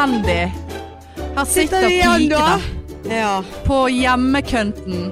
elendig. 0.00 0.52
Her 1.36 1.44
sitter 1.48 1.86
vi 1.86 1.98
igjen, 2.00 2.28
pikene 2.30 3.10
Ja. 3.10 3.42
på 3.66 3.82
hjemmekønten. 3.92 5.10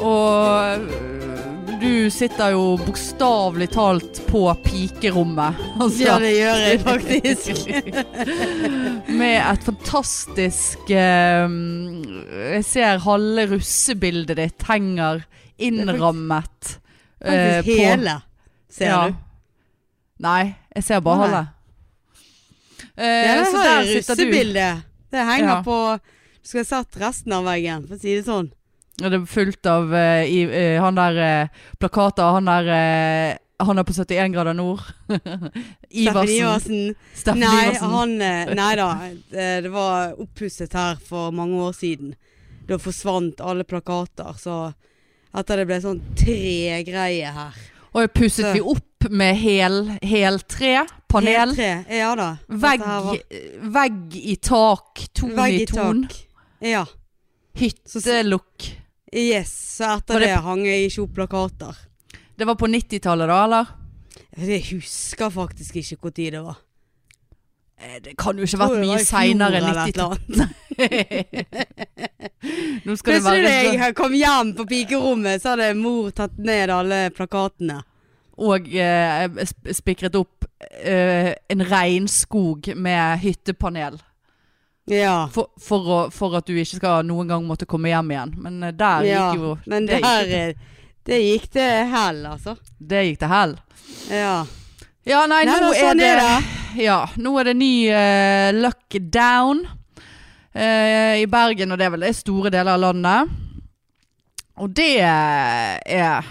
Og 0.00 0.80
øh, 0.80 1.78
du 1.80 2.10
sitter 2.12 2.50
jo 2.54 2.76
bokstavelig 2.80 3.68
talt 3.74 4.20
på 4.28 4.42
pikerommet. 4.64 5.54
Altså, 5.80 6.02
ja, 6.04 6.16
det 6.20 6.32
gjør 6.36 6.58
jeg 6.64 6.80
faktisk. 6.84 7.70
med 9.20 9.36
et 9.40 9.64
fantastisk 9.64 10.90
eh, 10.92 11.54
Jeg 12.54 12.64
ser 12.68 13.00
halve 13.04 13.46
russebildet 13.54 14.36
ditt 14.40 14.66
henger 14.68 15.22
innrammet. 15.60 16.76
eh, 17.24 17.62
på, 17.64 17.78
hele, 17.78 18.18
ser 18.72 18.90
ja. 18.92 19.00
du. 19.08 19.16
Nei, 20.20 20.54
jeg 20.76 20.84
ser 20.84 21.00
bare 21.04 21.24
halve. 21.24 21.46
Eh, 23.00 23.26
Ja, 23.30 23.44
så 23.48 23.56
det 23.56 23.66
der 23.66 24.02
sitter 24.02 24.16
du. 24.24 24.82
Det 25.10 25.26
henger 25.26 25.48
Ja. 25.56 25.62
på 25.64 25.76
Du 26.42 26.48
skulle 26.48 26.64
sett 26.64 26.96
resten 27.00 27.32
av 27.32 27.44
veggen, 27.44 27.86
for 27.88 27.96
å 27.96 28.00
si 28.00 28.14
det 28.16 28.24
sånn. 28.26 28.50
Og 29.02 29.10
det 29.10 29.16
er 29.20 29.26
fullt 29.26 29.66
av 29.66 29.92
uh, 29.92 30.22
i, 30.24 30.44
uh, 30.44 30.80
han 30.84 30.94
der 30.98 31.18
uh, 31.20 31.48
plakater. 31.80 32.32
Han 32.36 32.44
der 32.48 33.38
Han 33.60 33.78
er 33.78 33.84
på 33.84 33.92
71 33.92 34.32
grader 34.32 34.54
nord. 34.56 34.80
Iversen. 35.90 36.36
Iversen. 36.36 36.94
Steffen 37.14 37.40
Nei, 37.40 37.66
Iversen. 37.68 37.90
han 37.90 38.14
Nei 38.60 38.74
da. 38.76 38.88
Det 39.30 39.48
det 39.66 39.72
var 39.72 40.14
oppusset 40.20 40.72
her 40.72 40.96
for 40.96 41.30
mange 41.36 41.60
år 41.60 41.72
siden. 41.76 42.14
Da 42.68 42.78
forsvant 42.78 43.40
alle 43.40 43.64
plakater, 43.68 44.32
så 44.40 44.72
etter 45.36 45.60
det 45.60 45.66
ble 45.68 45.80
sånn 45.82 46.00
tregreie 46.16 47.32
her. 47.36 47.58
Og 47.92 48.00
jeg 48.04 48.12
pusset 48.14 48.46
Så- 48.46 48.52
vi 48.54 48.60
opp 48.60 48.86
med 49.10 49.36
hel, 49.36 49.98
heltre. 50.02 50.86
Panel. 51.08 51.54
Helt 51.54 51.56
tre. 51.56 51.84
Ja 51.98 52.14
da. 52.14 52.36
Vegg, 52.46 52.80
var- 52.80 53.18
vegg 53.74 54.16
i 54.16 54.36
tak. 54.36 55.08
Ton 55.12 55.36
Vegg 55.36 55.52
i 55.54 55.62
i 55.62 55.66
ton. 55.66 56.06
tak. 56.08 56.26
Ja. 56.60 56.86
Hyttelukk. 57.58 58.76
Yes. 59.12 59.76
Så 59.78 59.84
etter 59.96 60.18
det- 60.20 60.26
det 60.28 60.36
hang 60.44 60.64
jeg 60.66 60.86
ikke 60.90 61.02
opp 61.02 61.14
plakater. 61.14 61.76
Det 62.36 62.44
var 62.46 62.54
på 62.54 62.66
90-tallet 62.68 63.28
da, 63.28 63.44
eller? 63.44 63.66
Jeg 64.38 64.62
husker 64.70 65.30
faktisk 65.30 65.74
ikke 65.76 65.96
tid 66.14 66.32
det 66.32 66.42
var. 66.44 66.56
Eh, 67.82 67.98
Det 68.00 68.16
kan 68.16 68.36
jo 68.36 68.42
ikke 68.44 68.58
ha 68.58 68.68
vært 68.68 68.80
mye 68.86 69.04
seinere 69.04 69.56
enn 69.58 69.74
90-tallet. 69.74 70.30
eller 70.30 70.48
Nå 72.84 72.96
skal 72.96 73.12
Plutselig 73.18 73.44
da 73.44 73.50
jeg 73.84 73.94
kom 73.98 74.12
hjem 74.16 74.52
på 74.56 74.64
pikerommet, 74.70 75.42
så 75.42 75.48
hadde 75.54 75.74
mor 75.76 76.10
tatt 76.16 76.38
ned 76.38 76.70
alle 76.70 77.10
plakatene. 77.10 77.82
Og 78.40 78.68
eh, 78.72 79.26
spikret 79.76 80.14
opp 80.16 80.46
eh, 80.80 81.34
en 81.52 81.64
regnskog 81.68 82.70
med 82.76 83.20
hyttepanel. 83.24 83.98
Ja. 84.90 85.28
For, 85.32 85.50
for, 85.60 85.90
å, 85.90 85.98
for 86.14 86.34
at 86.38 86.48
du 86.48 86.56
ikke 86.56 86.80
skal 86.80 87.04
noen 87.06 87.28
gang 87.30 87.44
måtte 87.46 87.68
komme 87.68 87.92
hjem 87.92 88.14
igjen. 88.14 88.32
Men 88.42 88.62
eh, 88.64 88.76
der 88.76 89.08
ja. 89.08 89.26
gikk 89.28 89.42
jo 89.44 89.56
Men 89.70 89.88
det 89.88 90.00
der 90.02 90.24
gikk, 90.24 90.38
eh, 90.38 90.78
Det 91.10 91.20
gikk 91.20 91.50
til 91.56 91.92
hell, 91.92 92.24
altså. 92.32 92.56
det 92.78 93.04
gikk 93.08 93.20
til 93.22 93.32
hell. 93.32 93.54
Ja. 94.10 94.38
Ja, 95.08 95.24
nei, 95.28 95.44
Nei, 95.48 95.60
nå 95.60 95.70
da, 95.70 95.74
er 95.74 95.86
sånn 95.88 96.00
det 96.00 96.10
det. 96.20 96.56
Ja, 96.84 96.98
nå 97.18 97.32
er 97.40 97.48
det 97.48 97.54
ny 97.58 97.72
uh, 97.90 98.50
lockdown 98.54 99.62
uh, 99.64 101.14
i 101.18 101.24
Bergen, 101.26 101.72
og 101.72 101.80
det 101.80 101.88
er 101.88 101.94
vel 101.96 102.04
det 102.04 102.12
store 102.18 102.52
deler 102.52 102.76
av 102.76 102.84
landet. 102.84 103.32
Og 104.60 104.70
det 104.76 104.92
er 105.00 106.28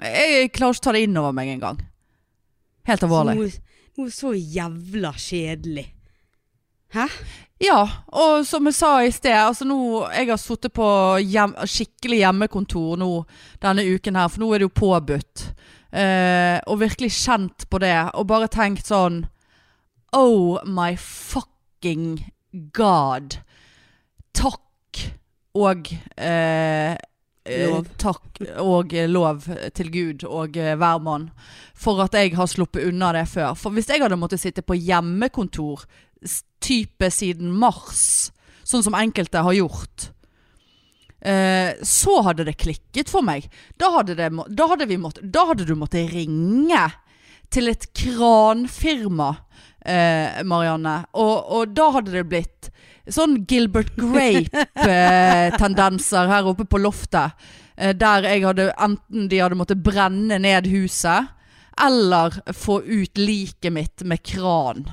Jeg 0.00 0.50
klarer 0.56 0.76
ikke 0.76 0.80
å 0.80 0.86
ta 0.86 0.94
det 0.96 1.04
inn 1.04 1.20
over 1.20 1.34
meg 1.36 1.52
engang. 1.52 1.80
Helt 2.88 3.04
alvorlig. 3.04 3.36
Noe, 3.36 3.80
noe 4.00 4.12
så 4.14 4.32
jævla 4.34 5.12
kjedelig. 5.20 5.86
Hæ? 6.94 7.06
Ja, 7.60 7.82
og 8.16 8.46
som 8.48 8.66
jeg 8.66 8.74
sa 8.74 8.94
i 9.04 9.10
sted, 9.12 9.36
altså 9.36 9.66
nå 9.68 9.76
Jeg 10.08 10.30
har 10.30 10.38
sittet 10.40 10.72
på 10.74 10.86
hjem, 11.20 11.52
skikkelig 11.68 12.22
hjemmekontor 12.22 12.96
nå 12.98 13.10
denne 13.62 13.84
uken 13.84 14.16
her, 14.16 14.30
for 14.32 14.42
nå 14.42 14.48
er 14.54 14.62
det 14.62 14.70
jo 14.70 14.78
påbudt. 14.80 15.44
Eh, 15.92 16.56
og 16.66 16.80
virkelig 16.80 17.12
kjent 17.18 17.68
på 17.70 17.82
det, 17.82 17.94
og 18.14 18.26
bare 18.30 18.48
tenkt 18.50 18.88
sånn 18.88 19.26
Oh 20.16 20.58
my 20.66 20.96
fucking 20.96 22.32
god. 22.74 23.36
Takk 24.34 25.04
og 25.60 25.92
eh, 26.16 26.96
eh, 26.96 26.96
Lov. 27.50 27.88
Takk 28.00 28.40
og 28.62 28.94
eh, 28.94 29.08
lov 29.10 29.46
til 29.76 29.90
Gud 29.92 30.24
og 30.28 30.56
eh, 30.60 30.76
hvermann 30.78 31.30
for 31.80 32.02
at 32.04 32.14
jeg 32.16 32.34
har 32.36 32.48
sluppet 32.50 32.86
unna 32.90 33.12
det 33.16 33.26
før. 33.32 33.54
For 33.58 33.74
hvis 33.74 33.88
jeg 33.90 34.02
hadde 34.02 34.18
måttet 34.20 34.42
sitte 34.42 34.64
på 34.64 34.76
hjemmekontor 34.78 35.86
type 36.60 37.10
siden 37.14 37.52
mars, 37.56 38.30
sånn 38.68 38.84
som 38.84 38.96
enkelte 38.98 39.42
har 39.44 39.56
gjort, 39.56 40.10
eh, 41.24 41.76
så 41.82 42.20
hadde 42.26 42.46
det 42.48 42.58
klikket 42.60 43.12
for 43.12 43.24
meg. 43.26 43.48
Da 43.80 43.92
hadde, 43.96 44.18
det, 44.18 44.30
da 44.30 44.68
hadde, 44.72 44.88
vi 44.90 45.00
mått, 45.00 45.22
da 45.22 45.46
hadde 45.50 45.68
du 45.68 45.74
måttet 45.78 46.12
ringe 46.12 46.84
til 47.50 47.72
et 47.72 47.88
kranfirma, 47.96 49.32
eh, 49.84 50.42
Marianne. 50.46 51.00
Og, 51.18 51.36
og 51.50 51.74
da 51.74 51.90
hadde 51.96 52.14
det 52.14 52.28
blitt 52.30 52.70
sånn 53.14 53.44
Gilbert 53.48 53.92
Grape-tendenser 53.98 56.28
her 56.30 56.44
oppe 56.50 56.64
på 56.68 56.78
loftet. 56.80 57.30
Eh, 57.76 57.92
der 57.96 58.22
jeg 58.28 58.42
hadde 58.44 58.72
enten 58.76 59.28
de 59.30 59.38
hadde 59.40 59.56
måttet 59.58 59.82
brenne 59.82 60.38
ned 60.42 60.66
huset, 60.70 61.26
eller 61.80 62.30
få 62.52 62.80
ut 62.84 63.18
liket 63.18 63.72
mitt 63.72 64.02
med 64.04 64.22
kran. 64.26 64.84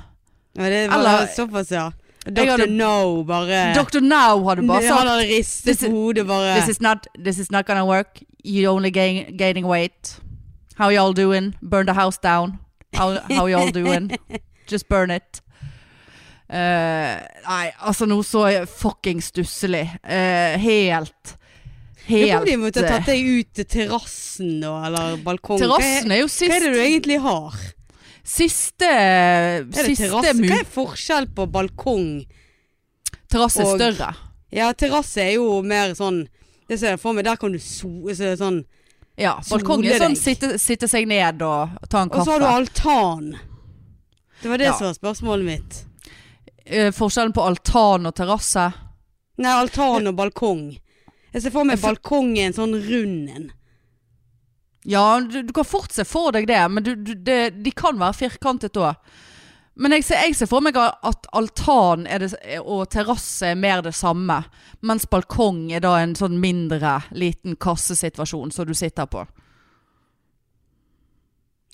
Ja, 0.56 0.62
det 0.72 0.88
var 0.90 0.98
Eller- 0.98 1.26
såpass, 1.34 1.70
ja. 1.70 1.90
Dr. 2.26 2.46
hadde- 2.46 2.70
No 2.70 3.22
bare 3.24 3.74
Dr. 3.74 4.00
Now 4.00 4.44
hadde 4.48 4.62
bare 4.66 4.86
Han 4.86 4.98
sagt 4.98 5.08
hadde 5.08 5.28
ristet 5.28 5.80
på 5.80 5.90
hodet 5.90 6.26
bare 6.26 6.54
This 6.60 6.68
is 6.68 6.80
not 6.80 7.06
this 7.24 7.38
is 7.38 7.50
not 7.50 7.66
gonna 7.66 7.84
work. 7.86 8.22
You 8.44 8.70
only 8.70 8.90
gain, 8.90 9.36
gaining 9.36 9.66
weight. 9.66 10.20
How 10.76 10.88
y'all 10.90 11.12
doing? 11.14 11.54
Burn 11.62 11.86
the 11.86 11.92
house 11.94 12.18
down. 12.18 12.58
How, 12.94 13.18
how 13.30 13.46
y'all 13.46 13.70
doing? 13.70 14.10
Just 14.66 14.88
burn 14.88 15.10
it. 15.10 15.40
Eh, 16.48 17.16
nei, 17.44 17.64
altså 17.84 18.06
noe 18.08 18.24
så 18.24 18.46
fucking 18.72 19.20
stusslig. 19.20 19.84
Uh, 20.00 20.56
helt 20.62 21.34
Jeg 22.08 22.30
Helt 22.30 22.32
tror 22.32 22.46
de 22.48 22.54
måtte 22.56 22.80
eh, 22.80 22.88
tatt 22.88 23.10
deg 23.10 23.26
ut 23.26 23.50
til 23.58 23.66
terrassen 23.68 24.62
eller 24.64 25.18
balkong. 25.24 25.60
Terrassen 25.60 26.14
er 26.14 26.22
jo 26.22 26.30
er, 26.30 26.48
hva 26.48 26.56
er 26.56 26.64
det 26.64 26.70
du 26.72 26.80
egentlig 26.80 27.18
har? 27.20 27.58
siste 28.28 28.88
Er 28.88 29.66
det 29.66 29.84
Siste. 29.90 30.08
Hva 30.12 30.22
er 30.32 30.64
forskjell 30.72 31.28
på 31.36 31.44
balkong? 31.52 32.08
Terrasse 33.28 33.60
er 33.66 33.74
større. 33.74 34.08
Ja, 34.48 34.70
terrasse 34.72 35.20
er 35.20 35.34
jo 35.36 35.58
mer 35.60 35.92
sånn 35.96 36.22
Det 36.68 36.78
ser 36.80 36.94
jeg 36.94 37.00
for 37.02 37.12
meg, 37.16 37.26
der 37.28 37.36
kan 37.36 37.52
du 37.52 37.58
so, 37.60 37.90
så, 38.16 38.32
sånn 38.40 38.62
Ja, 39.20 39.34
balkong 39.50 39.84
er 39.84 40.00
sånn 40.00 40.16
sitte, 40.16 40.54
sitte 40.62 40.88
seg 40.88 41.04
ned 41.10 41.44
og 41.44 41.76
ta 41.92 42.06
en 42.06 42.12
kaffe. 42.12 42.24
Og 42.24 42.24
så 42.24 42.38
har 42.38 42.40
du 42.40 42.48
altan. 42.48 43.28
Det 44.40 44.48
var 44.48 44.64
det 44.64 44.70
Ja. 44.70 44.78
som 44.78 44.88
var 44.88 44.96
spørsmålet 44.96 45.44
mitt. 45.44 45.87
Eh, 46.68 46.90
forskjellen 46.92 47.32
på 47.32 47.42
altan 47.48 48.06
og 48.10 48.14
terrasse. 48.18 48.66
Nei, 49.40 49.52
altan 49.54 50.10
og 50.10 50.16
balkong. 50.18 50.66
Jeg 51.32 51.42
ser 51.44 51.52
for 51.54 51.64
meg 51.64 51.78
Jeg 51.78 51.80
for- 51.84 51.94
balkong 51.96 52.34
er 52.38 52.46
en 52.50 52.56
sånn 52.56 52.74
rund 52.88 53.30
en. 53.30 53.48
Ja, 54.88 55.20
du, 55.20 55.42
du 55.42 55.52
kan 55.52 55.64
fort 55.64 55.92
se 55.92 56.04
for 56.04 56.32
deg 56.32 56.46
det, 56.48 56.60
men 56.70 56.84
du, 56.84 56.94
du, 56.96 57.14
det, 57.14 57.62
de 57.64 57.70
kan 57.76 57.98
være 58.00 58.16
firkantet 58.16 58.76
òg. 58.80 58.96
Men 59.78 59.92
jeg 59.94 60.04
ser, 60.08 60.22
jeg 60.26 60.34
ser 60.34 60.48
for 60.50 60.60
meg 60.64 60.74
at 60.76 61.26
altan 61.38 62.04
det, 62.08 62.32
og 62.64 62.88
terrasse 62.90 63.46
er 63.52 63.54
mer 63.58 63.80
det 63.84 63.92
samme. 63.94 64.40
Mens 64.82 65.06
balkong 65.06 65.68
er 65.72 65.80
da 65.84 65.96
en 66.02 66.16
sånn 66.18 66.40
mindre, 66.42 66.96
liten 67.14 67.54
kassesituasjon 67.56 68.50
som 68.52 68.66
du 68.66 68.74
sitter 68.74 69.06
på. 69.06 69.22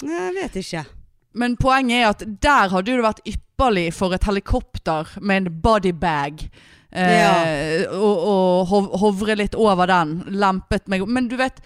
Jeg 0.05 0.35
vet 0.37 0.59
ikke. 0.61 0.85
Men 1.35 1.57
poenget 1.61 1.99
er 1.99 2.11
at 2.13 2.23
der 2.43 2.71
hadde 2.73 2.93
det 2.93 3.05
vært 3.05 3.25
ypperlig 3.27 3.89
for 3.97 4.15
et 4.15 4.27
helikopter 4.27 5.17
med 5.21 5.43
en 5.43 5.57
bodybag. 5.65 6.47
Eh, 6.95 7.83
og, 7.91 8.21
og 8.31 8.69
hov, 8.71 8.93
hovre 9.03 9.35
litt 9.39 9.57
over 9.59 9.91
den. 9.91 10.21
Lempet 10.31 10.87
meg 10.87 11.03
Men 11.11 11.27
du 11.27 11.35
vet 11.41 11.59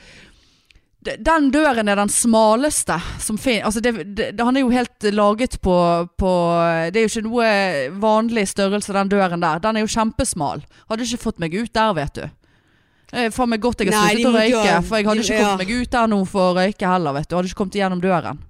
Den 1.04 1.50
døren 1.52 1.88
er 1.88 2.00
den 2.00 2.08
smaleste 2.08 2.96
som 3.20 3.36
finnes. 3.36 3.66
Altså 3.68 3.82
det, 3.84 3.92
det, 4.16 4.30
han 4.40 4.56
er 4.56 4.64
jo 4.64 4.72
helt 4.72 5.10
laget 5.12 5.58
på, 5.60 5.76
på 6.16 6.32
Det 6.88 6.96
er 7.02 7.06
jo 7.06 7.12
ikke 7.12 7.26
noe 7.28 7.52
vanlig 8.00 8.48
størrelse, 8.54 8.96
den 8.96 9.12
døren 9.12 9.44
der. 9.44 9.60
Den 9.60 9.76
er 9.76 9.84
jo 9.84 9.92
kjempesmal. 9.92 10.64
Hadde 10.88 11.04
ikke 11.04 11.26
fått 11.28 11.44
meg 11.44 11.54
ut 11.60 11.72
der, 11.76 11.94
vet 12.00 12.22
du. 12.22 12.26
Er 13.12 13.30
faen 13.32 13.48
meg 13.48 13.62
godt 13.64 13.80
jeg 13.80 13.92
har 13.92 14.10
sluttet 14.12 14.28
å 14.28 14.34
røyke, 14.36 14.72
for 14.84 14.98
jeg 14.98 15.06
hadde 15.08 15.22
ikke 15.22 15.38
kommet 15.40 15.62
meg 15.62 15.70
ut 15.76 15.92
der 15.94 16.10
nå 16.12 16.18
for 16.28 16.50
å 16.50 16.56
røyke 16.58 16.90
heller, 16.90 17.16
vet 17.16 17.28
du. 17.28 17.36
Hadde 17.38 17.48
ikke 17.52 17.60
kommet 17.62 17.78
igjennom 17.78 18.02
døren. 18.04 18.42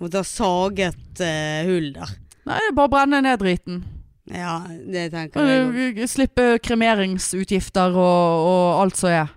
Måtte 0.00 0.22
ha 0.22 0.24
saget 0.26 1.20
eh, 1.24 1.66
hull 1.68 1.90
der. 1.96 2.12
Nei, 2.48 2.60
bare 2.76 2.88
brenne 2.92 3.20
ned 3.24 3.40
driten. 3.42 3.82
Ja, 4.30 4.60
det 4.68 5.08
tenker 5.12 5.44
jeg. 5.44 5.98
Uh, 5.98 6.06
Slippe 6.08 6.44
kremeringsutgifter 6.64 7.96
og, 7.98 8.46
og 8.46 8.80
alt 8.84 8.96
som 9.00 9.10
er. 9.12 9.32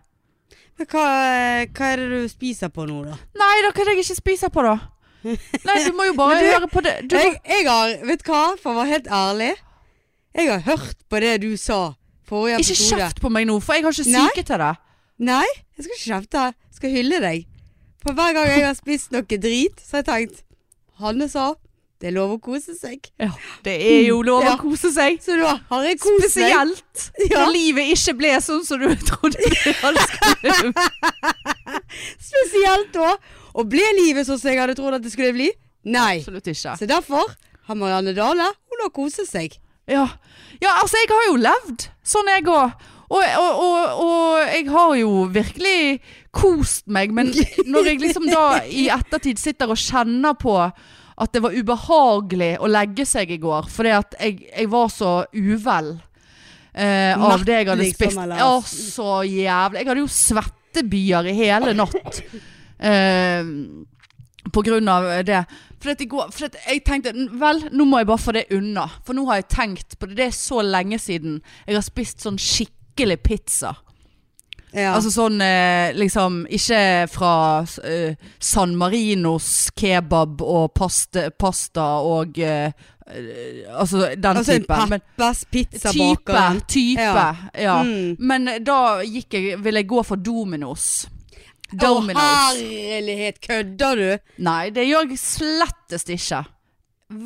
Men 0.80 0.88
hva, 0.89 1.06
hva 1.69 1.89
er 1.94 2.01
det 2.01 2.07
du 2.12 2.30
spiser 2.31 2.71
på 2.74 2.86
nå, 2.89 3.01
da? 3.07 3.18
Nei, 3.38 3.56
da 3.65 3.71
kan 3.75 3.89
jeg 3.92 4.01
ikke 4.04 4.18
spise 4.18 4.50
på, 4.54 4.63
da. 4.65 4.77
Nei, 5.24 5.75
du 5.86 5.92
må 5.98 6.07
jo 6.10 6.15
bare 6.18 6.39
du- 6.44 6.48
høre 6.51 6.69
på 6.71 6.83
det. 6.86 6.95
Du 7.12 7.15
Jeg, 7.18 7.36
jeg 7.48 7.68
har 7.68 7.94
Vet 8.07 8.24
du 8.25 8.31
hva, 8.31 8.42
for 8.60 8.74
å 8.74 8.80
være 8.81 8.92
helt 8.95 9.12
ærlig. 9.19 9.51
Jeg 10.33 10.50
har 10.50 10.63
hørt 10.65 11.04
på 11.12 11.19
det 11.21 11.36
du 11.44 11.51
sa 11.62 11.81
forrige 12.27 12.63
Ikke 12.63 12.80
kjeft 12.80 13.19
på 13.21 13.30
meg 13.30 13.45
nå, 13.50 13.60
for 13.62 13.77
jeg 13.77 13.86
har 13.86 13.94
ikke 13.94 14.10
Nei. 14.15 14.24
syke 14.31 14.45
til 14.50 14.63
det. 14.63 14.71
Nei, 15.24 15.45
jeg 15.77 15.86
skal 15.86 15.94
ikke 15.98 16.07
kjefte. 16.07 16.45
Jeg 16.71 16.80
skal 16.80 16.95
hylle 16.98 17.19
deg. 17.24 17.45
For 18.04 18.18
hver 18.18 18.33
gang 18.36 18.50
jeg 18.50 18.65
har 18.65 18.75
spist 18.75 19.13
noe 19.13 19.24
drit, 19.45 19.80
så 19.83 20.00
har 20.00 20.04
jeg 20.04 20.10
tenkt 20.10 20.42
Hanne 21.00 21.30
sa 21.30 21.54
det 22.04 22.10
er 22.10 22.16
lov 22.18 22.34
å 22.36 22.40
kose 22.44 22.74
seg. 22.75 23.06
Ja, 23.22 23.30
det 23.63 23.74
er 23.80 24.01
jo 24.10 24.18
lov 24.28 24.44
Ja. 24.44 24.57
å 24.57 24.60
kose 24.60 24.90
seg. 24.92 25.22
Så 25.24 25.38
da 25.40 25.54
har 25.69 25.84
jeg 25.88 26.00
kost 26.04 26.19
meg. 26.36 26.51
Spesielt 26.51 27.06
Ja. 27.31 27.45
når 27.45 27.54
livet 27.54 27.94
ikke 27.95 28.13
ble 28.19 28.31
sånn 28.44 28.66
som 28.68 28.81
du 28.81 28.90
trodde 29.07 29.40
det 29.40 29.63
skulle 30.12 30.74
Spesielt 32.19 32.92
da. 32.95 33.13
Og 33.56 33.69
ble 33.72 33.86
livet 34.01 34.28
sånn 34.28 34.40
som 34.42 34.51
jeg 34.51 34.60
hadde 34.60 34.75
trodd 34.78 34.98
at 34.98 35.04
det 35.06 35.13
skulle 35.13 35.34
bli? 35.36 35.50
Nei. 35.86 36.18
Absolutt 36.22 36.48
ikke. 36.51 36.75
Så 36.80 36.88
derfor 36.90 37.24
har 37.69 37.75
Marianne 37.80 38.13
Dale 38.18 38.50
Hun 38.72 38.81
har 38.84 38.92
koset 38.96 39.30
seg. 39.30 39.56
Ja. 39.88 40.06
ja, 40.63 40.72
altså 40.80 40.96
jeg 41.01 41.10
har 41.12 41.25
jo 41.28 41.39
levd 41.44 41.88
sånn 42.07 42.30
jeg 42.31 42.46
òg. 42.48 42.72
Og, 43.13 43.19
og, 43.22 43.63
og, 43.63 44.04
og 44.04 44.38
jeg 44.48 44.68
har 44.72 44.94
jo 44.98 45.10
virkelig 45.30 46.00
kost 46.34 46.88
meg, 46.92 47.14
men 47.16 47.32
når 47.74 47.92
jeg 47.92 48.02
liksom 48.02 48.28
da 48.32 48.64
i 48.66 48.88
ettertid 48.94 49.42
sitter 49.42 49.72
og 49.74 49.80
kjenner 49.80 50.38
på 50.40 50.58
at 50.64 51.36
det 51.36 51.44
var 51.44 51.54
ubehagelig 51.54 52.56
å 52.64 52.70
legge 52.72 53.06
seg 53.06 53.32
i 53.36 53.40
går, 53.42 53.70
fordi 53.70 53.94
at 53.94 54.18
jeg, 54.18 54.40
jeg 54.50 54.70
var 54.72 54.90
så 54.90 55.12
uvel 55.30 55.94
eh, 56.74 57.14
av 57.14 57.46
det 57.46 57.60
jeg 57.60 57.70
hadde 57.70 57.84
liksom, 57.84 58.00
spist. 58.00 58.22
eller? 58.24 58.42
Ja, 58.42 58.54
så 58.66 59.10
jævlig. 59.28 59.82
Jeg 59.84 59.92
hadde 59.92 60.04
jo 60.04 60.14
svettebyer 60.18 61.30
i 61.30 61.36
hele 61.38 61.76
natt. 61.78 62.24
Eh, 62.84 63.54
på 64.54 64.62
grunn 64.66 64.90
av 64.92 65.06
det. 65.26 65.44
For, 65.84 66.06
går, 66.10 66.32
for 66.34 66.48
jeg 66.50 66.82
tenkte 66.88 67.14
Vel, 67.14 67.66
nå 67.76 67.86
må 67.88 68.02
jeg 68.02 68.10
bare 68.10 68.24
få 68.26 68.36
det 68.36 68.48
unna. 68.56 68.88
For 69.06 69.16
nå 69.18 69.26
har 69.30 69.42
jeg 69.42 69.52
tenkt 69.54 69.98
på 70.00 70.10
det. 70.10 70.18
Det 70.20 70.28
er 70.30 70.38
så 70.38 70.64
lenge 70.66 71.00
siden 71.02 71.40
jeg 71.68 71.78
har 71.78 71.86
spist 71.86 72.26
sånn 72.26 72.42
skikkelig 72.42 73.22
pizza. 73.24 73.76
Ja. 74.74 74.96
Altså 74.96 75.12
sånn 75.14 75.38
eh, 75.46 75.92
liksom 75.94 76.44
Ikke 76.50 77.06
fra 77.14 77.34
eh, 77.86 78.16
San 78.42 78.74
Marinos 78.80 79.70
kebab 79.78 80.42
og 80.42 80.72
pasta, 80.74 81.28
pasta 81.30 81.86
og 82.02 82.40
eh, 82.42 82.74
Altså 83.70 84.08
den 84.16 84.40
altså 84.40 84.56
en 84.56 84.64
typen. 84.64 84.90
Men 84.90 85.02
Peppers 85.04 85.44
type. 85.52 86.44
Type. 86.72 87.02
Ja. 87.04 87.36
Ja. 87.60 87.75
Mm. 87.84 88.16
Men 88.20 88.50
da 88.64 89.04
gikk 89.04 89.36
jeg, 89.36 89.60
ville 89.62 89.84
jeg 89.84 89.92
gå 89.92 90.04
for 90.08 90.18
Dominos. 90.18 91.06
Å 91.74 91.94
herlighet, 92.14 93.40
kødder 93.44 94.00
du? 94.00 94.10
Nei, 94.46 94.70
det 94.74 94.86
gjør 94.88 95.10
jeg 95.10 95.20
slettest 95.20 96.12
ikke. 96.14 96.44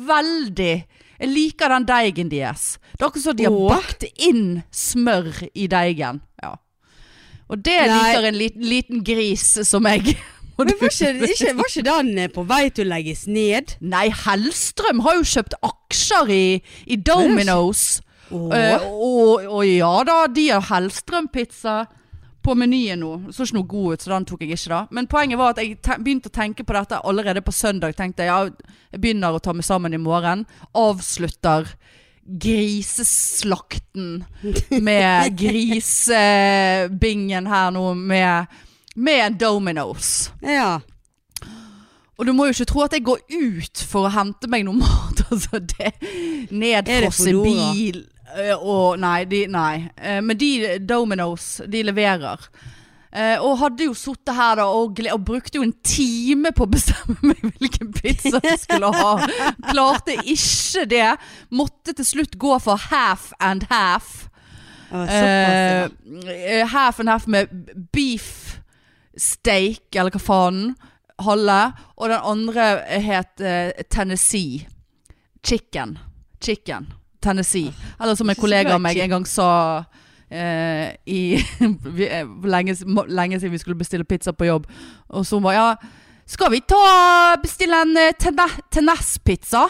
Veldig. 0.08 0.72
Jeg 1.18 1.30
liker 1.32 1.74
den 1.74 1.86
deigen 1.88 2.30
deres. 2.32 2.78
Det 2.94 3.02
er 3.02 3.08
akkurat 3.08 3.24
som 3.24 3.36
de 3.38 3.46
har 3.48 3.58
bakt 3.74 4.06
inn 4.28 4.62
smør 4.70 5.30
i 5.52 5.66
deigen. 5.70 6.22
Ja. 6.42 6.54
Og 7.48 7.62
det 7.64 7.78
Nei. 7.80 7.92
liker 7.92 8.28
en 8.28 8.38
liten, 8.38 8.66
liten 8.68 9.04
gris 9.04 9.46
som 9.68 9.84
meg. 9.86 10.12
Men 10.58 10.74
var 10.80 10.90
ikke, 10.90 11.12
ikke, 11.22 11.52
var 11.54 11.68
ikke 11.70 11.86
den 11.86 12.08
eh, 12.18 12.30
på 12.34 12.42
vei 12.48 12.64
til 12.74 12.88
å 12.88 12.94
legges 12.96 13.28
ned? 13.30 13.76
Nei, 13.78 14.08
Hellstrøm 14.24 15.04
har 15.04 15.20
jo 15.20 15.28
kjøpt 15.30 15.54
aksjer 15.62 16.32
i, 16.34 16.46
i 16.90 16.98
Dominos. 16.98 18.00
Oh. 18.34 18.50
Uh, 18.50 18.82
og, 18.90 19.46
og 19.46 19.62
ja 19.64 19.92
da, 20.04 20.16
de 20.34 20.48
har 20.50 20.66
Hellstrøm-pizza 20.66 21.84
på 22.42 22.56
menyen 22.58 22.98
nå. 23.04 23.12
Så 23.30 23.46
ikke 23.46 23.58
noe 23.58 23.70
god 23.70 23.94
ut, 23.94 24.02
så 24.02 24.12
den 24.16 24.26
tok 24.28 24.42
jeg 24.44 24.56
ikke 24.56 24.72
da. 24.72 24.80
Men 24.98 25.08
poenget 25.10 25.40
var 25.40 25.54
at 25.54 25.62
jeg 25.62 25.78
te 25.84 25.98
begynte 26.02 26.32
å 26.32 26.36
tenke 26.40 26.66
på 26.66 26.76
dette 26.76 27.00
allerede 27.06 27.44
på 27.44 27.54
søndag. 27.54 27.94
Tenkte 27.98 28.26
jeg, 28.26 28.32
ja, 28.32 28.74
jeg 28.94 29.02
begynner 29.04 29.36
å 29.36 29.42
ta 29.42 29.54
meg 29.54 29.66
sammen 29.68 29.94
i 29.94 30.02
morgen. 30.02 30.46
Avslutter 30.78 31.70
griseslakten 32.28 34.24
med 34.82 35.36
grisebingen 35.40 37.46
her 37.46 37.70
nå 37.70 37.94
med, 37.94 38.46
med 38.94 39.26
en 39.26 39.38
Dominos. 39.38 40.32
Ja. 40.42 40.80
Og 42.18 42.26
du 42.26 42.32
må 42.34 42.46
jo 42.48 42.52
ikke 42.56 42.66
tro 42.72 42.80
at 42.82 42.92
jeg 42.96 43.04
går 43.06 43.18
ut 43.30 43.78
for 43.86 44.08
å 44.08 44.14
hente 44.14 44.48
meg 44.50 44.64
noe 44.68 44.78
mat. 44.82 45.14
Altså, 45.28 45.58
det 45.60 45.90
Nedfrosset 46.56 47.34
Foodora? 47.34 47.72
bil 47.76 47.98
øh, 48.40 48.62
og 48.64 48.94
Nei, 49.02 49.26
de, 49.28 49.42
nei. 49.52 49.74
Eh, 50.00 50.22
Men 50.24 50.38
de 50.40 50.78
Dominos, 50.80 51.58
de 51.68 51.82
leverer. 51.84 52.46
Eh, 53.08 53.40
og 53.40 53.56
hadde 53.62 53.86
jo 53.86 53.94
sittet 53.96 54.34
her 54.36 54.58
da 54.60 54.66
og, 54.68 54.98
og 55.14 55.22
brukte 55.24 55.56
jo 55.56 55.64
en 55.64 55.72
time 55.86 56.52
på 56.52 56.66
å 56.66 56.70
bestemme 56.70 57.16
meg 57.30 57.40
hvilken 57.60 57.92
pizza 57.96 58.40
jeg 58.44 58.58
skulle 58.60 58.90
ha. 58.92 59.14
Klarte 59.70 60.18
ikke 60.24 60.84
det. 60.90 61.08
Måtte 61.54 61.96
til 61.96 62.08
slutt 62.08 62.36
gå 62.40 62.58
for 62.62 62.80
half 62.90 63.30
and 63.40 63.64
half. 63.72 64.26
Eh, 64.92 65.88
half 66.68 67.00
and 67.00 67.08
half 67.08 67.26
med 67.28 67.52
beef 67.92 68.58
steak, 69.18 69.88
eller 69.96 70.14
hva 70.14 70.22
faen. 70.22 70.62
Halve. 71.24 71.60
Og 71.98 72.12
den 72.12 72.28
andre 72.34 72.68
het 73.02 73.40
eh, 73.42 73.84
Tennessee. 73.90 74.66
Chicken. 75.42 75.96
Chicken. 76.44 76.92
Tennessee. 77.22 77.72
Eller 78.00 78.14
som 78.14 78.30
en 78.30 78.38
kollega 78.38 78.76
av 78.76 78.82
meg 78.84 79.00
en 79.02 79.16
gang 79.16 79.26
sa 79.26 79.48
eh, 80.30 80.96
i 81.06 81.20
eh, 82.08 82.26
lenge, 82.44 82.76
lenge 83.08 83.40
siden 83.40 83.52
vi 83.52 83.58
skulle 83.58 83.78
bestille 83.78 84.04
pizza 84.04 84.32
på 84.32 84.48
jobb. 84.48 84.66
Og 85.08 85.26
så 85.26 85.36
hun 85.36 85.42
bare 85.42 85.54
Ja, 85.54 85.74
skal 86.26 86.50
vi 86.52 86.60
ta 86.60 87.36
bestille 87.42 87.82
en 87.82 87.96
eh, 87.96 88.12
Tenness-pizza? 88.70 89.68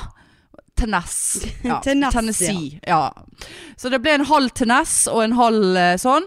Teness. 0.78 1.46
Ja, 1.62 1.80
Tenness, 1.82 2.14
Tennessee. 2.14 2.80
Ja. 2.86 3.12
Så 3.76 3.88
det 3.88 4.00
ble 4.02 4.14
en 4.14 4.26
halv 4.26 4.50
Teness 4.54 5.06
og 5.10 5.24
en 5.24 5.36
halv 5.38 5.76
eh, 5.76 5.94
sånn. 5.98 6.26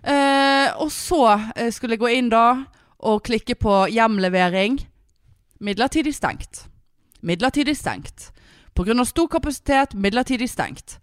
Eh, 0.00 0.68
og 0.80 0.88
så 0.92 1.36
skulle 1.72 1.98
jeg 1.98 2.00
gå 2.00 2.12
inn 2.16 2.30
da 2.32 2.44
og 3.00 3.22
klikke 3.24 3.56
på 3.60 3.82
hjemlevering. 3.92 4.78
Midlertidig 5.60 6.14
stengt. 6.16 6.66
Midlertidig 7.20 7.76
stengt. 7.76 8.30
Pga. 8.76 9.04
stor 9.04 9.28
kapasitet, 9.28 9.94
midlertidig 9.94 10.48
stengt. 10.48 10.98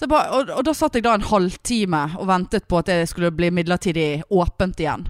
Så 0.00 0.08
bare, 0.08 0.30
og, 0.32 0.48
og 0.56 0.64
da 0.64 0.72
satt 0.72 0.96
jeg 0.96 1.04
da 1.04 1.12
en 1.18 1.26
halvtime 1.28 2.06
og 2.16 2.24
ventet 2.30 2.64
på 2.70 2.78
at 2.80 2.88
det 2.88 3.02
skulle 3.10 3.28
bli 3.36 3.50
midlertidig 3.52 4.22
åpent 4.32 4.80
igjen. 4.80 5.04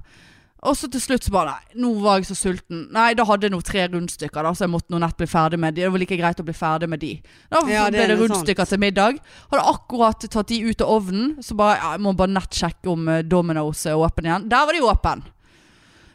Og 0.66 0.74
så 0.76 0.90
til 0.92 1.00
slutt 1.00 1.24
så 1.24 1.32
bare 1.32 1.54
Nei, 1.54 1.76
nå 1.80 1.90
var 2.02 2.18
jeg 2.18 2.26
så 2.28 2.36
sulten. 2.36 2.82
Nei, 2.92 3.12
da 3.16 3.24
hadde 3.28 3.46
jeg 3.46 3.54
nå 3.54 3.60
tre 3.64 3.86
rundstykker, 3.88 4.44
da, 4.44 4.52
så 4.52 4.66
jeg 4.66 4.72
måtte 4.74 4.92
nå 4.92 4.98
nett 5.00 5.16
bli 5.16 5.28
ferdig 5.30 5.60
med 5.62 5.76
de. 5.76 5.86
Det 5.86 5.92
var 5.94 6.02
like 6.02 6.18
greit 6.20 6.42
å 6.42 6.46
bli 6.48 6.56
ferdig 6.56 6.90
med 6.90 7.00
de. 7.00 7.14
Da 7.48 7.62
Ja, 7.70 7.86
ble 7.86 7.94
det 7.94 8.08
rundstykker 8.10 8.24
rundstykker 8.26 8.68
til 8.68 8.82
middag. 8.82 9.20
Hadde 9.54 9.64
akkurat 9.72 10.26
tatt 10.26 10.52
de 10.52 10.60
ut 10.66 10.84
av 10.84 10.92
ovnen, 10.98 11.32
så 11.44 11.56
bare 11.56 11.78
ja, 11.78 11.94
jeg 11.96 12.04
må 12.04 12.12
bare 12.18 12.34
nettsjekke 12.34 12.92
om 12.92 13.08
eh, 13.08 13.22
Domino's 13.24 13.86
er 13.88 13.96
åpen 13.96 14.28
igjen. 14.28 14.48
Der 14.52 14.68
var 14.68 14.76
de 14.76 14.84
åpen. 14.84 15.24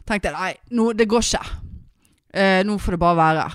Tenkte 0.06 0.30
jeg 0.30 0.38
nei, 0.38 0.52
nå, 0.78 0.92
det 0.94 1.10
går 1.10 1.26
ikke. 1.26 1.62
Eh, 2.36 2.60
nå 2.68 2.78
får 2.78 3.00
det 3.00 3.02
bare 3.02 3.22
være. 3.24 3.48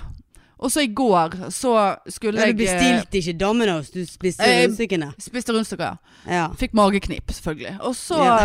Og 0.61 0.69
så 0.69 0.83
i 0.85 0.91
går 0.93 1.49
så 1.49 1.71
skulle 2.13 2.43
jeg 2.45 2.53
du 2.55 2.63
eh, 2.63 2.67
bestilte 2.69 3.17
ikke 3.17 3.33
Domino's, 3.41 3.87
du 3.93 4.03
spiste 4.05 4.45
Eh, 4.45 4.59
rundstykkene. 4.67 5.07
Spiste 5.17 5.55
rundstykker, 5.55 5.95
ja. 5.95 5.97
Ja. 6.29 6.43
Fikk 6.53 6.75
mageknip, 6.77 7.31
selvfølgelig. 7.33 7.79
Og 7.81 7.95
så, 7.97 8.19
Ja. 8.21 8.35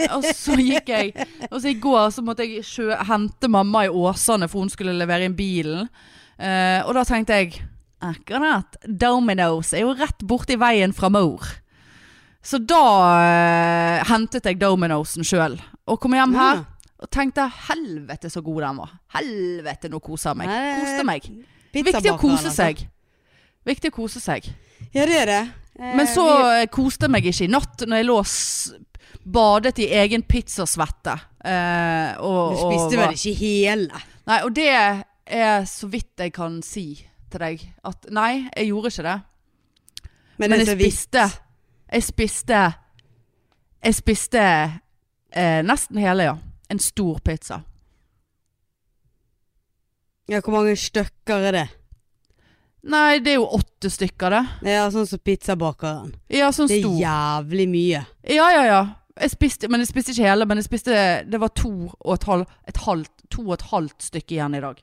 eh, 0.00 0.06
og 0.16 0.24
så 0.24 0.56
gikk 0.56 0.88
jeg 0.88 1.12
Og 1.50 1.60
så 1.60 1.68
i 1.68 1.74
går 1.74 2.08
så 2.10 2.22
måtte 2.24 2.46
jeg 2.48 2.64
sjø, 2.64 2.88
hente 3.04 3.48
mamma 3.52 3.84
i 3.84 3.88
Åsane, 3.92 4.48
for 4.48 4.60
hun 4.64 4.70
skulle 4.72 4.96
levere 4.96 5.24
inn 5.28 5.36
bilen. 5.36 5.88
Eh, 6.40 6.80
og 6.86 6.94
da 6.94 7.04
tenkte 7.04 7.36
jeg 7.36 7.62
Akkurat. 8.02 8.78
Domino's 8.88 9.72
er 9.76 9.84
jo 9.84 9.92
rett 9.94 10.24
borti 10.26 10.56
veien 10.58 10.92
fra 10.96 11.08
mor. 11.12 11.44
Så 12.42 12.58
da 12.66 12.80
eh, 13.22 14.04
hentet 14.08 14.42
jeg 14.48 14.58
Domino'sen 14.58 15.22
sjøl. 15.22 15.60
Og 15.86 16.00
kom 16.00 16.16
hjem 16.16 16.34
her 16.34 16.56
Ja. 16.56 16.64
Og 17.02 17.10
tenkte 17.10 17.48
helvete 17.68 18.30
så 18.30 18.42
god 18.44 18.60
den 18.62 18.78
var. 18.78 18.92
Helvete, 19.16 19.90
nå 19.90 19.98
koser 20.02 20.30
jeg 20.30 20.40
meg. 20.42 20.52
Koste 20.82 21.06
meg. 21.08 21.26
Viktig 21.72 22.12
å 22.12 22.18
kose 22.20 22.50
altså. 22.50 22.54
seg. 22.60 22.84
Viktig 23.66 23.90
å 23.90 23.96
kose 23.96 24.22
seg. 24.22 24.46
Ja, 24.92 25.06
det 25.08 25.18
er 25.22 25.26
det. 25.30 25.42
Eh, 25.80 25.96
Men 25.96 26.06
så 26.06 26.24
vi- 26.26 26.62
eh, 26.62 26.66
koste 26.66 27.06
jeg 27.06 27.10
meg 27.10 27.24
ikke 27.24 27.44
i 27.44 27.50
natt 27.50 27.84
når 27.86 27.96
jeg 27.96 28.06
lå 28.06 28.18
og 28.18 28.26
badet 29.24 29.78
i 29.78 29.88
egen 30.02 30.22
pizzasvette. 30.22 31.20
Eh, 31.44 32.20
og, 32.20 32.52
Du 32.52 32.60
spiste 32.60 32.98
vel 32.98 33.14
ikke 33.16 33.34
hele? 33.38 34.02
Nei, 34.26 34.42
og 34.42 34.54
det 34.54 34.68
er 35.26 35.64
så 35.64 35.88
vidt 35.88 36.16
jeg 36.18 36.32
kan 36.32 36.62
si 36.62 37.06
til 37.30 37.40
deg. 37.40 37.66
At 37.84 38.06
nei, 38.10 38.48
jeg 38.56 38.68
gjorde 38.68 38.92
ikke 38.92 39.02
det. 39.02 39.22
Men, 40.38 40.50
Men 40.50 40.60
jeg 40.60 40.78
spiste 40.78 41.30
Jeg 41.92 42.02
spiste 42.02 42.74
Jeg 43.84 43.94
spiste 43.94 44.40
eh, 45.32 45.62
nesten 45.62 45.98
hele, 45.98 46.22
ja. 46.22 46.36
En 46.72 46.80
stor 46.80 47.20
pizza. 47.20 47.60
Ja, 50.30 50.40
hvor 50.40 50.54
mange 50.54 50.72
stykker 50.78 51.48
er 51.50 51.56
det? 51.58 51.68
Nei, 52.88 53.20
det 53.22 53.34
er 53.34 53.38
jo 53.38 53.46
åtte 53.58 53.90
stykker, 53.92 54.32
det. 54.32 54.70
Er 54.72 54.88
sånn 54.90 55.06
som 55.06 55.20
pizzabakeren. 55.22 56.14
Ja, 56.32 56.48
sånn 56.54 56.70
Det 56.70 56.80
er 56.80 56.86
stor. 56.86 56.96
jævlig 56.98 57.66
mye. 57.70 58.00
Ja, 58.26 58.46
ja, 58.56 58.62
ja. 58.66 58.80
Jeg 59.20 59.34
spiste, 59.34 59.68
men 59.68 59.82
jeg 59.84 59.90
spiste 59.90 60.14
ikke 60.14 60.30
hele. 60.30 60.46
Men 60.48 60.58
jeg 60.58 60.66
spiste 60.70 60.94
Det 61.28 61.38
var 61.38 61.52
to 61.54 61.90
og 61.92 62.14
et 62.14 62.24
halvt, 62.24 62.48
et 62.72 62.80
halvt, 62.86 63.12
to 63.30 63.44
og 63.44 63.52
et 63.58 63.66
halvt 63.70 64.08
stykke 64.08 64.38
igjen 64.38 64.56
i 64.56 64.62
dag. 64.64 64.80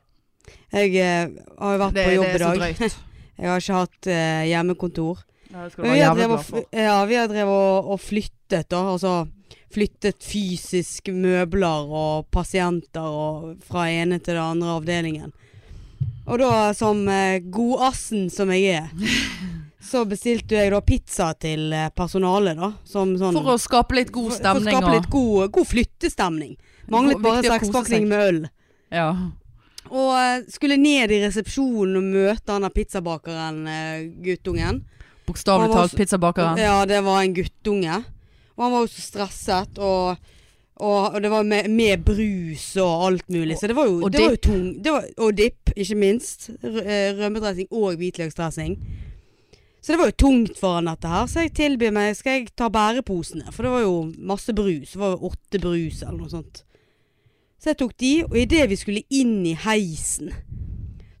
Jeg 0.72 0.94
eh, 0.94 1.34
har 1.58 1.74
jo 1.74 1.82
vært 1.82 1.98
Det, 1.98 2.04
på 2.06 2.10
det 2.14 2.30
er 2.30 2.44
så 2.44 2.54
drøyt. 2.54 2.96
Jeg 3.40 3.48
har 3.48 3.60
ikke 3.62 3.76
hatt 3.80 4.06
eh, 4.12 4.46
hjemmekontor. 4.50 5.20
Ja, 5.50 5.62
det 5.64 5.72
skal 5.72 5.84
du 5.84 5.88
være 5.88 5.98
jævlig 5.98 6.24
glad 6.28 6.42
for. 6.44 6.64
ja, 6.76 6.96
vi 7.08 7.14
har 7.16 7.28
drevet 7.30 7.54
og, 7.56 7.86
og 7.94 8.00
flyttet, 8.04 8.66
da. 8.70 8.80
Altså 8.92 9.12
flyttet 9.70 10.24
fysisk 10.24 11.12
møbler 11.14 11.90
og 11.90 12.26
pasienter 12.34 13.06
og 13.06 13.56
fra 13.66 13.86
ene 13.90 14.18
til 14.18 14.34
den 14.34 14.42
andre 14.42 14.76
avdelingen. 14.78 15.32
Og 16.30 16.38
da, 16.42 16.52
som 16.76 17.02
eh, 17.10 17.40
godassen 17.52 18.28
som 18.30 18.50
jeg 18.54 18.80
er, 18.82 19.10
så 19.90 20.04
bestilte 20.08 20.58
jeg 20.58 20.72
da 20.74 20.80
pizza 20.84 21.32
til 21.38 21.72
eh, 21.74 21.90
personalet, 21.96 22.58
da. 22.58 22.72
Som 22.86 23.16
sånn 23.18 23.36
For 23.38 23.54
å 23.54 23.58
skape 23.60 23.98
litt 23.98 24.12
god 24.14 24.36
stemning 24.36 24.70
For 24.70 24.78
å 24.78 24.80
skape 24.80 24.96
litt 24.98 25.10
god, 25.10 25.50
god 25.58 25.70
flyttestemning. 25.72 26.56
Manglet 26.90 27.22
bare 27.22 27.44
sekspakning 27.46 28.08
med 28.10 28.26
øl. 28.28 28.40
Ja. 28.94 29.10
Og 29.90 30.14
eh, 30.14 30.46
skulle 30.52 30.78
ned 30.78 31.14
i 31.14 31.20
resepsjonen 31.24 31.98
og 31.98 32.14
møte 32.14 32.54
han 32.54 32.66
der 32.66 32.74
pizzabakeren, 32.74 33.60
eh, 33.70 34.08
guttungen. 34.22 34.84
Bokstavelig 35.26 35.74
talt 35.74 35.98
pizzabakeren. 35.98 36.58
Ja, 36.58 36.80
det 36.86 37.02
var 37.06 37.22
en 37.22 37.34
guttunge. 37.34 38.02
Og 38.60 38.66
han 38.66 38.74
var 38.76 38.82
jo 38.84 38.90
så 38.92 39.00
stresset, 39.00 39.78
og, 39.80 40.18
og, 40.76 41.14
og 41.14 41.22
det 41.24 41.30
var 41.32 41.46
med, 41.48 41.70
med 41.72 42.02
brus 42.04 42.66
og 42.76 43.06
alt 43.06 43.28
mulig. 43.32 43.56
Så 43.56 43.70
det 43.70 43.76
var 43.78 43.88
jo, 43.88 44.02
Og 44.04 44.12
det 44.12 44.20
var 44.20 44.34
jo 44.34 44.40
tung. 44.44 44.66
Det 44.84 44.92
var, 44.92 45.06
og 45.16 45.36
dipp, 45.38 45.72
ikke 45.72 45.96
minst. 45.96 46.50
Eh, 46.60 47.14
rømmedressing 47.16 47.70
og 47.72 47.96
hvitløksdressing. 47.96 48.76
Så 49.80 49.94
det 49.94 49.98
var 50.02 50.10
jo 50.10 50.18
tungt 50.20 50.58
for 50.60 50.76
han 50.76 50.90
dette 50.90 51.08
her. 51.08 51.24
Så 51.24 51.46
jeg 51.46 51.54
tilbyr 51.56 51.94
meg 51.96 52.12
Skal 52.18 52.36
jeg 52.36 52.50
ta 52.52 52.68
bæreposene? 52.68 53.48
For 53.48 53.64
det 53.64 53.72
var 53.72 53.80
jo 53.86 53.94
masse 54.28 54.52
brus. 54.52 54.92
Det 54.92 55.00
var 55.00 55.14
jo 55.14 55.30
åtte 55.32 55.60
brus 55.62 56.02
eller 56.04 56.18
noe 56.20 56.32
sånt. 56.36 56.60
Så 57.60 57.72
jeg 57.72 57.80
tok 57.80 57.96
de, 58.00 58.12
og 58.28 58.36
idet 58.40 58.68
vi 58.70 58.76
skulle 58.80 59.02
inn 59.12 59.40
i 59.48 59.56
heisen, 59.64 60.30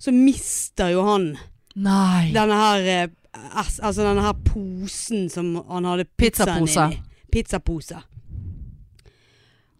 så 0.00 0.12
mister 0.12 0.92
jo 0.94 1.02
han 1.08 1.26
Nei. 1.76 2.30
denne 2.36 2.56
her 2.56 2.86
eh, 2.88 3.08
Altså 3.30 4.02
denne 4.02 4.24
her 4.24 4.34
posen 4.42 5.28
som 5.30 5.52
han 5.68 5.84
hadde 5.86 6.06
pizzaen 6.18 6.64
Pizzapose. 6.64 6.86
inni. 6.90 7.09
Pizzapose. 7.32 8.00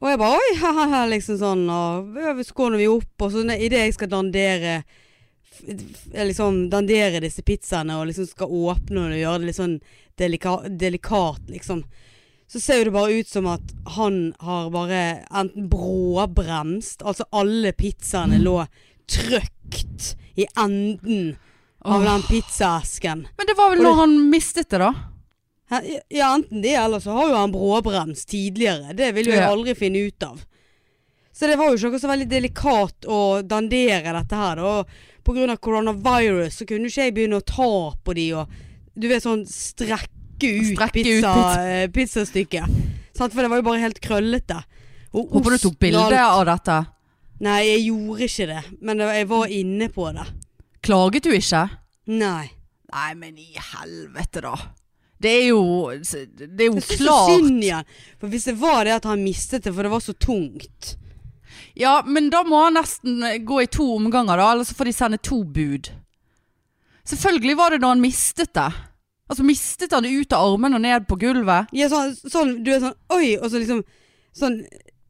Og 0.01 0.09
jeg 0.09 0.21
bare 0.21 0.41
oi, 0.41 0.57
haha, 0.63 1.05
liksom 1.11 1.39
sånn. 1.41 1.67
Og 1.69 2.45
skåler 2.49 2.81
vi 2.81 2.89
opp, 2.91 3.15
og 3.21 3.35
så 3.35 3.45
idet 3.57 3.85
jeg 3.87 3.97
skal 3.99 4.13
dandere 4.17 4.81
liksom 6.15 6.71
dandere 6.73 7.21
disse 7.21 7.43
pizzaene 7.45 7.99
og 8.01 8.07
liksom 8.09 8.25
skal 8.31 8.49
åpne 8.49 9.03
og 9.03 9.19
gjøre 9.19 9.43
det 9.43 9.49
litt 9.51 9.59
sånn 9.59 9.75
delika 10.21 10.55
delikat, 10.65 11.43
liksom. 11.53 11.83
Så 12.51 12.61
ser 12.61 12.85
det 12.85 12.95
bare 12.95 13.21
ut 13.21 13.29
som 13.29 13.47
at 13.47 13.75
han 13.95 14.33
har 14.43 14.73
bare 14.75 15.01
enten 15.31 15.69
bråbremst 15.71 17.05
Altså 17.07 17.23
alle 17.31 17.71
pizzaene 17.79 18.41
lå 18.43 18.57
trøkt 19.07 20.17
i 20.35 20.49
enden 20.59 21.37
av 21.81 22.01
oh. 22.01 22.07
den 22.09 22.25
pizzaesken. 22.27 23.23
Men 23.39 23.47
det 23.47 23.55
var 23.59 23.71
vel 23.71 23.85
når 23.85 23.97
han 24.03 24.17
mistet 24.33 24.71
det, 24.73 24.83
da? 24.83 24.91
Ja, 25.71 26.35
enten 26.35 26.63
det, 26.65 26.75
eller 26.75 26.99
så 27.01 27.13
har 27.15 27.29
jo 27.31 27.37
han 27.39 27.53
bråbrems 27.55 28.25
tidligere. 28.27 28.95
Det 28.97 29.13
vil 29.15 29.27
jo 29.31 29.33
jeg 29.37 29.47
aldri 29.53 29.75
finne 29.79 30.01
ut 30.09 30.23
av. 30.27 30.41
Så 31.33 31.47
det 31.47 31.57
var 31.57 31.71
jo 31.71 31.77
ikke 31.79 31.93
noe 31.95 32.01
så 32.03 32.09
veldig 32.11 32.27
delikat 32.29 33.07
å 33.07 33.19
dandere 33.47 34.13
dette 34.17 34.37
her. 34.37 34.57
da. 34.57 34.85
På 35.25 35.33
grunn 35.37 35.53
av 35.53 35.61
coronavirus 35.63 36.59
så 36.59 36.67
kunne 36.67 36.91
ikke 36.91 37.05
jeg 37.07 37.15
begynne 37.15 37.39
å 37.39 37.45
ta 37.47 37.69
på 38.05 38.15
de 38.19 38.33
og 38.35 38.49
Du 38.99 39.07
vet 39.09 39.23
sånn 39.23 39.45
strekke 39.47 40.49
ut 40.51 40.73
Strekke 40.75 40.99
ut 40.99 41.05
pizza, 41.07 41.35
pizza. 41.35 41.67
eh, 41.69 41.87
pizzastykket. 41.95 42.67
Sant? 43.15 43.33
For 43.33 43.41
det 43.45 43.51
var 43.53 43.61
jo 43.63 43.67
bare 43.71 43.81
helt 43.85 44.01
krøllete. 44.03 44.59
Og 45.15 45.31
Håper 45.31 45.55
du 45.55 45.59
tok 45.59 45.79
bilde 45.79 46.19
av 46.19 46.45
dette. 46.51 46.81
Nei, 47.41 47.61
jeg 47.69 47.87
gjorde 47.87 48.27
ikke 48.27 48.47
det. 48.51 48.65
Men 48.83 48.99
jeg 49.07 49.29
var 49.31 49.47
inne 49.47 49.89
på 49.89 50.11
det. 50.13 50.27
Klaget 50.83 51.23
du 51.23 51.31
ikke? 51.31 51.63
Nei. 52.11 52.51
Nei, 52.93 53.15
men 53.15 53.39
i 53.39 53.53
helvete, 53.55 54.43
da. 54.43 54.57
Det 55.21 55.31
er 55.31 55.47
jo 55.51 55.63
Det 55.93 56.65
er 56.65 56.71
jo 56.71 56.79
Jeg 56.79 56.87
syns 56.87 57.05
så 57.05 57.17
synd 57.29 57.65
igjen. 57.65 57.89
For 58.21 58.33
hvis 58.33 58.47
det 58.49 58.57
var 58.61 58.85
det 58.89 58.97
at 58.97 59.09
han 59.11 59.25
mistet 59.25 59.67
det, 59.67 59.75
for 59.77 59.85
det 59.85 59.93
var 59.93 60.05
så 60.05 60.15
tungt 60.17 60.95
Ja, 61.77 62.01
men 62.07 62.31
da 62.33 62.43
må 62.47 62.63
han 62.65 62.79
nesten 62.79 63.21
gå 63.47 63.63
i 63.63 63.69
to 63.71 63.87
omganger, 63.97 64.41
da. 64.41 64.53
Eller 64.53 64.69
så 64.69 64.77
får 64.77 64.91
de 64.91 64.93
sende 64.97 65.19
to 65.23 65.43
bud. 65.45 65.91
Selvfølgelig 67.07 67.57
var 67.57 67.75
det 67.75 67.81
da 67.83 67.93
han 67.93 68.03
mistet 68.03 68.53
det. 68.57 68.71
Altså 69.31 69.47
mistet 69.47 69.93
han 69.95 70.03
det 70.05 70.11
ut 70.11 70.33
av 70.35 70.49
armen 70.53 70.75
og 70.75 70.83
ned 70.83 71.07
på 71.09 71.19
gulvet. 71.21 71.71
Ja, 71.77 71.89
sånn, 71.93 72.17
sånn, 72.19 72.57
du 72.67 72.73
er 72.75 72.83
sånn 72.83 72.97
Oi! 73.15 73.37
Og 73.39 73.47
så 73.51 73.61
liksom 73.63 73.85
Sånn 74.37 74.61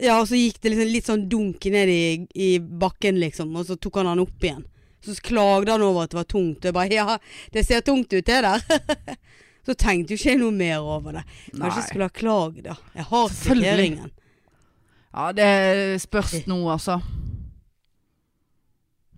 Ja, 0.00 0.18
og 0.20 0.28
så 0.30 0.38
gikk 0.38 0.60
det 0.62 0.72
liksom 0.72 0.92
litt 0.92 1.08
sånn 1.08 1.26
dunk 1.28 1.66
ned 1.72 1.90
i, 1.92 2.02
i 2.32 2.50
bakken, 2.58 3.18
liksom. 3.20 3.50
Og 3.56 3.66
så 3.68 3.76
tok 3.76 4.00
han 4.00 4.08
han 4.12 4.22
opp 4.22 4.44
igjen. 4.44 4.62
Så 5.04 5.16
klagde 5.24 5.72
han 5.74 5.84
over 5.84 6.04
at 6.04 6.12
det 6.12 6.20
var 6.20 6.28
tungt. 6.28 6.60
Og 6.60 6.68
jeg 6.70 6.76
bare 6.76 6.94
Ja, 6.94 7.18
det 7.52 7.66
ser 7.68 7.84
tungt 7.84 8.12
ut, 8.12 8.24
det 8.24 8.40
der. 8.44 8.64
så 9.66 9.76
tenkte 9.76 10.14
jo 10.14 10.20
ikke 10.20 10.32
jeg 10.32 10.40
noe 10.40 10.54
mer 10.56 10.80
over 10.80 11.20
det. 11.20 11.24
Kanskje 11.52 11.82
jeg 11.82 11.88
skulle 11.88 12.08
ha 12.08 12.14
klagd, 12.20 12.62
da. 12.66 12.76
Jeg 12.96 13.08
har 13.10 13.32
kvitteringen. 13.34 14.10
Ja, 15.10 15.30
det 15.34 15.50
spørs 16.04 16.36
nå, 16.46 16.60
altså. 16.70 17.00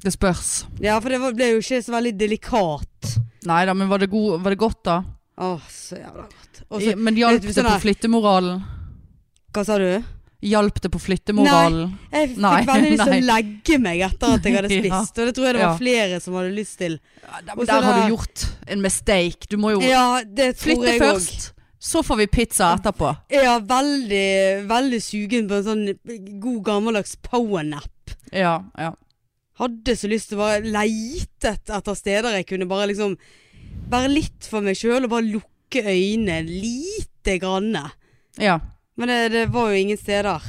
Det 0.02 0.12
spørs. 0.14 0.64
Ja, 0.82 0.96
for 0.98 1.14
det 1.14 1.20
ble 1.36 1.52
jo 1.52 1.60
ikke 1.62 1.82
så 1.84 1.94
veldig 1.94 2.14
delikat. 2.18 3.12
Nei 3.46 3.62
da, 3.68 3.74
men 3.74 3.90
var 3.90 4.02
det, 4.02 4.10
god, 4.10 4.40
var 4.42 4.54
det 4.54 4.58
godt, 4.58 4.80
da? 4.88 4.96
Å, 5.42 5.54
så 5.70 5.98
jævla 6.00 6.26
godt. 6.26 6.62
Også, 6.68 6.94
men 6.98 7.18
hjalp 7.18 7.44
det 7.44 7.54
sånn 7.54 7.70
på 7.70 7.82
flyttemoralen? 7.86 8.62
hva 9.52 9.64
sa 9.68 9.76
du? 9.76 9.90
Hjalp 10.42 10.80
det 10.82 10.90
på 10.90 10.98
flyttemoralen? 10.98 11.92
Jeg 12.10 12.28
fikk 12.32 12.38
Nei, 12.42 12.64
veldig 12.66 12.90
lyst 12.90 13.04
til 13.06 13.14
å 13.14 13.26
legge 13.28 13.76
meg 13.78 14.00
etter 14.08 14.32
at 14.34 14.46
jeg 14.48 14.56
hadde 14.58 14.70
Ja. 14.74 14.82
spist. 14.82 15.18
Og 15.22 15.28
det 15.28 15.34
tror 15.36 15.46
jeg 15.46 15.54
det 15.54 15.60
var 15.62 15.68
Ja. 15.68 15.76
flere 15.78 16.20
som 16.24 16.34
hadde 16.34 16.54
lyst 16.56 16.78
til. 16.80 16.96
Ja, 17.22 17.40
der, 17.46 17.64
der 17.70 17.82
har 17.86 18.00
du 18.00 18.14
gjort 18.16 18.46
en 18.66 18.82
mistake. 18.82 19.46
Du 19.48 19.56
må 19.62 19.70
jo 19.76 19.82
Ja, 19.86 20.22
det 20.24 20.56
tror 20.58 20.82
flytte 20.82 20.96
først. 20.98 21.52
Så 21.82 22.02
får 22.06 22.16
vi 22.20 22.26
pizza 22.30 22.72
etterpå. 22.76 23.08
Er 23.30 23.60
veldig, 23.66 24.66
veldig 24.70 25.00
sugen 25.02 25.48
på 25.50 25.56
en 25.60 25.64
sånn 25.66 26.38
god 26.42 26.60
gammeldags 26.68 27.16
powernap. 27.22 27.90
Ja, 28.32 28.62
ja. 28.78 28.92
Hadde 29.58 29.94
så 29.98 30.08
lyst 30.10 30.30
til 30.30 30.38
å 30.38 30.42
bare 30.42 30.62
leitet 30.62 31.70
etter 31.70 31.94
steder 31.98 32.34
jeg 32.38 32.46
kunne 32.50 32.66
bare 32.70 32.86
liksom 32.90 33.16
være 33.92 34.08
litt 34.10 34.46
for 34.48 34.62
meg 34.64 34.78
sjøl 34.78 35.04
og 35.04 35.10
bare 35.10 35.26
lukke 35.28 35.82
øynene 35.86 36.42
lite 36.48 37.38
grann. 37.42 37.74
ja. 38.38 38.58
Men 39.02 39.10
det, 39.10 39.18
det 39.34 39.44
var 39.50 39.72
jo 39.72 39.80
ingen 39.82 39.98
steder. 39.98 40.44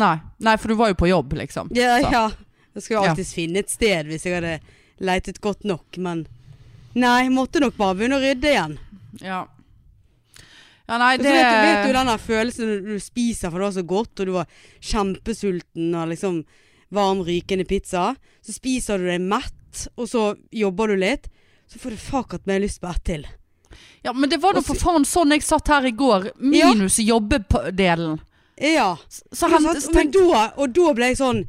Nei. 0.00 0.14
Nei, 0.40 0.54
for 0.56 0.72
du 0.72 0.78
var 0.80 0.88
jo 0.94 0.96
på 1.02 1.10
jobb, 1.10 1.34
liksom. 1.36 1.68
Ja, 1.76 1.98
Så. 2.00 2.12
ja. 2.14 2.22
Jeg 2.72 2.82
skulle 2.86 3.02
jo 3.02 3.10
Ja. 3.10 3.24
finne 3.28 3.60
et 3.60 3.68
sted 3.68 4.08
hvis 4.08 4.22
jeg 4.24 4.38
hadde 4.38 4.54
leitet 5.04 5.42
godt 5.44 5.66
nok, 5.68 5.98
men 6.00 6.22
Nei, 6.96 7.26
måtte 7.32 7.60
nok 7.60 7.76
bare 7.76 7.96
begynne 7.98 8.16
å 8.16 8.22
rydde 8.22 8.48
igjen. 8.48 8.78
Ja. 9.20 9.42
Ja, 10.88 10.96
nei, 11.00 11.16
det 11.20 11.24
så 11.28 11.32
vet, 11.32 11.46
du, 11.52 11.60
vet 11.68 11.86
du 11.86 11.92
den 11.98 12.10
følelsen 12.20 12.68
når 12.70 12.80
du 12.96 13.00
spiser 13.00 13.52
for 13.52 13.60
det 13.62 13.68
var 13.68 13.76
så 13.76 13.84
godt, 13.92 14.20
og 14.20 14.26
du 14.28 14.32
var 14.34 14.50
kjempesulten 14.80 15.94
og 15.96 16.08
liksom 16.10 16.42
varm, 16.92 17.22
rykende 17.24 17.64
pizza. 17.68 18.14
Så 18.44 18.52
spiser 18.56 18.98
du 19.00 19.06
deg 19.08 19.20
mett, 19.24 19.86
og 19.96 20.08
så 20.10 20.24
jobber 20.52 20.92
du 20.92 20.96
litt. 21.00 21.28
Så 21.70 21.80
får 21.80 21.94
du 21.94 22.00
fakat 22.02 22.48
meg 22.50 22.64
lyst 22.64 22.80
på 22.82 22.90
ett 22.90 23.04
til. 23.08 23.24
Ja, 24.02 24.12
men 24.12 24.30
det 24.30 24.40
var 24.42 24.56
da 24.56 24.62
for 24.64 24.78
faen 24.78 25.04
sånn 25.08 25.34
jeg 25.34 25.44
satt 25.46 25.68
her 25.68 25.86
i 25.86 25.94
går, 25.96 26.30
minus 26.38 26.98
jobbedelen. 27.02 28.18
Ja. 28.62 28.96
Så 29.08 29.48
hent, 29.50 29.68
sant? 29.82 29.94
Men 29.96 30.10
da, 30.14 30.42
og 30.56 30.74
da 30.76 30.92
ble 30.96 31.12
jeg 31.12 31.18
sånn 31.18 31.42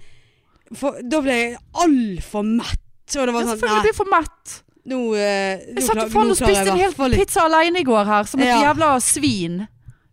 for, 0.74 0.96
Da 1.06 1.20
ble 1.22 1.34
jeg 1.36 1.58
altfor 1.84 2.46
mett. 2.48 2.80
Og 3.14 3.28
det 3.28 3.34
var 3.36 3.44
ja, 3.44 3.48
sånn 3.52 3.60
Selvfølgelig 3.60 3.76
Nei, 3.76 3.84
blir 3.84 3.98
for 3.98 4.10
mett. 4.10 4.56
nå, 4.90 5.02
eh, 5.20 5.66
Jeg 5.76 5.86
satt 5.86 6.02
faen 6.14 6.32
og 6.34 6.40
spiste 6.40 6.74
en 6.74 6.80
hel 6.80 6.96
pizza 7.14 7.46
alene 7.46 7.84
i 7.84 7.86
går 7.88 8.10
her, 8.10 8.24
som 8.32 8.42
et 8.42 8.48
Ja. 8.48 8.62
jævla 8.64 8.96
svin. 9.04 9.68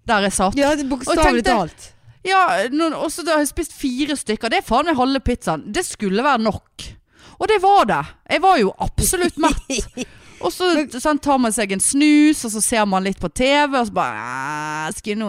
Der 0.07 0.27
jeg 0.27 0.33
satt. 0.33 0.57
Ja, 0.59 0.75
bokstavelig 0.77 1.45
talt. 1.47 1.93
Ja, 2.25 2.67
og 2.99 3.11
så 3.11 3.25
har 3.25 3.39
jeg 3.39 3.49
spist 3.49 3.73
fire 3.73 4.17
stykker. 4.17 4.51
Det 4.51 4.59
er 4.59 4.67
faen 4.67 4.85
meg 4.91 4.97
halve 4.97 5.21
pizzaen. 5.25 5.73
Det 5.73 5.87
skulle 5.87 6.23
være 6.23 6.43
nok. 6.43 6.91
Og 7.41 7.49
det 7.49 7.63
var 7.63 7.85
det. 7.89 8.07
Jeg 8.29 8.43
var 8.43 8.59
jo 8.59 8.75
absolutt 8.79 9.39
mett. 9.39 9.87
Og 10.41 10.53
så 10.55 10.71
sånn, 10.97 11.21
tar 11.21 11.41
man 11.43 11.53
seg 11.53 11.75
en 11.75 11.83
snus, 11.85 12.45
og 12.49 12.55
så 12.55 12.63
ser 12.65 12.87
man 12.89 13.05
litt 13.05 13.21
på 13.21 13.29
TV, 13.29 13.75
og 13.77 13.91
så 13.91 13.97
bare 13.97 14.95
Skulle 14.97 15.21
nå 15.21 15.29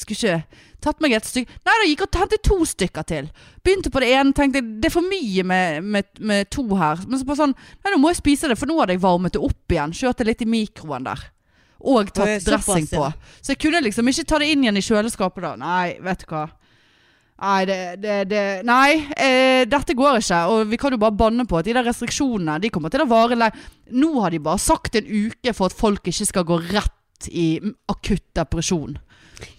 Skulle 0.00 0.18
ikke 0.18 0.64
tatt 0.82 1.00
meg 1.02 1.14
et 1.16 1.26
stykke 1.26 1.50
Nei, 1.66 1.74
da 1.74 1.86
gikk 1.88 2.04
og 2.06 2.18
hentet 2.20 2.44
to 2.46 2.58
stykker 2.68 3.06
til. 3.08 3.30
Begynte 3.66 3.90
på 3.94 4.02
det 4.02 4.12
ene, 4.14 4.34
tenkte 4.36 4.62
det 4.62 4.90
er 4.90 4.94
for 4.94 5.06
mye 5.06 5.44
med, 5.46 5.82
med, 5.82 6.10
med 6.20 6.50
to 6.54 6.64
her. 6.78 7.02
Men 7.06 7.20
så 7.20 7.26
bare 7.28 7.42
sånn 7.42 7.56
Nei, 7.56 7.92
nå 7.92 7.98
må 8.02 8.12
jeg 8.12 8.20
spise 8.20 8.50
det, 8.50 8.58
for 8.60 8.70
nå 8.70 8.78
hadde 8.80 8.94
jeg 8.96 9.02
varmet 9.02 9.34
det 9.34 9.42
opp 9.42 9.74
igjen. 9.74 9.94
Kjørte 9.96 10.26
litt 10.28 10.44
i 10.44 10.48
mikroen 10.50 11.08
der. 11.08 11.26
Og 11.78 12.10
tatt 12.10 12.46
dressing 12.46 12.88
på. 12.90 13.04
Så 13.40 13.54
jeg 13.54 13.62
kunne 13.62 13.82
liksom 13.84 14.10
ikke 14.10 14.26
ta 14.26 14.40
det 14.42 14.50
inn 14.52 14.64
igjen 14.64 14.80
i 14.80 14.82
kjøleskapet 14.82 15.44
da. 15.44 15.52
Nei, 15.60 15.98
vet 16.02 16.24
du 16.24 16.32
hva. 16.32 16.46
Nei, 17.38 17.64
det, 17.70 17.78
det, 18.02 18.14
det 18.32 18.44
Nei, 18.66 18.96
eh, 19.14 19.62
dette 19.70 19.94
går 19.94 20.18
ikke. 20.18 20.40
Og 20.50 20.64
vi 20.72 20.78
kan 20.80 20.90
jo 20.94 20.98
bare 20.98 21.14
banne 21.14 21.44
på 21.46 21.60
at 21.60 21.68
de 21.68 21.74
der 21.76 21.86
restriksjonene 21.86 22.56
De 22.64 22.70
kommer 22.74 22.90
til 22.90 23.04
å 23.04 23.10
vare 23.10 23.36
lenge. 23.38 23.66
Nå 23.94 24.08
har 24.24 24.34
de 24.34 24.40
bare 24.42 24.58
sagt 24.58 24.98
en 24.98 25.06
uke 25.06 25.52
for 25.54 25.70
at 25.70 25.76
folk 25.78 26.08
ikke 26.10 26.26
skal 26.26 26.46
gå 26.48 26.58
rett 26.72 27.28
i 27.30 27.60
akutt 27.90 28.24
depresjon. 28.38 28.96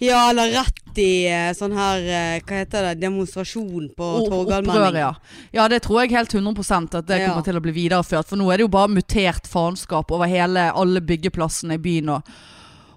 Ja, 0.04 0.26
eller 0.34 0.52
rett 0.52 0.98
i 1.00 1.24
eh, 1.32 1.54
sånn 1.56 1.72
her 1.72 2.04
eh, 2.04 2.42
Hva 2.44 2.58
heter 2.66 2.84
det? 2.90 2.98
Demonstrasjon 3.00 3.86
på 3.96 4.04
O- 4.04 4.18
Opprør, 4.26 4.34
Torgallmenningen. 4.34 4.98
ja. 5.00 5.14
ja, 5.56 5.68
det 5.72 5.80
tror 5.86 6.02
jeg 6.04 6.18
helt 6.18 6.36
100% 6.36 6.98
at 7.00 7.08
det 7.08 7.22
Ja. 7.22 7.30
kommer 7.32 7.46
til 7.48 7.56
å 7.56 7.62
bli 7.64 7.72
videreført. 7.78 8.28
For 8.28 8.36
nå 8.40 8.50
er 8.52 8.60
det 8.60 8.66
jo 8.68 8.74
bare 8.76 8.92
mutert 8.92 9.48
faenskap 9.48 10.12
over 10.12 10.28
hele, 10.28 10.68
alle 10.76 11.00
byggeplassene 11.00 11.78
i 11.80 11.84
byen. 11.86 12.12
Og, 12.18 12.28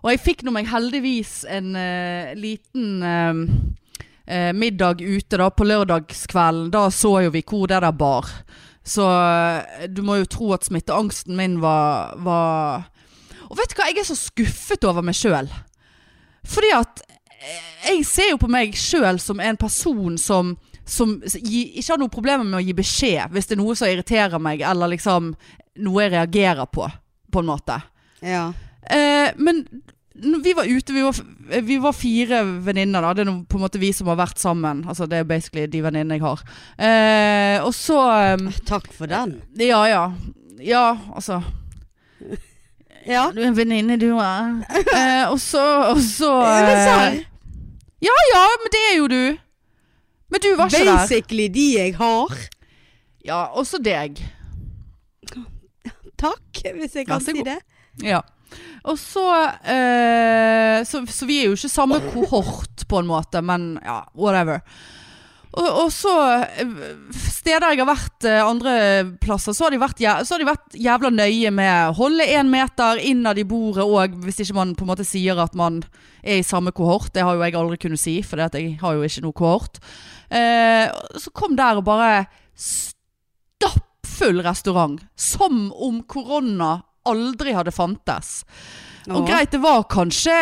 og 0.02 0.10
jeg 0.10 0.24
fikk 0.26 0.42
nå 0.42 0.56
meg 0.58 0.66
heldigvis 0.74 1.44
en 1.54 1.70
uh, 1.78 2.34
liten 2.34 3.06
eh, 3.06 3.44
eh, 4.32 4.50
middag 4.56 5.02
ute 5.02 5.38
da 5.40 5.50
på 5.52 5.66
lørdagskvelden. 5.68 6.70
Da 6.72 6.88
så 6.94 7.18
jo 7.26 7.34
vi 7.34 7.44
hvor 7.46 7.68
det 7.70 7.82
der 7.84 7.92
bar. 7.92 8.30
Så 8.84 9.06
eh, 9.06 9.86
du 9.88 10.02
må 10.06 10.18
jo 10.22 10.30
tro 10.30 10.52
at 10.56 10.66
smitteangsten 10.66 11.36
min 11.38 11.60
var, 11.62 12.16
var 12.24 12.88
Og 13.48 13.58
vet 13.58 13.70
du 13.70 13.78
hva, 13.78 13.90
jeg 13.90 14.02
er 14.02 14.08
så 14.08 14.18
skuffet 14.18 14.88
over 14.88 15.04
meg 15.04 15.18
sjøl. 15.18 15.50
Fordi 16.48 16.72
at 16.74 17.04
eh, 17.06 17.92
jeg 17.92 18.04
ser 18.08 18.32
jo 18.32 18.42
på 18.42 18.50
meg 18.50 18.76
sjøl 18.78 19.20
som 19.22 19.42
en 19.42 19.60
person 19.60 20.18
som 20.18 20.56
som 20.82 21.12
ikke 21.22 21.92
har 21.92 22.00
noen 22.00 22.10
problemer 22.10 22.42
med 22.42 22.58
å 22.58 22.64
gi 22.64 22.72
beskjed 22.74 23.30
hvis 23.30 23.46
det 23.46 23.54
er 23.54 23.60
noe 23.60 23.76
som 23.78 23.86
irriterer 23.86 24.42
meg, 24.42 24.64
eller 24.66 24.90
liksom 24.90 25.28
noe 25.86 26.02
jeg 26.02 26.12
reagerer 26.16 26.66
på, 26.66 26.88
på 27.30 27.42
en 27.42 27.48
måte. 27.48 27.76
Ja. 28.18 28.48
Eh, 28.82 29.30
men 29.38 29.62
vi 30.14 30.52
var 30.54 30.64
ute, 30.68 30.92
vi 30.92 31.02
var, 31.02 31.16
vi 31.62 31.78
var 31.78 31.92
fire 31.96 32.42
venninner, 32.44 33.02
da. 33.02 33.12
Det 33.14 33.24
er 33.24 33.32
på 33.48 33.58
en 33.58 33.64
måte 33.64 33.80
vi 33.80 33.92
som 33.96 34.10
har 34.12 34.18
vært 34.20 34.38
sammen. 34.38 34.84
Altså 34.88 35.06
Det 35.08 35.18
er 35.22 35.28
basically 35.28 35.66
de 35.70 35.82
venninnene 35.84 36.18
jeg 36.18 36.24
har. 36.24 36.42
Eh, 36.76 37.64
og 37.64 37.72
så 37.76 37.98
eh, 38.20 38.60
Takk 38.68 38.90
for 38.92 39.10
den. 39.10 39.38
Ja, 39.60 39.82
ja. 39.88 40.04
Ja, 40.62 40.86
altså 41.14 41.40
Ja. 43.06 43.30
Du 43.34 43.40
er 43.40 43.48
en 43.48 43.56
venninne, 43.56 43.96
du 43.98 44.12
òg. 44.14 44.62
Eh, 44.70 45.24
og 45.30 45.40
så 45.42 45.62
Og 45.90 46.02
så 46.04 46.30
Ja, 46.52 46.98
eh. 47.08 47.22
Ja 48.02 48.18
ja, 48.34 48.44
men 48.58 48.72
det 48.74 48.82
er 48.90 48.96
jo 48.98 49.08
du. 49.10 49.38
Men 50.32 50.40
du 50.42 50.48
var 50.58 50.70
ikke 50.70 50.84
der. 50.84 50.96
Basically 50.96 51.48
de 51.54 51.66
jeg 51.76 51.96
har. 51.96 52.38
Ja, 53.24 53.44
også 53.54 53.78
deg. 53.78 54.18
Takk, 56.18 56.62
hvis 56.78 56.96
jeg 56.96 57.06
kan 57.06 57.22
si 57.22 57.42
det. 57.46 57.58
Ja. 58.02 58.20
Og 58.82 58.98
så, 58.98 59.26
eh, 59.62 60.82
så 60.84 61.04
Så 61.06 61.26
vi 61.28 61.42
er 61.42 61.50
jo 61.50 61.58
ikke 61.58 61.70
samme 61.70 62.00
kohort, 62.12 62.86
på 62.88 62.98
en 62.98 63.06
måte, 63.06 63.42
men 63.42 63.78
ja, 63.84 64.02
whatever. 64.14 64.60
Og, 65.52 65.66
og 65.84 65.90
så 65.92 66.12
eh, 66.56 66.68
Steder 67.12 67.74
jeg 67.74 67.82
har 67.82 67.88
vært 67.90 68.26
eh, 68.28 68.40
andre 68.40 68.74
plasser, 69.20 69.52
så 69.56 69.66
har, 69.66 69.76
vært, 69.80 70.00
så 70.00 70.34
har 70.34 70.40
de 70.40 70.48
vært 70.48 70.78
jævla 70.78 71.10
nøye 71.12 71.52
med 71.54 71.90
å 71.90 71.96
holde 71.98 72.24
én 72.24 72.48
meter 72.52 73.00
innad 73.02 73.40
i 73.40 73.46
bordet 73.48 73.84
òg, 73.84 74.16
hvis 74.24 74.40
ikke 74.44 74.56
man 74.56 74.74
på 74.78 74.86
en 74.86 74.92
måte 74.94 75.06
sier 75.06 75.40
at 75.42 75.56
man 75.58 75.82
er 76.22 76.40
i 76.40 76.46
samme 76.46 76.72
kohort. 76.72 77.12
Det 77.12 77.24
har 77.26 77.36
jo 77.36 77.44
jeg 77.44 77.58
aldri 77.58 77.80
kunnet 77.82 78.00
si, 78.00 78.16
for 78.24 78.40
jeg 78.40 78.78
har 78.80 78.96
jo 78.96 79.04
ikke 79.04 79.24
noe 79.26 79.36
kohort. 79.36 79.82
Eh, 80.32 80.88
så 81.20 81.34
kom 81.36 81.58
der 81.58 81.82
og 81.82 81.86
bare 81.86 82.24
stappfull 82.56 84.40
restaurant. 84.46 85.02
Som 85.18 85.68
om 85.76 86.00
korona 86.08 86.78
aldri 87.08 87.54
hadde 87.56 87.74
fantes. 87.74 88.42
Og 89.10 89.26
greit, 89.26 89.50
det 89.50 89.58
var 89.62 89.82
kanskje 89.90 90.34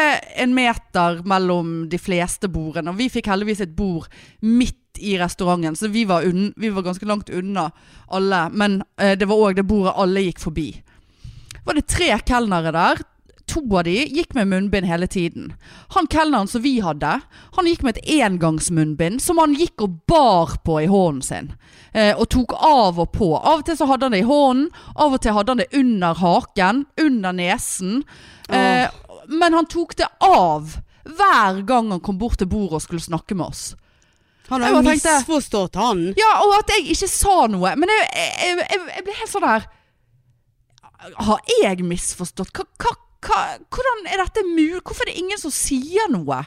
en 0.43 0.53
meter 0.53 1.23
mellom 1.29 1.89
de 1.89 1.99
fleste 2.01 2.51
bordene. 2.53 2.93
Og 2.93 2.99
vi 2.99 3.09
fikk 3.13 3.31
heldigvis 3.33 3.63
et 3.65 3.77
bord 3.77 4.11
midt 4.45 4.77
i 5.01 5.15
restauranten, 5.21 5.79
så 5.79 5.89
vi 5.89 6.05
var, 6.05 6.27
unn, 6.29 6.51
vi 6.61 6.69
var 6.75 6.85
ganske 6.85 7.07
langt 7.09 7.31
unna 7.33 7.71
alle. 8.13 8.43
Men 8.53 8.83
eh, 9.01 9.15
det 9.17 9.29
var 9.31 9.41
òg 9.41 9.57
det 9.57 9.65
bordet 9.69 9.97
alle 9.97 10.27
gikk 10.27 10.43
forbi. 10.43 10.69
Var 11.65 11.79
det 11.79 11.87
tre 11.89 12.11
kelnere 12.27 12.73
der? 12.75 13.01
To 13.51 13.63
av 13.75 13.85
de 13.89 13.97
gikk 14.07 14.35
med 14.37 14.47
munnbind 14.47 14.87
hele 14.87 15.09
tiden. 15.11 15.53
Han 15.97 16.07
kelneren 16.11 16.49
som 16.49 16.63
vi 16.63 16.77
hadde, 16.85 17.17
han 17.57 17.67
gikk 17.67 17.83
med 17.83 17.99
et 17.99 18.11
engangsmunnbind 18.21 19.23
som 19.23 19.41
han 19.43 19.57
gikk 19.59 19.83
og 19.83 19.97
bar 20.11 20.55
på 20.65 20.77
i 20.85 20.87
hånden 20.91 21.25
sin. 21.27 21.51
Eh, 21.93 22.13
og 22.15 22.29
tok 22.31 22.55
av 22.55 23.01
og 23.03 23.11
på. 23.17 23.33
Av 23.35 23.63
og 23.63 23.67
til 23.67 23.79
så 23.81 23.89
hadde 23.91 24.07
han 24.07 24.15
det 24.15 24.23
i 24.23 24.29
hånden, 24.29 24.69
av 24.95 25.17
og 25.17 25.25
til 25.25 25.35
hadde 25.35 25.57
han 25.57 25.63
det 25.65 25.71
under 25.81 26.23
haken, 26.23 26.85
under 27.03 27.35
nesen. 27.35 28.05
Eh, 28.51 28.87
men 29.31 29.59
han 29.59 29.67
tok 29.71 29.97
det 29.99 30.09
av 30.23 30.79
hver 31.11 31.63
gang 31.67 31.91
han 31.91 32.03
kom 32.05 32.19
bort 32.21 32.39
til 32.39 32.51
bordet 32.51 32.79
og 32.79 32.87
skulle 32.87 33.03
snakke 33.03 33.35
med 33.35 33.51
oss. 33.51 33.65
Han 34.51 34.63
har 34.63 34.75
jo 34.75 34.83
misforstått 34.83 35.79
han. 35.79 36.09
Ja, 36.19 36.33
og 36.45 36.57
at 36.59 36.73
jeg 36.75 36.91
ikke 36.95 37.11
sa 37.11 37.37
noe. 37.51 37.75
Men 37.79 37.91
jeg, 37.93 38.09
jeg, 38.15 38.57
jeg, 38.59 38.81
jeg 38.97 39.05
ble 39.07 39.15
helt 39.21 39.31
sånn 39.31 39.47
her 39.47 39.69
Har 41.23 41.53
jeg 41.63 41.87
misforstått? 41.87 42.51
Hva, 42.57 42.67
hva, 42.83 42.97
hva, 43.21 43.41
hvordan 43.69 44.07
er 44.09 44.23
dette 44.25 44.45
mulig? 44.49 44.81
Hvorfor 44.83 45.05
er 45.07 45.13
det 45.13 45.21
ingen 45.23 45.39
som 45.41 45.53
sier 45.55 46.09
noe? 46.13 46.41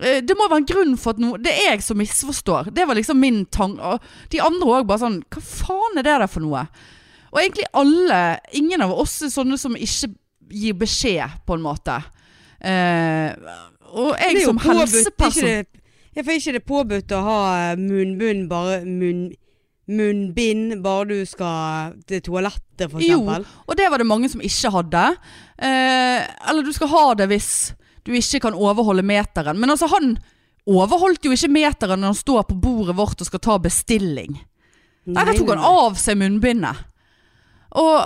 Eh, 0.00 0.20
Det 0.22 0.36
må 0.38 0.46
være 0.48 0.62
en 0.62 0.68
grunn 0.70 0.92
for 1.00 1.10
at 1.16 1.18
noe 1.22 1.40
Det 1.42 1.50
er 1.50 1.72
jeg 1.72 1.82
som 1.82 1.98
misforstår. 1.98 2.70
Det 2.74 2.86
var 2.86 2.94
liksom 2.98 3.18
min 3.18 3.44
tanke. 3.46 3.96
De 4.30 4.40
andre 4.40 4.68
òg 4.78 4.86
bare 4.86 5.02
sånn 5.02 5.18
Hva 5.26 5.42
faen 5.42 5.98
er 5.98 6.06
det 6.06 6.18
der 6.22 6.30
for 6.30 6.44
noe? 6.46 6.66
Og 7.32 7.40
egentlig 7.42 7.66
alle 7.76 8.20
Ingen 8.56 8.84
av 8.86 8.94
oss 8.94 9.18
er 9.26 9.32
sånne 9.34 9.58
som 9.58 9.74
ikke 9.76 10.12
gir 10.48 10.72
beskjed, 10.80 11.28
på 11.44 11.58
en 11.58 11.60
måte. 11.60 11.98
Eh, 12.64 13.34
og 13.92 14.14
jeg 14.16 14.46
som 14.46 14.56
påbudt, 14.56 14.78
helseperson 14.80 15.44
Ikke 15.44 15.50
det, 15.66 15.82
Jeg 16.16 16.24
for 16.24 16.32
ikke 16.38 16.54
det 16.56 16.62
påbudt 16.64 17.12
å 17.12 17.20
ha 17.26 17.40
munnbind 17.76 18.48
bare 18.48 18.78
munn, 18.86 19.26
Munnbind 19.88 20.82
bare 20.84 21.06
du 21.08 21.18
skal 21.26 21.94
til 22.08 22.20
toalettet, 22.26 22.90
for 22.92 23.00
Jo, 23.00 23.22
og 23.24 23.76
det 23.78 23.86
var 23.88 24.00
det 24.02 24.08
mange 24.08 24.28
som 24.28 24.42
ikke 24.44 24.72
hadde. 24.74 25.04
Eh, 25.56 26.26
eller 26.50 26.66
du 26.66 26.74
skal 26.76 26.90
ha 26.92 27.06
det 27.18 27.28
hvis 27.30 27.52
du 28.04 28.12
ikke 28.16 28.42
kan 28.46 28.56
overholde 28.56 29.04
meteren. 29.06 29.58
Men 29.60 29.72
altså, 29.72 29.88
han 29.92 30.16
overholdt 30.68 31.24
jo 31.24 31.32
ikke 31.32 31.50
meteren 31.52 32.02
når 32.02 32.12
han 32.12 32.20
står 32.20 32.44
på 32.50 32.58
bordet 32.60 32.98
vårt 32.98 33.24
og 33.24 33.30
skal 33.30 33.42
ta 33.44 33.56
bestilling. 33.64 34.36
Nei, 35.08 35.24
da 35.24 35.32
tok 35.32 35.54
han 35.54 35.64
av 35.64 35.96
seg 36.00 36.18
munnbindet. 36.20 36.84
Og 37.80 37.96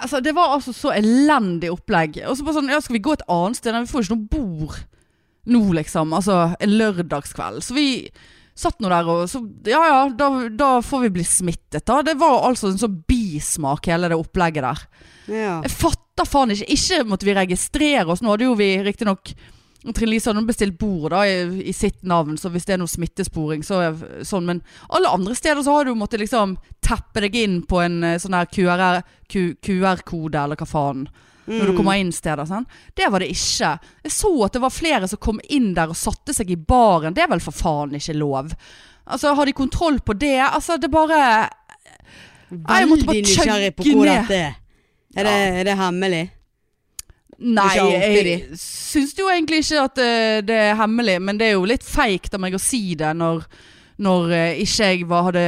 altså, 0.00 0.20
Det 0.20 0.32
var 0.36 0.54
altså 0.54 0.72
så 0.76 0.92
elendig 0.96 1.70
opplegg. 1.72 2.22
Og 2.26 2.36
så 2.36 2.44
bare 2.44 2.58
sånn, 2.60 2.72
ja, 2.72 2.80
Skal 2.80 2.96
vi 2.96 3.04
gå 3.04 3.16
et 3.16 3.26
annet 3.28 3.60
sted? 3.60 3.74
Nei, 3.74 3.84
vi 3.84 3.92
får 3.92 4.02
jo 4.02 4.08
ikke 4.08 4.18
noe 4.18 4.32
bord 4.36 4.78
nå, 5.50 5.62
liksom. 5.80 6.12
Altså 6.16 6.36
en 6.60 6.76
lørdagskveld. 6.76 7.64
Så 7.64 7.76
vi 7.76 7.88
satt 8.60 8.80
nå 8.82 8.90
der 8.92 9.08
og 9.08 9.22
så 9.30 9.40
Ja 9.68 9.80
ja, 9.88 10.00
da, 10.16 10.28
da 10.52 10.70
får 10.84 11.06
vi 11.06 11.14
bli 11.18 11.24
smittet, 11.26 11.84
da. 11.88 12.00
Det 12.06 12.16
var 12.20 12.44
altså 12.48 12.70
en 12.70 12.80
sånn 12.80 12.98
bismak, 13.08 13.88
hele 13.90 14.10
det 14.12 14.18
opplegget 14.20 14.66
der. 14.66 14.84
Ja. 15.30 15.54
Jeg 15.64 15.72
fatter 15.72 16.28
faen 16.28 16.52
ikke. 16.54 16.68
Ikke 16.76 17.00
måtte 17.08 17.28
vi 17.28 17.38
registrere 17.38 18.06
oss. 18.12 18.22
Nå 18.24 18.34
hadde 18.34 18.48
jo 18.48 18.58
vi 18.58 18.74
riktignok 18.84 19.32
Trine 19.80 20.10
Lise 20.10 20.28
hadde 20.28 20.44
bestilt 20.44 20.76
bord 20.78 21.08
da, 21.14 21.22
i, 21.24 21.62
i 21.70 21.72
sitt 21.72 22.02
navn, 22.04 22.36
så 22.36 22.50
hvis 22.52 22.66
det 22.68 22.74
er 22.74 22.82
noe 22.82 22.90
smittesporing, 22.90 23.62
så 23.64 23.78
er 23.80 24.02
sånn. 24.28 24.44
Men 24.48 24.60
alle 24.92 25.08
andre 25.08 25.36
steder 25.38 25.64
så 25.64 25.78
har 25.78 25.88
du 25.88 25.94
måttet 25.96 26.20
liksom 26.20 26.58
teppe 26.84 27.24
deg 27.24 27.38
inn 27.40 27.60
på 27.68 27.80
en 27.80 28.02
eh, 28.04 28.18
sånn 28.20 28.36
her 28.36 28.50
QR-kode, 28.52 29.54
QR-kode, 29.64 30.42
eller 30.42 30.60
hva 30.60 30.68
faen. 30.68 31.06
Når 31.46 31.66
du 31.66 31.72
Mm. 31.72 31.76
kommer 31.76 31.98
inn 31.98 32.12
steder. 32.12 32.44
Sånn. 32.46 32.66
Det 32.94 33.08
var 33.10 33.18
det 33.20 33.28
ikke. 33.32 33.78
Jeg 34.04 34.12
så 34.12 34.44
at 34.44 34.52
det 34.52 34.60
var 34.62 34.70
flere 34.70 35.08
som 35.08 35.18
kom 35.18 35.40
inn 35.48 35.72
der 35.74 35.88
og 35.88 35.96
satte 35.96 36.34
seg 36.34 36.50
i 36.50 36.56
baren. 36.56 37.14
Det 37.14 37.22
er 37.24 37.28
vel 37.28 37.40
for 37.40 37.52
faen 37.52 37.90
ikke 37.96 38.14
lov. 38.16 38.52
Altså, 39.06 39.34
Har 39.34 39.44
de 39.46 39.52
kontroll 39.52 39.98
på 40.00 40.16
det? 40.18 40.38
Altså, 40.40 40.76
det 40.78 40.90
bare 40.90 41.48
jeg 42.50 42.88
måtte 42.88 43.04
bare 43.06 43.14
Veldig 43.16 43.22
nysgjerrig 43.26 43.74
på 43.76 43.82
hvor 43.94 44.04
ned. 44.04 44.28
dette 44.28 44.34
er. 44.34 44.54
Er 45.16 45.24
det, 45.24 45.58
er 45.60 45.64
det 45.64 45.76
hemmelig? 45.78 46.30
Nei, 47.40 47.74
jeg 47.74 48.50
syns 48.60 49.14
jo 49.16 49.28
egentlig 49.32 49.62
ikke 49.64 49.82
at 49.84 49.94
det, 49.96 50.46
det 50.46 50.56
er 50.68 50.74
hemmelig, 50.76 51.14
men 51.22 51.38
det 51.40 51.46
er 51.48 51.52
jo 51.56 51.64
litt 51.64 51.82
feigt 51.86 52.34
av 52.36 52.40
meg 52.42 52.52
å 52.54 52.60
si 52.60 52.94
det 53.00 53.14
når, 53.16 53.46
når 54.00 54.32
eh, 54.32 54.60
ikke 54.64 54.86
jeg 54.88 55.08
var, 55.10 55.26
hadde 55.28 55.44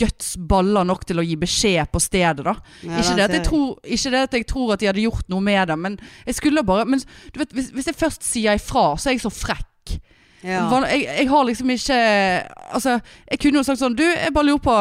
guts 0.00 0.32
baller 0.50 0.86
nok 0.86 1.04
til 1.06 1.20
å 1.22 1.24
gi 1.26 1.36
beskjed 1.38 1.92
på 1.94 2.02
stedet, 2.02 2.44
da. 2.46 2.56
Ja, 2.82 2.98
ikke, 2.98 3.14
det 3.18 3.26
at 3.28 3.36
jeg 3.38 3.44
tror, 3.46 3.68
ikke 3.84 4.12
det 4.14 4.22
at 4.26 4.36
jeg 4.38 4.48
tror 4.50 4.74
at 4.74 4.82
de 4.82 4.90
hadde 4.90 5.04
gjort 5.04 5.30
noe 5.30 5.44
med 5.44 5.70
det, 5.70 5.78
men 5.78 5.98
jeg 6.26 6.38
skulle 6.40 6.64
bare 6.66 6.86
Men 6.90 7.02
du 7.32 7.38
vet, 7.38 7.54
hvis, 7.54 7.70
hvis 7.74 7.90
jeg 7.90 7.98
først 7.98 8.26
sier 8.26 8.58
ifra, 8.58 8.94
så 8.98 9.10
er 9.10 9.16
jeg 9.16 9.24
så 9.24 9.32
frekk. 9.32 9.98
ja. 10.42 10.64
Jeg, 10.90 11.04
jeg 11.06 11.28
har 11.30 11.44
liksom 11.48 11.70
ikke 11.70 11.98
Altså, 12.74 12.98
jeg 13.30 13.38
kunne 13.40 13.60
jo 13.60 13.64
sagt 13.64 13.80
sånn 13.80 13.94
Du, 13.96 14.02
jeg 14.04 14.34
bare 14.34 14.48
lurer 14.50 14.60
på 14.60 14.74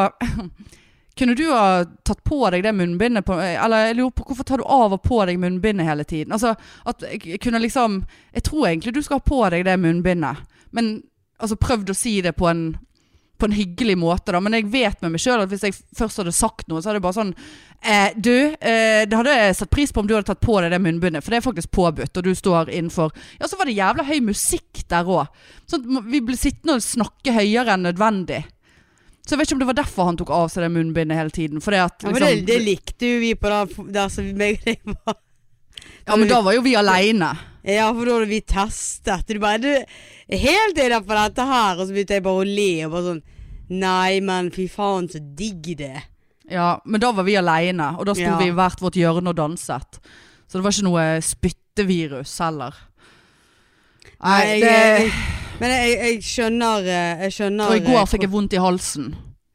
Kunne 1.20 1.36
du 1.38 1.46
ha 1.54 1.86
tatt 2.04 2.24
på 2.26 2.40
deg 2.52 2.66
det 2.66 2.74
munnbindet 2.76 3.24
på 3.28 3.38
Eller 3.38 3.88
jeg 3.88 4.00
lurer 4.00 4.16
på 4.18 4.26
hvorfor 4.28 4.48
tar 4.50 4.60
du 4.60 4.66
av 4.66 4.96
og 4.98 5.04
på 5.06 5.22
deg 5.30 5.40
munnbindet 5.40 5.88
hele 5.88 6.04
tiden? 6.10 6.34
Altså, 6.34 6.56
at 6.90 7.06
jeg 7.06 7.40
kunne 7.44 7.62
liksom 7.62 8.02
Jeg 8.34 8.44
tror 8.50 8.68
egentlig 8.68 8.96
du 8.98 9.04
skal 9.06 9.22
ha 9.22 9.28
på 9.30 9.40
deg 9.54 9.64
det 9.70 9.78
munnbindet. 9.80 10.42
Men 10.74 10.96
altså 11.38 11.60
prøvd 11.60 11.94
å 11.94 11.98
si 11.98 12.18
det 12.26 12.34
på 12.40 12.50
en 12.50 12.66
på 13.40 13.46
en 13.50 13.56
hyggelig 13.58 13.98
måte, 13.98 14.32
da. 14.32 14.40
Men 14.40 14.56
jeg 14.56 14.70
vet 14.72 15.02
med 15.04 15.16
meg 15.16 15.22
sjøl 15.24 15.44
at 15.44 15.52
hvis 15.52 15.66
jeg 15.68 15.76
først 15.98 16.22
hadde 16.22 16.34
sagt 16.36 16.68
noe, 16.70 16.80
så 16.82 16.90
hadde 16.90 17.02
jeg 17.02 17.06
bare 17.06 17.18
sånn 17.18 17.34
eh, 17.82 18.14
Du, 18.16 18.36
eh, 18.56 19.04
det 19.10 19.18
hadde 19.20 19.36
jeg 19.36 19.58
satt 19.60 19.72
pris 19.74 19.92
på 19.92 20.04
om 20.04 20.08
du 20.08 20.14
hadde 20.16 20.30
tatt 20.30 20.44
på 20.44 20.60
deg 20.62 20.72
det 20.72 20.80
munnbindet, 20.84 21.26
for 21.26 21.34
det 21.34 21.42
er 21.42 21.46
faktisk 21.48 21.72
påbudt, 21.76 22.18
og 22.18 22.28
du 22.28 22.32
står 22.38 22.72
innenfor 22.72 23.12
Ja, 23.40 23.50
så 23.50 23.60
var 23.60 23.68
det 23.68 23.76
jævla 23.78 24.06
høy 24.08 24.20
musikk 24.30 24.84
der 24.92 25.10
òg. 25.10 25.32
Sånn 25.70 25.86
at 26.00 26.10
vi 26.14 26.22
ble 26.24 26.38
sittende 26.40 26.78
og 26.78 26.86
snakke 26.86 27.36
høyere 27.36 27.76
enn 27.76 27.88
nødvendig. 27.90 28.44
Så 29.24 29.34
jeg 29.34 29.40
vet 29.40 29.48
ikke 29.48 29.56
om 29.56 29.62
det 29.64 29.70
var 29.70 29.80
derfor 29.80 30.08
han 30.10 30.18
tok 30.20 30.32
av 30.36 30.50
seg 30.52 30.66
det 30.66 30.74
munnbindet 30.76 31.16
hele 31.18 31.32
tiden. 31.32 31.62
At, 31.64 31.72
Ja, 31.74 32.12
men 32.12 32.20
liksom, 32.20 32.44
det, 32.44 32.48
det 32.50 32.60
likte 32.66 33.12
jo 33.14 33.22
vi 33.24 33.34
på 33.40 33.52
da, 33.52 33.62
der 33.96 34.12
som 34.12 34.28
meg 34.40 34.60
og 34.60 34.68
deg 34.68 34.94
var. 34.98 35.18
ja, 36.08 36.18
men 36.18 36.28
da 36.28 36.42
var 36.44 36.58
jo 36.58 36.64
vi 36.66 36.76
aleine. 36.76 37.30
Ja, 37.64 37.86
for 37.96 38.06
da 38.06 38.18
hadde 38.18 38.28
vi 38.32 38.42
testet. 38.42 39.28
Du 39.30 39.40
bare 39.40 39.62
Du 39.64 39.70
er 39.72 40.42
helt 40.42 40.78
inne 40.84 41.00
på 41.04 41.16
dette 41.16 41.46
her. 41.48 41.78
Og 41.80 41.88
så 41.88 41.96
begynte 41.96 42.18
jeg 42.18 42.26
bare 42.26 42.42
å 42.44 42.48
le. 42.48 42.72
Og 42.88 42.92
bare 42.96 43.08
sånn 43.12 43.24
Nei, 43.74 44.20
men 44.22 44.50
fy 44.52 44.66
faen, 44.70 45.08
så 45.10 45.22
digg 45.24 45.70
det 45.80 45.88
er. 45.96 46.04
Ja, 46.52 46.82
men 46.86 47.00
da 47.00 47.14
var 47.16 47.24
vi 47.24 47.38
aleine, 47.40 47.94
og 47.98 48.06
da 48.06 48.14
sto 48.14 48.26
Ja. 48.28 48.36
vi 48.38 48.50
i 48.52 48.54
hvert 48.54 48.82
vårt 48.84 48.98
hjørne 49.00 49.32
og 49.32 49.38
danset. 49.40 50.00
Så 50.52 50.60
det 50.60 50.64
var 50.66 50.76
ikke 50.76 50.86
noe 50.90 51.06
spyttevirus 51.24 52.36
heller. 52.44 52.76
Nei, 54.20 54.44
Nei, 54.44 54.60
det 54.60 54.74
jeg, 54.76 55.12
Men 55.60 55.72
jeg, 55.72 55.96
jeg 56.00 56.22
skjønner 56.24 56.86
eh, 56.88 57.24
Jeg 57.26 57.34
skjønner 57.36 57.72
Og 57.72 57.76
i 57.76 57.84
går 57.88 58.00
eh, 58.02 58.08
fikk 58.12 58.26
jeg 58.28 58.32
vondt 58.32 58.54
i 58.54 58.62
halsen. 58.62 59.10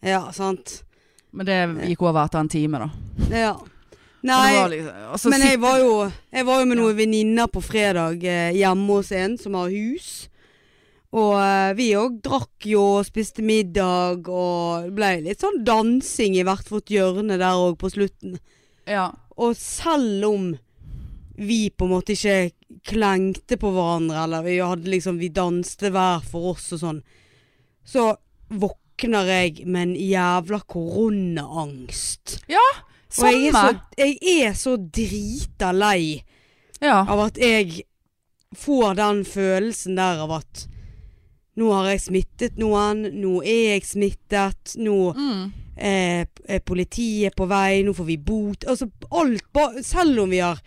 Ja, 0.05 0.23
sant. 0.33 0.83
Men 1.33 1.47
det 1.49 1.59
gikk 1.91 2.03
over 2.09 2.25
etter 2.25 2.41
en 2.41 2.49
time, 2.53 2.81
da. 2.81 2.89
Ja. 3.33 3.53
Nei, 4.27 4.55
liksom, 4.73 4.95
altså, 5.13 5.31
men 5.31 5.45
jeg 5.47 5.61
var 5.63 5.77
jo 5.79 5.93
Jeg 6.35 6.47
var 6.49 6.59
jo 6.59 6.67
med 6.67 6.81
noen 6.81 6.97
venninner 6.99 7.47
på 7.53 7.63
fredag 7.63 8.25
eh, 8.27 8.57
hjemme 8.57 8.99
hos 8.99 9.13
en 9.15 9.37
som 9.39 9.55
har 9.55 9.71
hus. 9.71 10.27
Og 11.17 11.37
eh, 11.41 11.71
vi 11.79 11.93
òg 11.97 12.19
drakk 12.25 12.67
jo 12.69 12.83
og 12.99 13.07
spiste 13.09 13.45
middag, 13.47 14.29
og 14.29 14.89
det 14.89 14.95
ble 14.97 15.13
litt 15.25 15.45
sånn 15.45 15.63
dansing 15.65 16.37
i 16.37 16.45
hvert 16.45 16.69
vårt 16.69 16.93
hjørne 16.93 17.39
der 17.41 17.63
òg 17.63 17.79
på 17.81 17.93
slutten. 17.95 18.39
ja. 18.91 19.11
Og 19.39 19.55
selv 19.55 20.25
om 20.27 20.47
vi 21.39 21.69
på 21.71 21.87
en 21.87 21.93
måte 21.93 22.17
ikke 22.17 22.51
klengte 22.91 23.55
på 23.61 23.71
hverandre, 23.71 24.25
eller 24.25 24.43
vi 24.43 24.57
hadde 24.59 24.91
liksom 24.91 25.21
Vi 25.21 25.29
danste 25.31 25.93
hver 25.95 26.25
for 26.27 26.57
oss 26.57 26.73
og 26.75 26.81
sånn, 26.83 26.99
så 27.87 28.11
våkner 28.51 29.31
jeg 29.31 29.63
med 29.67 29.83
en 29.83 29.95
jævla 29.95 30.59
koronaangst. 30.67 32.41
Og 33.19 33.25
jeg 33.33 33.49
er 33.49 33.53
så, 33.53 33.81
jeg 33.97 34.19
er 34.45 34.53
så 34.59 34.77
drita 34.77 35.73
lei 35.73 36.23
Ja. 36.81 37.01
av 37.09 37.21
at 37.27 37.39
jeg 37.41 37.83
får 38.55 38.95
den 38.97 39.25
følelsen 39.25 39.97
der 39.97 40.21
av 40.25 40.31
at 40.43 40.67
nå 41.59 41.73
har 41.75 41.89
jeg 41.91 42.01
smittet 42.05 42.59
noen, 42.61 43.01
nå 43.19 43.41
er 43.43 43.75
jeg 43.75 43.83
smittet, 43.89 44.77
nå 44.79 45.15
Mm. 45.17 45.53
eh, 45.77 46.25
er 46.49 46.61
politiet 46.61 47.35
på 47.35 47.49
vei, 47.49 47.83
nå 47.83 47.93
får 47.95 48.05
vi 48.07 48.17
bot. 48.17 48.65
Altså 48.69 48.87
alt, 49.11 49.43
selv 49.85 50.21
om 50.23 50.31
vi 50.31 50.39
har 50.39 50.61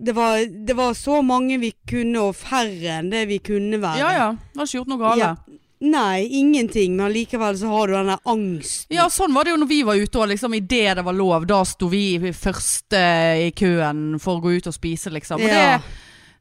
det 0.00 0.12
var, 0.14 0.38
det 0.46 0.76
var 0.76 0.92
så 0.94 1.22
mange 1.26 1.58
vi 1.58 1.72
kunne, 1.86 2.20
og 2.20 2.34
færre 2.36 2.98
enn 3.00 3.10
det 3.10 3.26
vi 3.28 3.38
kunne 3.38 3.80
være. 3.82 3.98
ja 3.98 4.10
ja. 4.12 4.28
Det 4.32 4.56
har 4.58 4.66
ikke 4.66 4.78
gjort 4.78 4.88
noe 4.88 4.98
galt. 4.98 5.18
Ja. 5.18 5.34
Nei, 5.80 6.26
ingenting, 6.40 6.96
men 6.98 7.12
likevel 7.14 7.54
så 7.60 7.68
har 7.70 7.86
du 7.86 7.94
denne 7.94 8.16
angsten. 8.26 8.90
Ja, 8.96 9.04
sånn 9.14 9.34
var 9.36 9.46
det 9.46 9.52
jo 9.52 9.60
når 9.62 9.68
vi 9.70 9.82
var 9.86 9.94
ute 10.00 10.18
og 10.18 10.28
liksom 10.32 10.56
idet 10.58 10.96
det 10.98 11.04
var 11.06 11.14
lov, 11.14 11.46
da 11.46 11.60
sto 11.68 11.86
vi 11.92 12.18
første 12.34 13.02
i 13.46 13.52
køen 13.54 14.16
for 14.22 14.40
å 14.40 14.42
gå 14.42 14.56
ut 14.58 14.66
og 14.66 14.74
spise, 14.74 15.12
liksom. 15.14 15.38
Og 15.38 15.46
Ja. 15.46 15.78
det, 15.78 15.84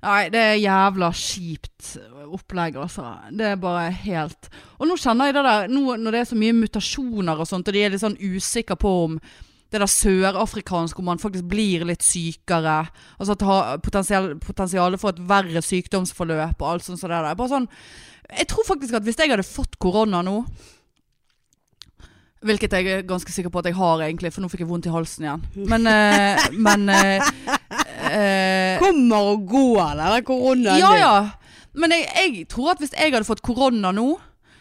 nei, 0.08 0.30
det 0.34 0.42
er 0.42 0.56
jævla 0.64 1.12
kjipt 1.14 1.98
opplegg, 2.34 2.80
altså. 2.82 3.06
Det 3.32 3.46
er 3.54 3.56
bare 3.62 3.92
helt 3.92 4.50
Og 4.80 4.88
nå 4.90 4.98
kjenner 4.98 5.30
jeg 5.30 5.38
det 5.38 5.44
der, 5.46 5.68
nå 5.70 5.98
når 6.02 6.12
det 6.12 6.20
er 6.24 6.32
så 6.32 6.36
mye 6.38 6.54
mutasjoner 6.58 7.40
og 7.40 7.48
sånt, 7.48 7.68
og 7.68 7.74
de 7.74 7.84
er 7.86 7.90
litt 7.94 8.02
sånn 8.02 8.18
usikre 8.18 8.76
på 8.78 8.96
om 9.06 9.20
det 9.70 9.82
der 9.82 9.90
sørafrikanske, 9.92 11.00
om 11.00 11.06
man 11.12 11.20
faktisk 11.20 11.44
blir 11.50 11.84
litt 11.86 12.02
sykere. 12.02 12.88
Altså 13.20 13.34
at 13.34 13.40
det 13.42 13.48
har 13.50 13.78
potensial, 13.84 14.30
potensialet 14.40 15.02
for 15.02 15.10
et 15.12 15.20
verre 15.28 15.60
sykdomsforløp 15.62 16.62
og 16.62 16.70
alt 16.70 16.86
sånt 16.86 17.02
som 17.02 17.10
det 17.12 17.18
der. 17.20 17.36
Bare 17.36 17.52
sånn 17.52 17.68
Jeg 18.28 18.48
tror 18.52 18.66
faktisk 18.68 18.98
at 18.98 19.06
hvis 19.08 19.20
jeg 19.20 19.32
hadde 19.32 19.46
fått 19.48 19.78
korona 19.80 20.24
nå 20.26 20.42
Hvilket 22.48 22.76
jeg 22.78 22.88
er 22.94 23.06
ganske 23.08 23.34
sikker 23.34 23.50
på 23.50 23.64
at 23.64 23.68
jeg 23.72 23.76
har, 23.80 24.02
egentlig, 24.06 24.30
for 24.30 24.44
nå 24.44 24.50
fikk 24.52 24.62
jeg 24.62 24.70
vondt 24.70 24.86
i 24.86 24.92
halsen 24.94 25.26
igjen. 25.26 25.46
Men, 25.72 25.88
uh, 25.90 26.44
men 26.68 26.84
uh, 26.94 27.32
uh, 27.50 28.84
Kommer 28.84 29.32
og 29.34 29.48
går, 29.50 29.82
eller? 29.96 30.22
koronaen. 30.28 30.78
Ja 30.78 30.92
din. 30.94 31.02
ja. 31.02 31.16
Men 31.82 31.96
jeg, 31.96 32.06
jeg 32.14 32.46
tror 32.54 32.76
at 32.76 32.84
hvis 32.84 32.94
jeg 32.94 33.16
hadde 33.16 33.26
fått 33.26 33.42
korona 33.46 33.90
nå, 33.90 34.06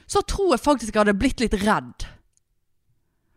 så 0.09 0.25
tror 0.25 0.55
jeg 0.55 0.65
faktisk 0.65 0.95
jeg 0.95 1.03
hadde 1.03 1.19
blitt 1.21 1.45
litt 1.45 1.59
redd 1.67 2.09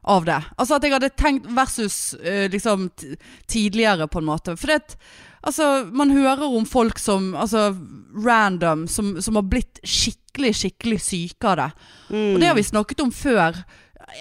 av 0.07 0.23
det. 0.25 0.39
Altså 0.55 0.79
at 0.79 0.87
jeg 0.87 0.95
hadde 0.95 1.11
tenkt 1.19 1.51
versus 1.59 1.99
liksom 2.23 2.87
tidligere, 3.51 4.07
på 4.07 4.23
en 4.23 4.29
måte. 4.31 4.55
For 4.55 4.71
det, 4.71 4.95
altså, 5.41 5.89
man 5.91 6.11
hører 6.11 6.45
om 6.47 6.65
folk 6.65 6.99
som 6.99 7.33
altså, 7.35 7.69
random, 8.25 8.87
som, 8.87 9.17
som 9.21 9.39
har 9.39 9.47
blitt 9.49 9.81
skikkelig, 9.83 10.55
skikkelig 10.55 10.99
syke 11.03 11.51
av 11.51 11.59
det. 11.61 11.69
Mm. 12.09 12.33
Og 12.33 12.41
det 12.41 12.49
har 12.49 12.57
vi 12.57 12.65
snakket 12.67 13.05
om 13.05 13.13
før. 13.13 13.61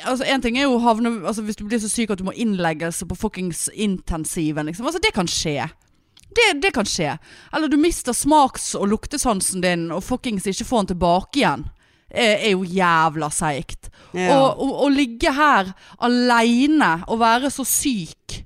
Altså, 0.04 0.26
en 0.28 0.44
ting 0.44 0.58
er 0.58 0.66
jo 0.66 0.78
havne 0.84 1.14
altså, 1.24 1.42
Hvis 1.46 1.56
du 1.56 1.64
blir 1.64 1.80
så 1.80 1.88
syk 1.88 2.10
at 2.12 2.20
du 2.20 2.26
må 2.26 2.34
innleggelse 2.36 3.06
på 3.08 3.16
fuckings 3.16 3.68
intensiven. 3.72 4.68
Liksom. 4.68 4.86
Altså, 4.86 5.00
det 5.02 5.14
kan 5.16 5.30
skje. 5.30 5.68
Det, 6.28 6.60
det 6.62 6.74
kan 6.76 6.86
skje. 6.86 7.16
Eller 7.56 7.72
du 7.72 7.78
mister 7.80 8.12
smaks- 8.12 8.74
og 8.76 8.88
luktesansen 8.92 9.64
din 9.64 9.88
og 9.94 10.04
fuckings 10.04 10.46
ikke 10.46 10.66
får 10.68 10.84
den 10.84 10.92
tilbake 10.94 11.40
igjen. 11.40 11.66
Er, 12.08 12.36
er 12.36 12.52
jo 12.54 12.64
jævla 12.64 13.30
seigt. 13.32 13.90
Ja. 14.16 14.36
Og 14.36 14.84
å 14.86 14.88
ligge 14.92 15.32
her 15.34 15.72
aleine 16.04 16.98
og 17.08 17.20
være 17.20 17.50
så 17.52 17.66
syk, 17.68 18.38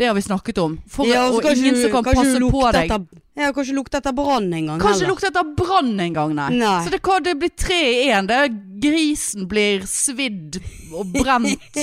det 0.00 0.08
har 0.08 0.14
vi 0.16 0.22
snakket 0.24 0.58
om. 0.62 0.78
For, 0.88 1.04
Ja, 1.08 1.26
og 1.28 1.42
kanskje 1.44 1.66
ingen 1.66 1.74
du- 1.76 1.82
som 1.82 1.92
kan 1.98 2.14
passe 2.16 2.40
på 2.40 2.62
deg. 2.72 2.88
Etter, 2.88 3.04
ja, 3.36 3.50
kanskje 3.52 3.74
lukte 3.76 4.00
etter 4.00 4.14
brann 4.16 4.48
en 4.56 4.66
gang. 4.72 4.80
Kanskje 4.80 5.04
heller. 5.04 5.12
lukter 5.12 5.28
etter 5.28 5.52
brann 5.58 5.92
en 6.00 6.16
gang, 6.16 6.34
nei. 6.34 6.48
Nei. 6.56 6.78
Så 6.86 6.90
det, 6.94 7.02
det 7.28 7.36
blir 7.42 7.52
tre 7.56 7.82
i 8.06 8.08
én. 8.08 8.30
Grisen 8.80 9.44
blir 9.50 9.84
svidd 9.84 10.56
og 10.96 11.12
brent 11.12 11.78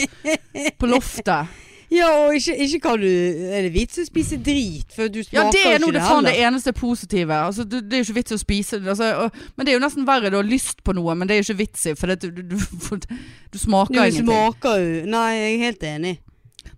på 0.82 0.90
loftet. 0.90 1.48
Ja, 1.90 2.10
og 2.28 2.34
ikke, 2.36 2.52
ikke 2.66 2.80
kan 2.84 3.00
du 3.00 3.08
Er 3.08 3.62
det 3.64 3.70
vits 3.72 3.96
å 4.02 4.04
spise 4.04 4.36
drit? 4.44 4.90
For 4.92 5.08
du 5.08 5.22
smaker 5.24 5.38
Ja, 5.38 5.52
det 5.56 5.62
er 5.72 5.80
nå 5.80 5.88
det 5.96 6.02
faen 6.04 6.26
det 6.28 6.34
eneste 6.44 6.74
positive. 6.76 7.32
Altså, 7.32 7.64
det, 7.64 7.80
det 7.88 7.96
er 7.96 8.02
jo 8.04 8.08
ikke 8.10 8.18
vits 8.18 8.36
å 8.36 8.40
spise. 8.42 8.82
Altså, 8.84 9.08
og, 9.24 9.38
men 9.56 9.64
det 9.66 9.72
er 9.72 9.78
jo 9.80 9.84
nesten 9.86 10.04
verre. 10.06 10.28
Du 10.34 10.36
har 10.36 10.44
lyst 10.44 10.84
på 10.84 10.92
noe, 10.98 11.16
men 11.16 11.30
det 11.30 11.38
er 11.38 11.40
jo 11.40 11.46
ikke 11.48 11.62
vits 11.64 11.86
i. 11.88 11.94
For 11.96 12.12
det, 12.12 12.20
du, 12.28 12.42
du, 12.44 12.58
du, 12.60 13.08
du 13.54 13.58
smaker 13.62 13.94
Du 13.96 14.02
ingenting. 14.02 14.28
smaker 14.28 14.84
jo 14.84 15.06
Nei, 15.14 15.30
jeg 15.38 15.54
er 15.54 15.64
helt 15.64 15.88
enig. 15.94 16.14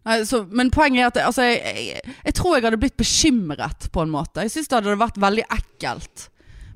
Nei, 0.08 0.18
så, 0.26 0.42
men 0.52 0.72
poenget 0.74 1.02
er 1.04 1.08
at 1.12 1.22
altså, 1.30 1.46
jeg, 1.46 1.86
jeg, 1.90 2.18
jeg 2.26 2.34
tror 2.40 2.56
jeg 2.58 2.66
hadde 2.68 2.80
blitt 2.82 2.98
bekymret 3.00 3.90
på 3.94 4.04
en 4.04 4.12
måte. 4.14 4.46
Jeg 4.46 4.54
syns 4.56 4.70
det 4.72 4.80
hadde 4.80 5.00
vært 5.02 5.20
veldig 5.22 5.46
ekkelt. 5.58 6.30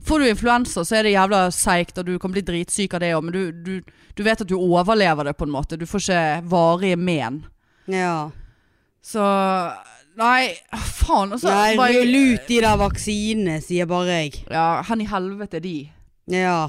Får 0.04 0.20
du 0.20 0.28
influensa, 0.28 0.84
så 0.84 0.98
er 1.00 1.08
det 1.08 1.14
jævla 1.16 1.46
seigt, 1.56 1.98
og 2.02 2.06
du 2.10 2.18
kan 2.20 2.34
bli 2.34 2.44
dritsyk 2.44 2.94
av 2.98 3.00
det 3.06 3.14
òg, 3.16 3.24
men 3.24 3.36
du, 3.36 3.44
du, 3.64 3.94
du 4.18 4.24
vet 4.26 4.42
at 4.44 4.50
du 4.50 4.58
overlever 4.60 5.30
det 5.30 5.38
på 5.40 5.48
en 5.48 5.54
måte. 5.54 5.80
Du 5.80 5.86
får 5.88 6.04
ikke 6.04 6.24
varige 6.52 6.98
men. 7.00 7.44
Ja. 7.88 8.30
Så 9.04 9.24
Nei, 10.20 10.54
faen. 10.78 11.32
Altså, 11.34 11.50
Nei, 11.50 11.76
bare- 11.80 12.04
lut 12.06 12.44
ut 12.44 12.48
de 12.52 12.60
der 12.62 12.78
vaksinene, 12.78 13.56
sier 13.66 13.88
bare 13.90 14.20
jeg. 14.20 14.44
Ja, 14.52 14.84
hen 14.86 15.02
i 15.02 15.08
helvete 15.10 15.62
de? 15.64 15.78
Ja. 16.30 16.68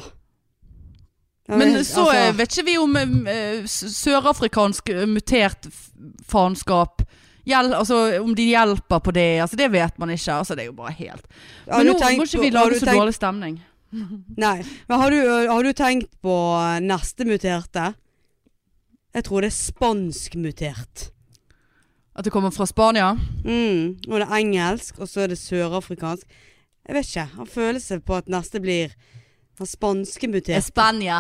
Men 1.49 1.75
så 1.85 2.07
altså, 2.07 2.17
eh, 2.17 2.33
vet 2.39 2.55
ikke 2.57 2.67
vi 2.71 2.77
om 2.81 2.95
s- 3.69 3.85
sørafrikansk 3.99 4.89
mutert 5.11 5.67
faenskap 6.27 7.03
Hjel, 7.45 7.75
altså, 7.77 7.99
Om 8.23 8.31
de 8.35 8.47
hjelper 8.49 9.01
på 9.05 9.13
det, 9.13 9.41
altså, 9.45 9.57
det 9.61 9.67
vet 9.75 9.99
man 10.01 10.09
ikke. 10.15 10.33
Altså, 10.33 10.55
det 10.57 10.63
er 10.63 10.71
jo 10.71 10.77
bare 10.79 10.95
helt 10.97 11.27
Men 11.69 11.87
nå 11.91 11.93
må 12.01 12.25
ikke 12.25 12.41
vi 12.41 12.49
lage 12.55 12.79
så 12.81 12.87
tenkt- 12.87 12.97
dårlig 13.03 13.15
stemning. 13.19 13.59
Nei. 14.47 14.63
Men 14.89 14.99
har 15.03 15.11
du, 15.13 15.19
har 15.53 15.63
du 15.63 15.73
tenkt 15.77 16.09
på 16.25 16.37
neste 16.81 17.27
muterte? 17.29 17.91
Jeg 19.15 19.25
tror 19.29 19.45
det 19.45 19.51
er 19.53 19.59
spanskmutert. 19.59 21.11
At 22.17 22.25
det 22.25 22.33
kommer 22.33 22.51
fra 22.51 22.65
Spania? 22.67 23.13
Mm. 23.45 24.01
Og 24.09 24.17
det 24.19 24.25
er 24.25 24.35
engelsk, 24.41 24.99
og 25.03 25.09
så 25.11 25.21
er 25.27 25.29
det 25.35 25.39
sørafrikansk. 25.39 26.25
Jeg 26.89 26.97
vet 26.97 27.09
ikke. 27.13 27.29
Har 27.37 27.47
følelse 27.53 28.01
på 28.01 28.17
at 28.17 28.29
neste 28.33 28.61
blir 28.65 28.95
den 29.59 29.71
spanske 29.71 30.29
muterte. 30.29 30.63
Spania. 30.67 31.19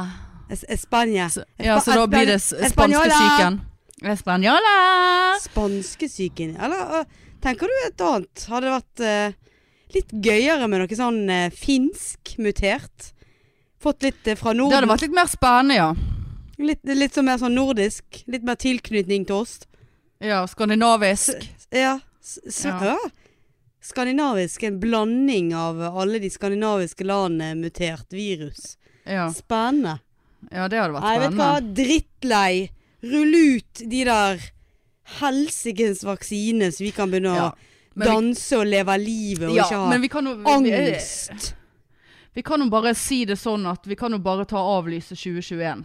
Es 0.50 0.64
Espania. 0.68 1.28
Så, 1.30 1.44
ja, 1.56 1.80
så 1.80 1.96
da 1.96 2.06
blir 2.06 2.26
det 2.26 2.40
spanskesyken. 2.40 3.60
Espanjola! 4.04 4.74
Spanskesyken. 5.40 6.56
Eller 6.56 7.04
tenker 7.42 7.70
du 7.70 7.76
et 7.86 8.04
annet? 8.04 8.46
Hadde 8.50 8.66
det 8.66 8.74
vært 8.74 9.04
øh, 9.08 9.36
litt 9.94 10.14
gøyere 10.26 10.68
med 10.68 10.82
noe 10.82 10.98
sånn 10.98 11.22
øh, 11.30 11.46
finsk 11.54 12.34
mutert? 12.42 13.12
Fått 13.80 14.04
litt 14.04 14.28
øh, 14.28 14.36
fra 14.40 14.52
Det 14.56 14.68
hadde 14.76 14.90
vært 14.90 15.06
litt 15.06 15.16
mer 15.16 15.30
spennende, 15.30 15.78
ja. 15.78 15.88
Litt, 16.58 16.84
litt 16.86 17.16
sånn 17.16 17.26
mer 17.28 17.40
sånn 17.40 17.56
nordisk. 17.56 18.22
Litt 18.30 18.44
mer 18.46 18.58
tilknytning 18.60 19.24
til 19.28 19.42
oss. 19.42 19.58
Ja, 20.22 20.44
skandinavisk. 20.48 21.48
Ja. 21.74 21.98
S 22.24 22.38
s 22.48 22.64
Ja. 22.68 22.96
Skandinavisk. 23.84 24.62
En 24.68 24.78
blanding 24.80 25.52
av 25.54 25.82
alle 25.84 26.18
de 26.22 26.30
skandinaviske 26.32 27.04
landene 27.04 27.54
mutert 27.60 28.12
virus. 28.16 28.76
Ja. 29.04 29.26
Spennende. 29.32 29.98
ja, 30.50 30.68
det 30.68 30.78
hadde 30.80 30.94
vært 30.96 31.04
spennende. 31.04 31.04
Nei, 31.04 31.18
vet 31.18 31.30
du 31.30 31.42
hva. 31.42 31.74
Drittlei. 31.80 32.70
Rull 33.04 33.34
ut 33.36 33.82
de 33.90 34.04
der 34.08 34.40
helsikens 35.20 36.04
vaksine, 36.04 36.70
så 36.72 36.84
vi 36.86 36.90
kan 36.96 37.10
begynne 37.12 37.34
Ja, 37.36 37.50
å 37.52 38.04
danse 38.04 38.54
vi- 38.54 38.60
og 38.60 38.66
leve 38.66 38.98
livet 38.98 39.50
og 39.50 39.56
Ja, 39.56 39.64
ikke 39.64 39.88
men 39.88 39.92
ha 39.92 39.98
vi 39.98 40.08
kan 40.08 40.24
jo 40.24 40.32
angst. 40.44 41.54
vi 42.34 42.42
kan 42.42 42.60
jo 42.60 42.70
bare 42.70 42.94
si 42.94 43.24
det 43.26 43.36
sånn 43.38 43.66
at 43.70 43.84
vi 43.86 43.94
kan 43.94 44.12
jo 44.12 44.18
bare 44.18 44.46
ta 44.46 44.56
avlyse 44.56 45.14
2021. 45.14 45.84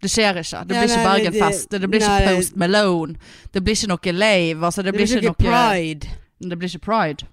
Det 0.00 0.08
skjer 0.10 0.38
ikke. 0.40 0.64
Det 0.64 0.68
blir 0.68 0.78
blir 0.78 0.88
ikke 0.88 1.04
Bergenfest. 1.04 1.68
Det, 1.70 1.80
det 1.80 1.90
blir 1.90 2.00
nei, 2.00 2.20
ikke 2.22 2.36
Post 2.36 2.56
Malone. 2.56 3.16
Det 3.52 3.62
blir 3.64 3.74
ikke 3.74 3.88
noe 3.88 4.12
lave. 4.12 4.60
Altså, 4.64 4.82
det, 4.82 4.84
Det 4.84 4.94
blir 4.94 5.06
ikke 5.06 5.24
noe 5.26 5.34
pride. 5.34 6.08
Det 6.38 6.58
blir 6.58 6.70
ikke 6.70 6.86
Pride. 6.86 7.26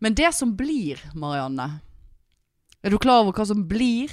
Men 0.00 0.14
det 0.14 0.34
som 0.34 0.56
blir, 0.56 1.00
Marianne 1.14 1.80
Er 2.82 2.90
du 2.90 2.98
klar 2.98 3.22
over 3.22 3.32
hva 3.32 3.46
som 3.46 3.64
blir? 3.68 4.12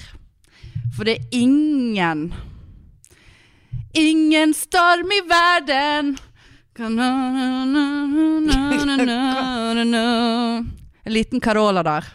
For 0.95 1.08
det 1.08 1.17
er 1.17 1.27
ingen 1.36 2.29
Ingen 3.97 4.53
storm 4.53 5.12
i 5.12 5.21
verden 5.27 6.17
En 11.03 11.13
liten 11.13 11.41
Carola 11.41 11.84
der. 11.84 12.05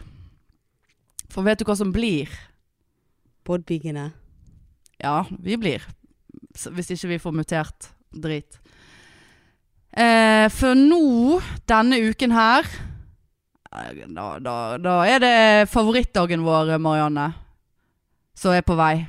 For 1.29 1.45
vet 1.45 1.59
du 1.59 1.65
hva 1.67 1.75
som 1.77 1.91
blir? 1.93 2.31
Podpikene. 3.45 4.07
Ja, 4.97 5.25
vi 5.29 5.57
blir. 5.61 5.85
Hvis 6.55 6.89
ikke 6.95 7.11
vi 7.11 7.19
får 7.21 7.35
mutert 7.35 7.91
drit. 8.09 8.57
Eh, 9.95 10.49
for 10.51 10.75
nå, 10.75 11.39
denne 11.71 12.01
uken 12.09 12.33
her 12.35 12.65
eh, 12.67 14.01
da, 14.11 14.25
da, 14.43 14.55
da 14.83 14.95
er 15.07 15.21
det 15.23 15.35
favorittdagen 15.71 16.43
vår, 16.43 16.73
Marianne, 16.83 17.29
som 18.35 18.51
er 18.51 18.65
på 18.67 18.75
vei. 18.75 19.05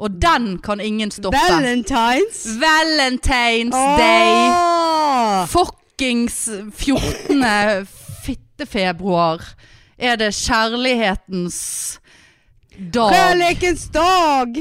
Og 0.00 0.16
den 0.20 0.58
kan 0.64 0.80
ingen 0.80 1.10
stoppe. 1.12 1.36
Valentines! 1.36 2.46
Valentine's 2.60 3.76
Day! 4.00 5.46
Fuckings 5.52 6.48
14. 6.76 7.44
fittefebruar 8.24 9.44
er 9.96 10.16
det 10.20 10.32
kjærlighetens 10.36 11.60
dag. 12.76 13.12
Kjærlighetens 13.12 13.88
dag! 13.92 14.58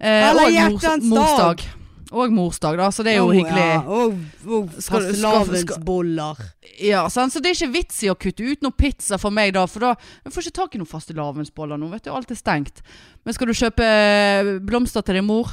Eh, 0.00 0.30
Eller 0.30 0.48
hjertens 0.48 1.04
morsdag. 1.04 1.64
Og 2.10 2.32
morsdag, 2.34 2.74
da, 2.80 2.88
så 2.90 3.04
det 3.06 3.12
er 3.14 3.20
jo 3.20 3.28
oh, 3.28 3.34
hyggelig. 3.34 3.66
Ja. 3.68 3.80
Og, 3.86 4.16
oh, 4.50 4.70
Skal 4.82 5.06
fastelavnsboller. 5.06 6.40
Ja, 6.82 7.04
sant? 7.12 7.30
Så 7.34 7.42
det 7.42 7.52
er 7.52 7.58
ikke 7.58 7.76
vits 7.76 8.00
i 8.02 8.10
å 8.10 8.16
kutte 8.18 8.46
ut 8.46 8.64
noe 8.66 8.74
pizza 8.74 9.18
for 9.20 9.34
meg 9.34 9.54
da, 9.54 9.62
for 9.70 9.86
da 9.86 9.92
jeg 10.24 10.34
får 10.34 10.48
ikke 10.48 10.58
tak 10.58 10.74
i 10.74 10.80
noen 10.82 10.90
fastelavnsboller 10.90 11.78
nå, 11.78 11.90
vet 11.92 12.08
du, 12.08 12.12
alt 12.14 12.32
er 12.34 12.38
stengt. 12.40 12.82
Men 13.22 13.36
skal 13.36 13.50
du 13.50 13.54
kjøpe 13.54 13.86
eh, 13.86 14.54
blomster 14.66 15.06
til 15.06 15.20
din 15.20 15.28
mor? 15.28 15.52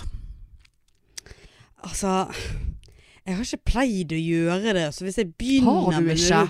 Altså 1.86 2.26
Jeg 3.22 3.36
har 3.36 3.44
ikke 3.44 3.70
pleid 3.70 4.16
å 4.16 4.22
gjøre 4.22 4.74
det. 4.80 4.88
Så 4.96 5.06
hvis 5.06 5.20
jeg 5.22 5.36
begynner 5.38 5.92
Har 5.92 6.02
du 6.02 6.14
ikke? 6.16 6.46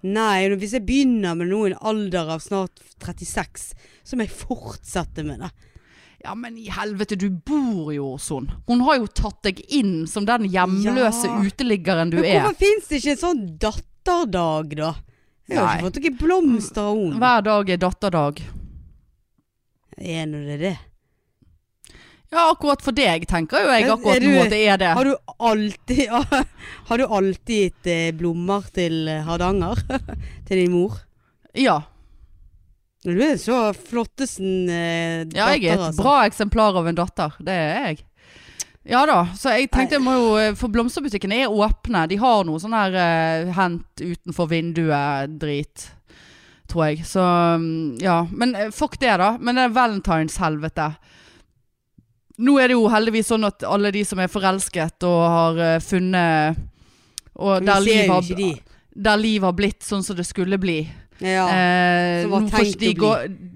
Nei, 0.00 0.48
hvis 0.56 0.72
jeg 0.78 0.86
begynner 0.88 1.36
med 1.36 1.50
noe 1.50 1.68
i 1.68 1.74
en 1.74 1.82
alder 1.90 2.30
av 2.32 2.40
snart 2.40 2.80
36, 3.04 3.74
så 4.00 4.16
må 4.16 4.24
jeg 4.24 4.32
fortsette 4.32 5.24
med 5.26 5.42
det. 5.44 5.50
Ja, 6.22 6.34
men 6.36 6.56
i 6.60 6.66
helvete, 6.68 7.16
du 7.16 7.30
bor 7.30 7.92
jo 7.94 8.10
hos 8.12 8.28
hun. 8.28 8.50
Hun 8.68 8.80
har 8.84 8.98
jo 9.00 9.06
tatt 9.06 9.38
deg 9.46 9.62
inn 9.72 10.06
som 10.06 10.26
den 10.28 10.44
hjemløse 10.52 11.24
Ja. 11.30 11.38
uteliggeren 11.40 12.10
du 12.12 12.18
Men 12.20 12.24
er. 12.26 12.40
hvorfor 12.44 12.58
fins 12.60 12.88
det 12.90 12.98
ikke 13.00 13.10
en 13.14 13.22
sånn 13.24 13.58
datterdag, 13.58 14.74
da? 14.76 14.94
Jeg 15.48 15.58
har 15.58 15.66
Nei. 15.66 15.76
ikke 15.78 15.86
fått 15.88 16.02
noen 16.02 16.18
blomster 16.20 16.82
av 16.82 16.96
henne. 17.00 17.18
Hver 17.18 17.42
dag 17.48 17.70
er 17.70 17.76
datterdag. 17.78 18.42
Er 19.98 20.26
nå 20.26 20.44
det 20.46 20.58
det? 20.60 20.78
Ja, 22.30 22.44
akkurat 22.52 22.80
for 22.84 22.92
deg 22.94 23.24
tenker 23.26 23.58
jo 23.64 23.72
jeg 23.72 23.88
akkurat 23.90 24.20
du- 24.20 24.28
nå 24.28 24.42
at 24.44 24.50
det 24.50 24.60
er 24.68 24.76
det. 24.78 24.92
Har 24.94 25.04
du 25.04 25.16
alltid 25.40 26.08
Har 26.88 26.98
du 26.98 27.04
alltid 27.06 27.56
gitt 27.64 27.86
blommer 28.12 28.62
blomster 28.62 28.68
til 28.72 29.08
eh, 29.08 29.24
Hardanger? 29.26 29.74
til 30.46 30.56
din 30.60 30.70
mor? 30.70 31.00
Ja. 31.54 31.80
Du 33.04 33.14
er 33.24 33.38
så 33.40 33.70
flottesen 33.72 34.68
eh, 34.68 35.22
ja, 35.32 35.46
jeg 35.54 35.70
er 35.70 35.78
et 35.78 35.84
altså. 35.86 36.02
bra 36.02 36.16
eksemplar 36.28 36.76
av 36.76 36.88
en 36.90 36.98
datter. 36.98 37.36
Det 37.40 37.54
er 37.54 37.70
jeg. 37.88 38.02
Ja 38.90 39.04
da, 39.08 39.22
så 39.36 39.52
jeg 39.52 39.68
tenkte 39.68 39.98
jeg 39.98 40.04
må 40.04 40.14
jo 40.16 40.28
eh, 40.40 40.54
For 40.56 40.72
blomsterbutikkene 40.72 41.42
er 41.44 41.52
åpne. 41.52 42.06
De 42.10 42.18
har 42.20 42.44
noe 42.48 42.60
sånn 42.60 42.76
her 42.76 42.96
eh, 42.96 43.50
hent 43.56 44.04
utenfor 44.04 44.50
vinduet-drit. 44.52 45.86
Tror 46.70 46.86
jeg. 46.90 47.04
Så 47.08 47.24
mm, 47.60 48.00
ja. 48.04 48.22
Men 48.32 48.54
eh, 48.56 48.72
fuck 48.74 48.98
det, 49.00 49.14
da. 49.20 49.34
Men 49.40 49.56
det 49.56 49.68
er 49.68 49.76
valentinshelvete. 49.80 50.90
Nå 52.40 52.56
er 52.60 52.70
det 52.70 52.76
jo 52.78 52.88
heldigvis 52.88 53.32
sånn 53.32 53.44
at 53.48 53.64
alle 53.68 53.92
de 53.92 54.04
som 54.08 54.20
er 54.20 54.32
forelsket 54.32 55.08
og 55.08 55.20
har 55.24 55.64
eh, 55.66 55.80
funnet 55.84 56.60
Og 57.40 57.64
der 57.64 57.80
liv, 57.84 58.08
har, 58.08 58.32
de. 58.36 58.54
der 58.92 59.20
liv 59.20 59.44
har 59.44 59.56
blitt 59.56 59.84
sånn 59.84 60.04
som 60.04 60.16
det 60.16 60.28
skulle 60.28 60.60
bli. 60.60 60.82
Ja. 61.20 61.44
Eh, 61.52 62.24
får 62.28 62.78
de, 62.80 62.94
gå, 62.96 63.10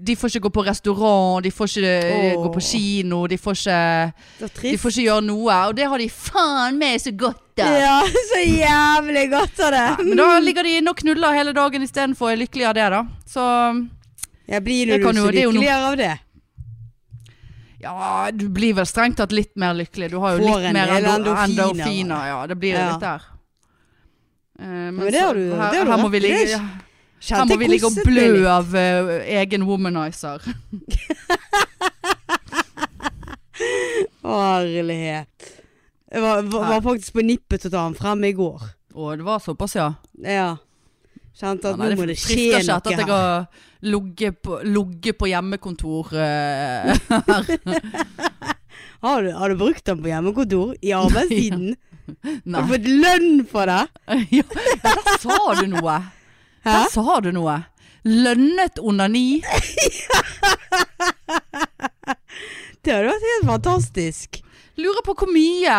de 0.05 0.15
får 0.15 0.29
ikke 0.35 0.39
gå 0.45 0.49
på 0.53 0.63
restaurant, 0.67 1.41
de 1.43 1.49
får 1.51 1.71
ikke 1.71 1.93
oh. 2.37 2.43
Gå 2.43 2.51
på 2.53 2.61
kino, 2.61 3.23
de 3.27 3.37
får 3.41 3.57
ikke 3.57 3.79
De 4.61 4.77
får 4.77 4.91
ikke 4.93 5.05
gjøre 5.07 5.23
noe, 5.25 5.55
og 5.69 5.73
det 5.79 5.87
har 5.89 5.97
de 6.03 6.09
faen 6.13 6.77
meg 6.77 6.99
så 7.01 7.11
godt 7.17 7.63
av. 7.65 7.73
Ja, 7.81 7.95
så 8.31 8.43
jævlig 8.43 9.25
godt 9.31 9.63
av 9.65 9.71
det. 9.73 9.81
Ja, 9.87 9.95
men 10.03 10.17
da 10.21 10.27
ligger 10.45 10.63
de 10.67 10.75
inne 10.77 10.93
og 10.93 11.01
knuller 11.01 11.33
hele 11.39 11.55
dagen 11.57 11.81
istedenfor 11.87 12.29
er 12.35 12.37
lykkelige 12.43 12.69
av 12.69 12.77
det, 12.77 12.85
da. 12.93 13.01
Så 13.25 13.47
Jeg 14.45 14.61
blir 14.63 14.85
Det 14.93 15.01
nå 15.01 15.13
så 15.25 15.31
det 15.33 15.41
er 15.41 15.49
lykkeligere 15.49 15.89
av 15.89 15.97
det. 15.97 16.13
ja, 17.81 18.29
du 18.33 18.47
blir 18.49 18.73
vel 18.77 18.85
strengt 18.89 19.17
tatt 19.17 19.33
litt 19.33 19.55
mer 19.57 19.73
lykkelig. 19.77 20.11
Du 20.13 20.19
har 20.21 20.37
jo 20.37 20.43
Får 20.45 20.59
litt 20.59 20.69
en 20.69 20.73
mer 20.77 20.93
endorfiner. 20.99 21.43
endorfiner. 21.49 22.27
Ja, 22.29 22.39
det 22.47 22.55
blir 22.61 22.73
Ja. 22.77 22.91
litt 22.91 23.01
der. 23.01 23.21
Uh, 24.55 24.65
men 24.65 24.95
men 24.95 25.11
det 25.11 25.19
har 25.21 25.33
du- 25.33 25.49
det 25.49 25.57
her, 25.57 25.63
har 25.73 25.85
du 25.85 25.91
her 25.91 25.97
må 25.97 26.09
vi 26.11 26.19
det 26.19 26.29
ligge, 26.31 26.61
ikke- 27.25 27.35
her 27.35 27.41
Kjente 27.41 27.55
må 27.55 27.59
vi 27.59 27.67
ligge 27.73 27.87
og 27.89 27.95
blø 28.05 28.29
av 28.53 28.67
uh, 28.75 28.79
egen 29.41 29.63
womanizer. 29.67 30.39
Herlighet. 34.25 35.51
Jeg 36.11 36.21
var, 36.21 36.41
var, 36.47 36.67
var 36.69 36.81
faktisk 36.85 37.13
på 37.17 37.21
nippet 37.25 37.61
til 37.65 37.69
å 37.71 37.73
ta 37.75 37.81
den 37.89 37.95
frem 37.97 38.23
i 38.27 38.31
går. 38.37 38.59
Å, 38.95 38.97
det 39.19 39.25
var 39.27 39.39
såpass, 39.43 39.73
ja. 39.77 39.89
Ja. 40.23 40.51
Kjente 41.35 41.67
at 41.67 41.73
Ja, 41.75 41.79
nei, 41.81 41.89
nå 41.91 41.95
må 41.99 42.05
det 42.07 42.15
skje 42.15 42.31
noe 42.31 42.31
frister 42.31 42.55
ikke 42.55 42.63
noe 42.63 42.77
etter 42.77 42.77
at 42.77 42.87
jeg 42.93 42.99
her. 43.01 43.09
har 43.11 43.43
ligget 43.85 44.35
på, 44.45 44.51
ligget 44.63 45.15
på 45.19 45.25
hjemmekontor 45.27 46.03
eh, 46.15 46.95
Har 49.05 49.17
du, 49.25 49.29
har 49.35 49.47
du 49.51 49.55
brukt 49.59 49.83
den 49.85 49.99
på 50.01 50.07
hjemmekontor 50.13 50.67
i 50.79 50.93
arbeidstiden? 51.01 51.75
Har 52.55 52.61
du 52.63 52.67
fått 52.71 52.87
lønn 52.87 53.43
for 53.51 53.63
det? 53.67 53.83
ja, 54.31 54.43
der 54.85 54.99
sa 55.19 55.35
du 55.59 55.65
noe. 55.73 55.97
Der 56.65 56.89
sa 56.91 57.19
du 57.21 57.31
noe. 57.35 57.59
Lønnet 58.05 58.79
onani. 58.81 59.41
Det 62.85 62.93
hadde 62.93 63.09
vært 63.09 63.23
helt 63.25 63.47
fantastisk. 63.49 64.41
Lurer 64.77 65.01
på 65.05 65.15
hvor 65.17 65.31
mye. 65.33 65.77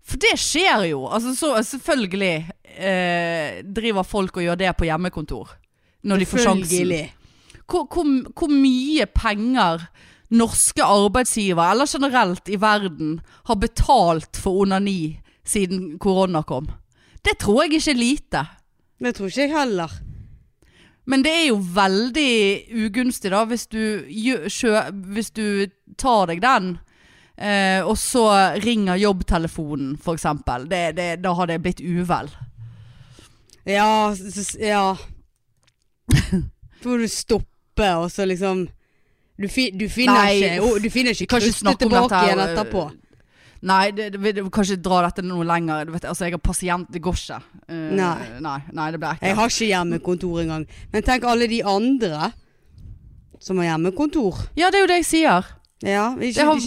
For 0.00 0.20
det 0.20 0.32
skjer 0.40 0.86
jo. 0.88 1.02
Altså 1.12 1.34
så, 1.36 1.50
selvfølgelig 1.66 2.36
eh, 2.72 3.60
driver 3.64 4.06
folk 4.06 4.38
og 4.40 4.46
gjør 4.46 4.60
det 4.62 4.70
på 4.78 4.88
hjemmekontor. 4.88 5.52
Når 6.08 6.22
de 6.22 6.28
får 6.30 6.44
sjansen. 6.46 6.94
Hvor, 7.68 7.84
hvor, 7.92 8.08
hvor 8.32 8.50
mye 8.52 9.06
penger 9.12 9.84
norske 10.32 10.82
arbeidsgivere, 10.84 11.70
eller 11.74 11.86
generelt 11.92 12.48
i 12.48 12.58
verden, 12.60 13.18
har 13.48 13.60
betalt 13.60 14.40
for 14.40 14.64
onani 14.64 15.20
siden 15.44 15.98
korona 16.00 16.42
kom? 16.48 16.70
Det 17.22 17.36
tror 17.44 17.62
jeg 17.62 17.76
ikke 17.76 17.92
er 17.92 18.00
lite. 18.00 18.46
Det 19.02 19.14
tror 19.16 19.30
ikke 19.30 19.46
jeg 19.46 19.54
heller. 19.56 19.92
Men 21.04 21.24
det 21.24 21.32
er 21.34 21.46
jo 21.48 21.58
veldig 21.74 22.32
ugunstig 22.84 23.32
da, 23.34 23.42
hvis 23.50 23.66
du, 23.66 24.06
hvis 25.14 25.30
du 25.34 25.46
tar 25.98 26.30
deg 26.30 26.42
den, 26.44 26.76
eh, 27.34 27.82
og 27.82 27.96
så 27.98 28.28
ringer 28.62 29.00
jobbtelefonen 29.02 29.96
det, 30.94 31.08
da 31.24 31.34
har 31.34 31.50
det 31.50 31.58
blitt 31.64 31.82
uvel. 31.82 32.30
Ja, 33.66 34.14
ja. 34.62 34.84
Så 36.82 36.88
må 36.88 36.96
du 36.98 37.08
stoppe, 37.08 37.88
og 37.94 38.10
så 38.10 38.24
liksom 38.26 38.68
Du, 39.38 39.48
fi, 39.48 39.70
du 39.70 39.88
finner 39.88 40.26
Nei, 40.26 40.32
ikke 40.38 40.90
finner 40.92 41.14
ikke 41.16 41.26
om 41.72 41.78
tilbake 41.78 42.18
igjen 42.26 42.42
etterpå. 42.42 42.82
Nei, 43.62 43.92
det, 43.94 44.08
det, 44.16 44.20
vi 44.22 44.50
kan 44.50 44.66
ikke 44.66 44.82
dra 44.82 45.00
dette 45.06 45.22
noe 45.22 45.46
lenger. 45.46 45.86
Du 45.86 45.92
vet, 45.94 46.06
altså, 46.10 46.26
jeg 46.26 46.34
har 46.34 46.42
pasient, 46.42 46.88
det 46.90 47.02
går 47.02 47.14
ikke. 47.14 47.38
Uh, 47.70 47.90
Nei. 47.94 48.14
nei. 48.42 48.58
Nei, 48.74 48.90
det 48.90 48.98
blir 49.02 49.20
Jeg 49.22 49.38
har 49.38 49.52
ikke 49.54 49.68
hjemmekontor 49.70 50.40
engang. 50.42 50.64
Men 50.90 51.04
tenk 51.06 51.26
alle 51.30 51.46
de 51.50 51.60
andre 51.62 52.32
som 53.42 53.58
har 53.62 53.72
hjemmekontor. 53.72 54.48
Ja, 54.58 54.70
det 54.70 54.80
er 54.80 54.86
jo 54.86 54.90
det 54.90 55.02
jeg 55.04 55.10
sier. 55.12 55.52
Ja, 55.82 56.12
ikke, 56.14 56.38
Det 56.38 56.46
har, 56.46 56.58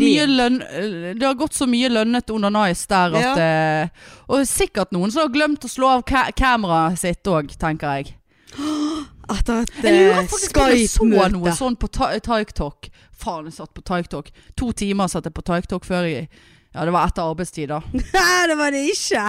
det. 0.00 0.26
lønn, 0.28 0.62
eh, 0.62 1.14
det 1.14 1.26
har 1.26 1.34
gått 1.36 1.52
så 1.54 1.66
mye 1.68 1.88
lønnet 1.92 2.30
under 2.32 2.52
nice 2.52 2.88
der 2.88 3.16
at 3.20 3.40
eh, 3.40 4.06
Og 4.32 4.46
sikkert 4.48 4.94
noen 4.96 5.12
som 5.12 5.26
har 5.26 5.32
glemt 5.34 5.64
å 5.64 5.68
slå 5.68 5.90
av 5.98 6.04
ka 6.08 6.30
kameraet 6.32 6.96
sitt 6.98 7.28
òg, 7.28 7.52
tenker 7.60 7.98
jeg. 8.00 8.14
Etter 9.32 9.62
et 9.62 9.72
Jeg 9.80 9.94
lurer 9.96 10.18
eh, 10.18 10.26
faktisk 10.28 10.54
på 10.54 10.64
om 10.64 10.72
jeg 10.74 10.88
så 10.92 11.28
noe 11.32 11.52
sånn 11.56 11.76
på 11.80 11.88
TikTok. 11.96 12.88
Faen, 13.16 13.48
jeg 13.48 13.56
satt 13.56 13.72
på 13.76 13.84
TikTok. 13.86 14.30
To 14.60 14.72
timer 14.76 15.08
satt 15.08 15.28
jeg 15.28 15.36
på 15.36 15.44
TikTok 15.46 15.86
før 15.88 16.08
jeg 16.10 16.26
Ja, 16.74 16.84
det 16.84 16.92
var 16.92 17.06
etter 17.08 17.30
arbeidstid, 17.30 17.70
da. 17.70 17.80
Nei, 18.16 18.40
det 18.50 18.58
var 18.58 18.74
det 18.74 18.82
ikke! 18.90 19.26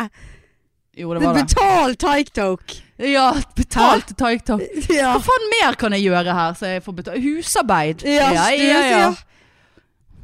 Jo, 0.96 1.12
det 1.14 1.22
var 1.26 1.36
det. 1.36 1.44
betalt 1.44 2.00
TikTok. 2.00 2.76
Ja, 3.04 3.28
betalt 3.56 4.14
TikTok. 4.18 4.62
Ja. 4.90 5.12
Hva 5.14 5.22
faen 5.28 5.48
mer 5.52 5.76
kan 5.80 5.94
jeg 5.96 6.08
gjøre 6.08 6.36
her 6.38 6.56
så 6.56 6.72
jeg 6.72 6.84
får 6.86 6.96
betalt? 7.02 7.24
Husarbeid. 7.24 8.06
Ja, 8.08 8.30
ja, 8.32 8.50
ja, 8.56 8.84
ja. 8.94 9.10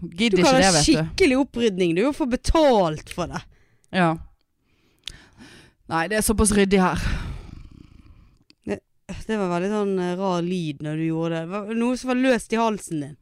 Gidder 0.02 0.42
ikke 0.42 0.54
det, 0.56 0.70
vet 0.72 0.80
du. 0.80 0.86
skikkelig 0.88 1.40
opprydning. 1.44 1.96
Du 2.00 2.08
får 2.16 2.32
betalt 2.32 3.12
for 3.14 3.30
det. 3.30 3.44
Ja. 3.94 4.14
Nei, 5.92 6.06
det 6.08 6.22
er 6.22 6.26
såpass 6.26 6.56
ryddig 6.56 6.80
her. 6.82 7.04
Det 9.28 9.38
var 9.39 9.52
veldig 9.52 9.71
sånn 9.71 9.93
eh, 10.00 10.17
rar 10.19 10.41
lyd 10.45 10.84
når 10.86 11.00
du 11.00 11.06
gjorde 11.08 11.36
det. 11.36 11.41
Det 11.45 11.54
var 11.54 11.80
noe 11.84 12.00
som 12.00 12.12
var 12.12 12.19
løst 12.21 12.54
i 12.54 12.60
halsen 12.62 13.06
din. 13.06 13.15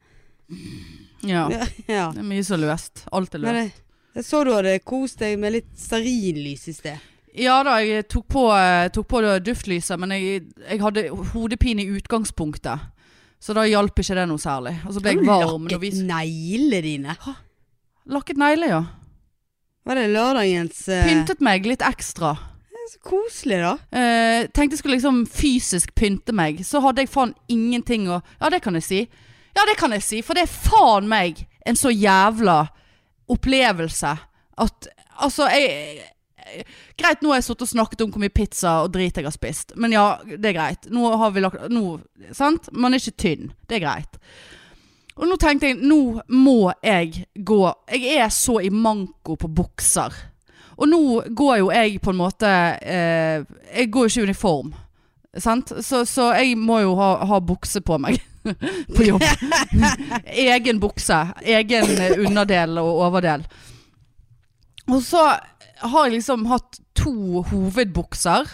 Ja. 1.28 1.46
Ja. 1.90 2.10
Det 2.14 2.22
er 2.22 2.28
mye 2.28 2.46
så 2.46 2.58
løst. 2.60 3.06
Alt 3.12 3.36
er 3.36 3.44
løst. 3.44 3.60
jeg, 3.60 3.74
jeg 4.18 4.28
så 4.28 4.44
du 4.46 4.54
hadde 4.56 4.76
kost 4.88 5.22
deg 5.22 5.40
med 5.42 5.58
litt 5.58 5.72
stearinlys 5.78 6.68
i 6.70 6.76
sted. 6.78 7.08
Ja 7.40 7.60
da, 7.64 7.78
jeg 7.86 8.08
tok 8.10 8.26
på, 8.32 8.46
eh, 8.58 8.88
tok 8.94 9.08
på 9.12 9.22
duftlyset, 9.46 10.00
men 10.02 10.16
jeg, 10.16 10.46
jeg 10.66 10.82
hadde 10.82 11.06
hodepine 11.34 11.86
i 11.86 12.00
utgangspunktet. 12.00 12.88
Så 13.40 13.56
da 13.56 13.64
hjalp 13.68 14.00
ikke 14.02 14.18
det 14.18 14.26
noe 14.28 14.42
særlig. 14.42 14.76
Og 14.88 14.96
så 14.96 15.04
ble 15.04 15.14
jeg 15.16 15.24
varm. 15.24 15.68
Har 15.70 15.72
du 15.72 15.78
lakket 15.78 16.02
neglene 16.10 16.82
dine. 16.84 17.16
Hå? 17.24 17.36
Lakket 18.10 18.42
negler, 18.42 18.74
ja. 18.74 18.82
Var 19.88 20.00
det 20.00 20.10
lørdagens 20.12 20.82
uh... 20.92 21.06
Pyntet 21.08 21.44
meg 21.46 21.68
litt 21.70 21.86
ekstra. 21.86 22.34
Så 22.90 23.00
koselig, 23.06 23.60
da. 23.62 23.76
Eh, 23.94 24.48
tenkte 24.50 24.74
jeg 24.74 24.82
skulle 24.82 24.96
liksom 24.98 25.26
fysisk 25.30 25.92
pynte 25.96 26.34
meg. 26.34 26.64
Så 26.66 26.82
hadde 26.82 27.04
jeg 27.04 27.12
faen 27.14 27.36
ingenting 27.52 28.08
å 28.10 28.22
Ja, 28.40 28.50
det 28.50 28.64
kan 28.66 28.78
jeg 28.80 28.88
si. 28.88 29.02
Ja, 29.54 29.66
det 29.70 29.78
kan 29.78 29.94
jeg 29.94 30.06
si, 30.06 30.22
for 30.26 30.38
det 30.38 30.48
er 30.48 30.54
faen 30.54 31.10
meg 31.10 31.44
en 31.68 31.78
så 31.78 31.92
jævla 31.94 32.64
opplevelse 33.30 34.16
at 34.60 34.90
Altså, 35.20 35.50
jeg 35.52 36.00
Greit, 36.98 37.20
nå 37.22 37.30
har 37.30 37.42
jeg 37.42 37.46
sittet 37.50 37.66
og 37.68 37.70
snakket 37.70 38.02
om 38.02 38.14
hvor 38.14 38.24
mye 38.24 38.34
pizza 38.34 38.72
og 38.82 38.94
drit 38.96 39.18
jeg 39.20 39.26
har 39.28 39.34
spist. 39.36 39.76
Men 39.78 39.94
ja, 39.94 40.06
det 40.26 40.50
er 40.50 40.56
greit. 40.56 40.88
Nå 40.90 41.12
har 41.22 41.34
vi 41.36 41.44
lagt 41.44 41.68
nå, 41.70 42.00
Sant? 42.34 42.72
Man 42.74 42.96
er 42.96 43.04
ikke 43.04 43.22
tynn. 43.22 43.52
Det 43.70 43.78
er 43.78 43.84
greit. 43.84 44.18
Og 45.20 45.28
nå 45.30 45.38
tenkte 45.38 45.70
jeg, 45.70 45.78
nå 45.84 46.24
må 46.32 46.72
jeg 46.82 47.28
gå 47.36 47.60
Jeg 47.92 48.18
er 48.24 48.34
så 48.34 48.58
i 48.64 48.72
manko 48.74 49.36
på 49.38 49.52
bukser. 49.52 50.16
Og 50.80 50.88
nå 50.88 51.00
går 51.36 51.58
jo 51.60 51.72
jeg 51.76 52.00
på 52.00 52.14
en 52.14 52.20
måte 52.22 52.50
eh, 52.82 53.42
Jeg 53.76 53.90
går 53.92 54.08
jo 54.08 54.12
ikke 54.14 54.22
i 54.22 54.28
uniform. 54.30 54.74
Sant? 55.38 55.74
Så, 55.86 56.06
så 56.08 56.32
jeg 56.40 56.56
må 56.58 56.80
jo 56.82 56.96
ha, 56.98 57.10
ha 57.30 57.40
bukse 57.44 57.82
på 57.86 58.00
meg 58.02 58.22
på 58.96 59.06
jobb. 59.06 59.26
egen 60.50 60.80
bukse. 60.82 61.20
Egen 61.44 61.92
underdel 62.26 62.80
og 62.82 63.04
overdel. 63.10 63.44
Og 64.90 65.04
så 65.06 65.26
har 65.80 66.08
jeg 66.08 66.16
liksom 66.18 66.48
hatt 66.50 66.80
to 66.98 67.44
hovedbukser. 67.52 68.48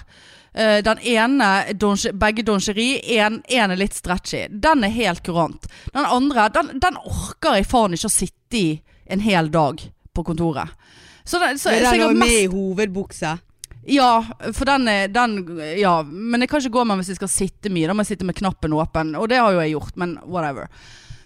Uh, 0.56 0.80
den 0.84 1.00
ene, 1.04 1.48
donge- 1.80 2.14
begge 2.16 2.44
dongeri, 2.48 3.00
en 3.20 3.42
er 3.52 3.76
litt 3.76 3.96
stretchy. 3.96 4.46
Den 4.50 4.84
er 4.88 4.94
helt 4.96 5.24
kurant. 5.24 5.68
Den 5.94 6.06
andre, 6.06 6.50
den, 6.56 6.74
den 6.84 7.00
orker 7.02 7.58
jeg 7.60 7.68
faen 7.68 7.96
ikke 7.96 8.12
å 8.12 8.18
sitte 8.18 8.60
i 8.60 8.68
en 9.12 9.24
hel 9.24 9.52
dag 9.52 9.82
på 10.16 10.24
kontoret. 10.28 10.72
Så, 11.26 11.40
den, 11.42 11.58
så, 11.58 11.72
Er 11.74 11.82
så 11.86 11.92
den 11.92 12.00
jeg 12.00 12.02
har 12.04 12.10
også 12.12 12.20
mest 12.22 12.32
med 12.32 12.44
i 12.44 12.52
hovedbukse? 12.54 13.32
ja, 13.86 14.12
for 14.54 14.66
den, 14.66 14.88
er- 14.90 15.08
den 15.14 15.34
Ja, 15.78 16.02
men 16.04 16.42
jeg 16.42 16.50
kan 16.50 16.62
ikke 16.62 16.74
gå 16.78 16.84
med 16.86 16.96
den 16.96 17.04
hvis 17.04 17.12
jeg 17.14 17.20
skal 17.20 17.30
sitte 17.34 17.70
mye. 17.74 17.88
Da 17.90 17.94
må 17.94 18.02
jeg 18.06 18.14
sitte 18.16 18.26
med 18.26 18.36
knappen 18.38 18.74
åpen, 18.74 19.16
og 19.18 19.28
det 19.30 19.38
har 19.42 19.52
jo 19.54 19.60
jeg 19.62 19.74
gjort, 19.76 19.98
men 19.98 20.16
whatever. 20.26 20.70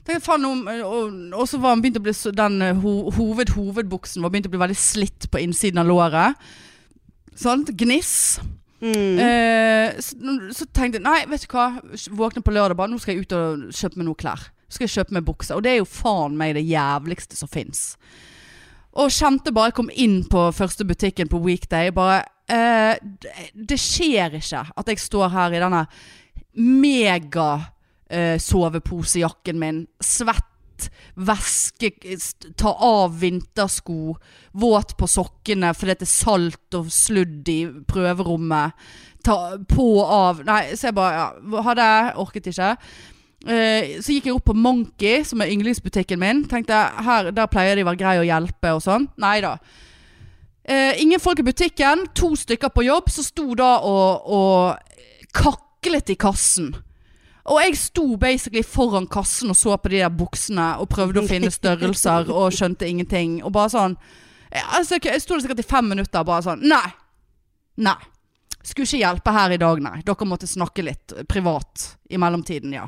Tenkte, 0.07 0.23
faen, 0.25 0.45
om, 0.47 0.63
og, 0.67 1.17
og 1.39 1.47
så 1.47 1.59
var 1.61 1.75
den 1.75 1.83
begynt 1.83 1.99
å 1.99 2.03
bli 2.03 2.13
så- 2.15 2.31
Den 2.35 2.61
eh, 2.61 2.73
ho, 2.81 3.11
hoved, 3.11 3.51
hovedbuksen 3.55 4.23
var 4.23 4.29
begynt 4.33 4.47
å 4.47 4.53
bli 4.55 4.59
veldig 4.63 4.75
slitt 4.79 5.27
på 5.31 5.39
innsiden 5.43 5.79
av 5.83 5.87
låret. 5.87 6.35
Sant? 7.35 7.69
Gniss. 7.77 8.39
Mm. 8.81 9.19
Eh, 9.19 9.99
så, 9.99 10.15
så 10.55 10.65
tenkte 10.71 10.99
jeg 10.99 11.03
nei, 11.05 11.25
vet 11.29 11.43
du 11.45 11.51
hva. 11.53 11.67
Våkne 12.15 12.43
på 12.43 12.53
lørdag 12.55 12.77
bare. 12.79 12.91
Nå 12.91 12.99
skal 12.99 13.15
jeg 13.15 13.27
ut 13.27 13.35
og 13.37 13.67
kjøpe 13.75 13.99
meg 13.99 14.07
noen 14.09 14.19
klær. 14.19 14.47
Så 14.69 14.77
skal 14.79 14.87
jeg 14.87 14.95
kjøpe 14.97 15.15
meg 15.17 15.27
bukse. 15.27 15.55
Og 15.55 15.63
det 15.65 15.73
er 15.75 15.79
jo 15.81 15.87
faen 15.89 16.35
meg 16.39 16.55
det 16.57 16.65
jævligste 16.67 17.37
som 17.39 17.51
fins. 17.51 17.93
Og 18.99 19.13
kjente 19.13 19.53
bare 19.55 19.71
jeg 19.71 19.77
kom 19.77 19.89
inn 19.95 20.19
på 20.27 20.49
første 20.55 20.85
butikken 20.87 21.29
på 21.31 21.39
weekday. 21.43 21.91
Bare 21.95 22.23
eh, 22.51 22.99
det, 23.53 23.79
skjer 23.79 24.39
ikke 24.41 24.65
at 24.75 24.91
jeg 24.91 25.01
står 25.01 25.31
her 25.31 25.55
i 25.55 25.61
denne 25.61 25.85
mega 26.59 27.49
eh, 28.11 28.35
soveposejakken 28.43 29.59
min. 29.61 29.83
Svett, 30.03 30.89
væske, 31.15 31.93
ta 32.59 32.73
av 32.73 33.15
vintersko, 33.21 34.17
våt 34.59 34.95
på 34.99 35.07
sokkene 35.11 35.73
fordi 35.75 35.95
det 35.99 36.07
er 36.07 36.11
salt 36.11 36.79
og 36.79 36.91
sludd 36.91 37.51
i 37.51 37.59
prøverommet. 37.87 38.89
Ta 39.23 39.37
på 39.67 39.87
av 40.03 40.43
Nei, 40.47 40.75
så 40.75 40.89
jeg 40.89 40.99
bare 40.99 41.15
ja, 41.15 41.63
hadde 41.67 41.87
orket 42.19 42.51
ikke. 42.51 42.73
Eh, 43.47 43.99
så 44.03 44.11
gikk 44.11 44.27
jeg 44.27 44.35
opp 44.35 44.49
på 44.49 44.55
Monkey, 44.57 45.21
som 45.23 45.39
er 45.39 45.51
yndlingsbutikken 45.53 46.19
min. 46.19 46.43
Tenkte 46.49 46.75
her, 46.75 47.31
Der 47.31 47.47
pleier 47.47 47.75
de 47.75 47.85
å 47.85 47.89
være 47.91 48.01
greie 48.01 48.23
å 48.23 48.27
hjelpe 48.27 48.73
og 48.75 48.83
sånn. 48.83 49.07
Nei 49.17 49.39
da. 49.45 49.57
Uh, 50.69 50.93
ingen 51.01 51.19
folk 51.19 51.39
i 51.41 51.43
butikken, 51.47 52.03
to 52.13 52.35
stykker 52.37 52.69
på 52.69 52.83
jobb, 52.85 53.07
som 53.09 53.25
sto 53.25 53.55
da 53.57 53.79
og, 53.81 54.27
og 54.29 55.31
kaklet 55.33 56.11
i 56.13 56.17
kassen. 56.19 56.75
Og 57.49 57.57
jeg 57.63 57.77
sto 57.79 58.03
basically 58.21 58.61
foran 58.61 59.07
kassen 59.09 59.49
og 59.49 59.57
så 59.57 59.77
på 59.81 59.89
de 59.89 60.03
der 60.03 60.13
buksene 60.13 60.75
og 60.77 60.91
prøvde 60.91 61.23
å 61.23 61.29
finne 61.29 61.49
størrelser 61.49 62.29
og 62.37 62.53
skjønte 62.53 62.85
ingenting. 62.85 63.39
Og 63.41 63.55
bare 63.55 63.73
sånn 63.73 63.97
Jeg, 64.49 64.63
altså, 64.77 64.99
jeg 65.01 65.21
sto 65.21 65.33
der 65.33 65.43
sikkert 65.45 65.63
i 65.63 65.69
fem 65.71 65.89
minutter 65.89 66.25
bare 66.27 66.45
sånn 66.45 66.61
Nei. 66.69 66.85
Nei. 67.81 67.97
Skulle 68.61 68.85
ikke 68.85 69.01
hjelpe 69.01 69.33
her 69.33 69.55
i 69.55 69.59
dag, 69.61 69.81
nei. 69.81 70.01
Dere 70.05 70.27
måtte 70.27 70.49
snakke 70.49 70.83
litt 70.85 71.13
privat 71.31 71.93
i 72.11 72.19
mellomtiden, 72.21 72.75
ja. 72.75 72.85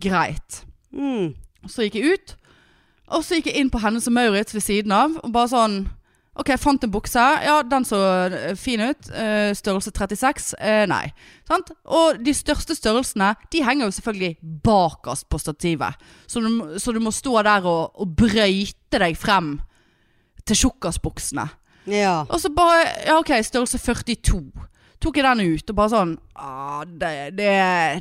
Greit. 0.00 0.64
Mm. 0.92 1.34
Så 1.68 1.86
gikk 1.86 2.00
jeg 2.00 2.16
ut, 2.16 2.36
og 3.10 3.24
så 3.26 3.38
gikk 3.38 3.50
jeg 3.50 3.60
inn 3.60 3.72
på 3.72 3.80
Hennes 3.82 4.06
og 4.08 4.14
Maurits 4.16 4.54
ved 4.56 4.64
siden 4.64 4.94
av, 4.94 5.18
og 5.20 5.34
bare 5.34 5.52
sånn 5.52 5.80
Ok, 6.40 6.52
jeg 6.54 6.60
fant 6.62 6.84
en 6.86 6.92
bukse. 6.94 7.20
Ja, 7.42 7.56
den 7.66 7.84
så 7.84 7.98
eh, 8.30 8.52
fin 8.56 8.80
ut. 8.80 9.08
Uh, 9.10 9.50
størrelse 9.58 9.90
36. 9.90 10.52
Uh, 10.62 10.84
nei. 10.88 11.10
Sant? 11.48 11.72
Og 11.90 12.20
de 12.22 12.32
største 12.32 12.76
størrelsene 12.78 13.32
De 13.52 13.64
henger 13.66 13.88
jo 13.88 13.96
selvfølgelig 13.96 14.52
bakerst 14.64 15.26
på 15.28 15.40
stativet. 15.42 15.98
Så 16.30 16.40
du, 16.40 16.78
så 16.80 16.94
du 16.94 17.00
må 17.02 17.12
stå 17.12 17.42
der 17.44 17.66
og, 17.68 17.98
og 17.98 18.14
brøyte 18.16 19.02
deg 19.02 19.18
frem 19.18 19.56
til 20.46 20.62
tjukkasbuksene. 20.62 21.48
Ja. 21.90 22.22
Og 22.28 22.40
så 22.40 22.54
bare 22.54 22.86
Ja, 23.08 23.18
ok, 23.18 23.34
størrelse 23.44 23.82
42. 23.82 24.40
Tok 25.00 25.16
jeg 25.16 25.26
den 25.26 25.56
ut 25.56 25.70
og 25.72 25.76
bare 25.76 25.92
sånn 25.92 26.16
ah, 26.36 26.82
det, 26.86 27.34
det, 27.36 27.52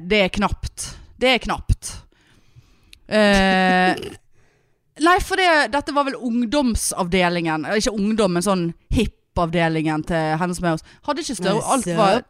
det 0.06 0.24
er 0.26 0.34
knapt. 0.36 0.92
Det 1.20 1.34
er 1.36 1.42
knapt. 1.44 1.92
Eh, 3.10 4.00
nei, 5.04 5.16
for 5.26 5.40
det, 5.40 5.50
dette 5.74 5.96
var 5.96 6.06
vel 6.08 6.16
ungdomsavdelingen. 6.16 7.66
Eh, 7.66 7.80
Ikke 7.82 7.94
ungdom, 7.96 8.38
men 8.38 8.46
sånn 8.46 8.66
hipp-avdelingen 8.96 10.06
til 10.08 10.38
henne 10.40 10.56
som 10.58 10.70
er 10.70 10.78
hos. 10.78 10.86
Hadde 11.08 11.26
ikke 11.26 11.38
større 11.42 11.66
Alt 11.76 11.90
var 11.98 12.24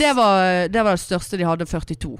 det 0.00 0.12
var, 0.16 0.68
det 0.72 0.84
var 0.84 0.96
det 0.96 1.04
største 1.04 1.38
de 1.40 1.46
hadde, 1.48 1.68
42. 1.68 2.16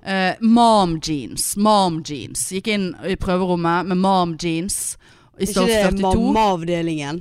Uh, 0.00 0.32
mom 0.40 0.96
jeans. 1.04 1.52
Mom 1.60 2.00
jeans. 2.06 2.46
Gikk 2.54 2.70
inn 2.72 2.86
i 3.04 3.18
prøverommet 3.20 3.90
med 3.90 4.00
mom 4.00 4.32
jeans 4.40 4.94
i 5.36 5.44
Ikke 5.44 5.66
det 5.68 5.82
42. 5.98 6.00
mamma-avdelingen? 6.06 7.20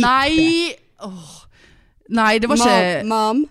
Nei 0.00 0.76
Oh. 0.96 1.42
Nei, 2.08 2.38
det 2.38 2.48
var 2.48 2.56
ikke 2.56 3.04
Mam? 3.04 3.42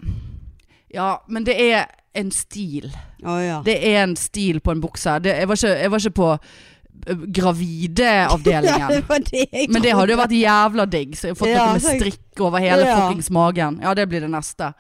Ja, 0.90 1.10
men 1.28 1.44
det 1.46 1.54
er 1.62 1.86
en 2.16 2.32
stil. 2.32 2.90
Oh, 3.24 3.40
ja. 3.44 3.60
Det 3.66 3.76
er 3.90 4.02
en 4.04 4.16
stil 4.20 4.62
på 4.64 4.72
en 4.76 4.82
bukse. 4.84 5.18
Det, 5.24 5.36
jeg, 5.42 5.48
var 5.50 5.60
ikke, 5.60 5.76
jeg 5.82 5.92
var 5.94 6.04
ikke 6.04 6.18
på 6.20 6.30
eh, 6.36 7.24
gravideavdelingen. 7.40 9.08
det 9.32 9.70
Men 9.70 9.82
det 9.86 9.94
hadde 9.96 10.16
jo 10.16 10.20
vært 10.20 10.36
jævla 10.38 10.86
digg. 10.90 11.16
Så 11.18 11.30
jeg 11.30 11.36
har 11.36 11.40
fått 11.42 11.54
Ja, 11.54 11.66
noe 11.70 11.80
med 11.80 12.02
strikk 12.02 12.44
over 12.48 12.64
hele 12.64 12.86
Ja. 12.88 12.98
fuckings 13.02 13.32
magen. 13.34 13.80
Ja, 13.84 13.94
det 13.98 14.08
blir 14.12 14.26
det 14.26 14.32
neste. 14.34 14.74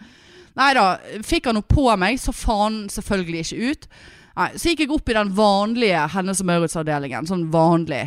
Nei 0.55 0.73
da. 0.77 0.85
Fikk 1.25 1.49
han 1.49 1.57
noe 1.59 1.67
på 1.67 1.87
meg, 1.99 2.19
så 2.21 2.31
faen 2.35 2.85
selvfølgelig 2.91 3.45
ikke 3.45 3.71
ut. 3.71 3.87
Nei, 4.35 4.49
så 4.59 4.71
gikk 4.71 4.83
jeg 4.83 4.91
opp 4.91 5.09
i 5.09 5.15
den 5.15 5.31
vanlige 5.35 6.05
Hennes 6.11 6.41
og 6.43 6.47
Maurits-avdelingen. 6.49 7.27
Sånn 7.27 7.47
vanlig. 7.53 8.05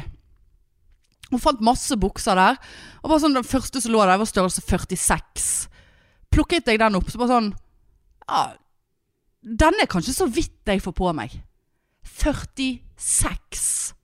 Hun 1.29 1.41
fant 1.41 1.61
masse 1.65 1.97
bukser 2.01 2.37
der. 2.41 2.57
Og 3.03 3.11
bare 3.11 3.21
sånn, 3.21 3.37
Den 3.37 3.45
første 3.49 3.81
som 3.85 3.93
lå 3.93 4.01
der, 4.05 4.17
var 4.21 4.29
størrelse 4.29 4.65
46. 4.65 5.69
Plukket 6.33 6.69
jeg 6.69 6.81
den 6.81 6.97
opp, 6.99 7.09
så 7.11 7.21
bare 7.21 7.33
sånn 7.37 7.53
Ja, 8.29 8.41
denne 9.49 9.85
er 9.85 9.91
kanskje 9.91 10.17
så 10.17 10.29
vidt 10.31 10.69
jeg 10.69 10.83
får 10.85 10.95
på 10.99 11.13
meg. 11.17 11.39
46. 12.19 13.95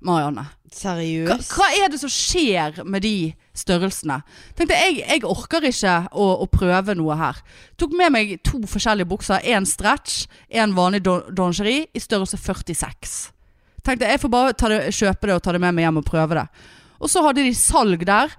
Marianne. 0.00 0.46
Hva, 0.70 0.76
Seriøst? 0.76 1.50
hva 1.56 1.66
er 1.76 1.90
det 1.92 1.98
som 2.00 2.12
skjer 2.12 2.78
med 2.88 3.02
de 3.04 3.32
størrelsene? 3.58 4.20
Tenkte 4.56 4.78
jeg, 4.78 5.00
jeg 5.02 5.24
orker 5.28 5.66
ikke 5.66 5.96
å, 6.14 6.28
å 6.44 6.46
prøve 6.50 6.94
noe 6.96 7.16
her. 7.20 7.40
Tok 7.80 7.96
med 7.98 8.14
meg 8.14 8.36
to 8.46 8.62
forskjellige 8.70 9.10
bukser. 9.10 9.42
En 9.50 9.66
stretch, 9.68 10.24
en 10.48 10.76
vanlig 10.76 11.02
dongeri, 11.04 11.34
dongerie 11.36 11.82
i 11.92 12.00
størrelse 12.02 12.38
46. 12.40 13.18
Tenkte 13.84 14.08
jeg 14.08 14.22
får 14.22 14.32
bare 14.32 14.56
ta 14.56 14.70
det, 14.72 14.80
kjøpe 14.94 15.28
det 15.28 15.36
og 15.36 15.44
ta 15.44 15.56
det 15.56 15.62
med 15.64 15.76
meg 15.76 15.88
hjem 15.88 16.00
og 16.00 16.08
prøve 16.08 16.38
det. 16.38 16.46
Og 17.00 17.10
så 17.10 17.24
hadde 17.24 17.44
de 17.44 17.52
salg 17.56 18.04
der. 18.08 18.32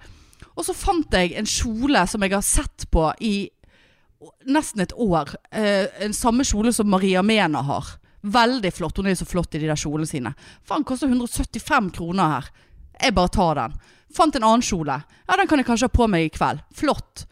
Og 0.56 0.66
så 0.66 0.76
fant 0.78 1.14
jeg 1.18 1.36
en 1.38 1.48
kjole 1.50 2.06
som 2.10 2.24
jeg 2.24 2.34
har 2.34 2.46
sett 2.46 2.88
på 2.94 3.10
i 3.22 3.36
nesten 4.46 4.84
et 4.84 4.94
år. 4.94 5.34
Eh, 5.52 5.88
en 6.06 6.14
samme 6.14 6.46
kjole 6.48 6.74
som 6.74 6.90
Maria 6.90 7.24
Mena 7.26 7.62
har. 7.66 7.96
Veldig 8.22 8.72
flott. 8.74 8.98
Hun 8.98 9.10
er 9.10 9.18
så 9.18 9.26
flott 9.26 9.56
i 9.56 9.62
de 9.64 9.70
der 9.70 9.80
kjolene 9.80 10.10
sine. 10.10 10.34
Faen, 10.68 10.86
koster 10.86 11.10
175 11.10 11.90
kroner 11.98 12.36
her. 12.36 12.52
Jeg 13.02 13.16
bare 13.18 13.34
tar 13.34 13.58
den. 13.58 13.80
Fant 14.14 14.36
en 14.36 14.46
annen 14.46 14.66
kjole. 14.66 15.00
Ja, 15.28 15.38
den 15.40 15.50
kan 15.50 15.62
jeg 15.62 15.68
kanskje 15.70 15.90
ha 15.90 15.96
på 15.96 16.08
meg 16.12 16.28
i 16.28 16.34
kveld. 16.36 16.62
Flott. 16.78 17.26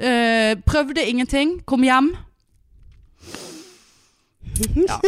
Eh, 0.00 0.54
prøvde 0.64 1.04
ingenting. 1.04 1.60
Kom 1.68 1.84
hjem. 1.86 2.14
Ja. 4.76 4.98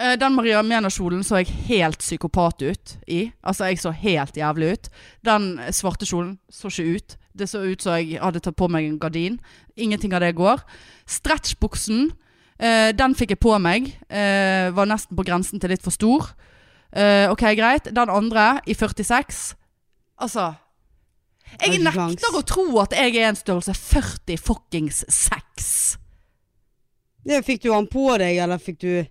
Eh, 0.00 0.16
Den 0.18 0.34
Maria 0.34 0.62
Mena-kjolen 0.62 1.22
så 1.26 1.40
jeg 1.42 1.52
helt 1.68 2.00
psykopat 2.00 2.62
ut 2.62 2.94
i. 3.06 3.26
Altså, 3.44 3.68
jeg 3.68 3.80
så 3.82 3.92
helt 3.92 4.36
jævlig 4.36 4.72
ut. 4.72 4.88
Den 5.26 5.50
svarte 5.76 6.08
kjolen 6.08 6.38
så 6.48 6.70
ikke 6.72 6.96
ut. 6.96 7.16
Det 7.36 7.48
så 7.48 7.60
ut 7.62 7.84
som 7.84 7.98
jeg 7.98 8.18
hadde 8.20 8.40
tatt 8.40 8.56
på 8.56 8.68
meg 8.72 8.88
en 8.88 8.98
gardin. 9.00 9.38
Ingenting 9.76 10.14
av 10.16 10.24
det 10.24 10.32
går. 10.38 10.62
Stretchbuksen, 11.06 12.10
eh, 12.58 12.92
den 12.96 13.14
fikk 13.14 13.36
jeg 13.36 13.40
på 13.40 13.58
meg. 13.60 13.92
Eh, 14.08 14.70
var 14.72 14.86
nesten 14.88 15.16
på 15.16 15.26
grensen 15.26 15.60
til 15.60 15.70
litt 15.70 15.82
for 15.82 15.92
stor. 15.92 16.32
Ok, 16.90 17.44
greit. 17.54 17.84
Den 17.94 18.10
andre, 18.10 18.60
i 18.66 18.74
46. 18.74 19.54
Altså 20.18 20.56
Jeg 21.62 21.78
nekter 21.78 22.34
å 22.34 22.42
tro 22.42 22.80
at 22.80 22.90
jeg 22.90 23.14
er 23.14 23.28
en 23.28 23.36
størrelse 23.38 23.74
40 23.74 24.36
fuckings 24.36 25.04
6. 25.08 25.98
Det, 27.24 27.44
fikk 27.44 27.62
du 27.62 27.72
han 27.72 27.86
på 27.86 28.18
deg, 28.18 28.38
eller 28.42 28.58
fikk 28.58 28.80
du 28.80 29.06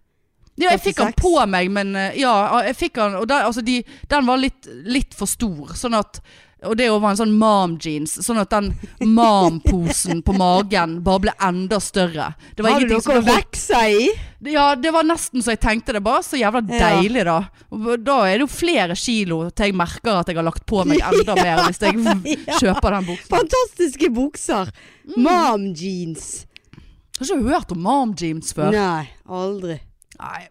Ja, 0.59 0.73
jeg 0.75 0.83
fikk 0.83 0.99
den 0.99 1.15
på 1.17 1.33
meg, 1.47 1.71
men 1.71 1.95
eh, 1.95 2.19
ja, 2.19 2.33
jeg 2.67 2.75
fikk 2.75 2.99
den 2.99 3.15
Og 3.21 3.27
den, 3.29 3.45
altså 3.47 3.63
de, 3.63 3.79
den 4.11 4.27
var 4.27 4.41
litt, 4.41 4.67
litt 4.85 5.15
for 5.15 5.29
stor, 5.29 5.71
sånn 5.79 5.95
at 5.95 6.19
Og 6.67 6.75
det 6.75 6.89
var 6.91 7.05
en 7.13 7.19
sånn 7.21 7.31
mom 7.39 7.77
jeans, 7.79 8.17
sånn 8.25 8.41
at 8.41 8.51
den 8.51 8.73
mom-posen 9.15 10.19
på 10.27 10.33
magen 10.35 10.97
bare 11.05 11.23
ble 11.23 11.33
enda 11.47 11.79
større. 11.79 12.33
Det 12.57 12.65
var 12.65 12.83
som 12.99 13.13
å 13.15 13.21
ble 13.21 13.37
vekse 13.37 13.79
i? 13.95 14.09
Ja, 14.51 14.73
det 14.75 14.91
var 14.91 15.07
nesten 15.07 15.39
så 15.43 15.53
jeg 15.55 15.61
tenkte 15.63 15.95
det. 15.95 16.03
Bare 16.03 16.19
så 16.27 16.35
jævla 16.39 16.59
deilig, 16.67 17.23
da. 17.27 17.37
Da 18.03 18.17
er 18.27 18.39
det 18.41 18.43
jo 18.43 18.51
flere 18.51 18.95
kilo 18.99 19.39
til 19.51 19.71
jeg 19.71 19.79
merker 19.79 20.19
at 20.19 20.27
jeg 20.31 20.39
har 20.39 20.47
lagt 20.47 20.65
på 20.67 20.83
meg 20.87 20.99
enda 20.99 21.35
mer 21.43 21.63
hvis 21.69 21.79
jeg 21.79 21.95
kjøper 22.59 22.97
den 22.97 23.07
buksen. 23.13 23.31
Fantastiske 23.37 24.11
bukser. 24.19 24.71
Mm. 25.07 25.19
Mom 25.29 25.67
jeans. 25.71 26.29
Jeg 27.19 27.23
har 27.23 27.35
ikke 27.39 27.53
hørt 27.55 27.71
om 27.75 27.85
mom 27.87 28.15
jeans 28.19 28.51
før. 28.55 28.75
Nei, 28.75 29.07
aldri. 29.27 29.79
Nei, 30.19 30.47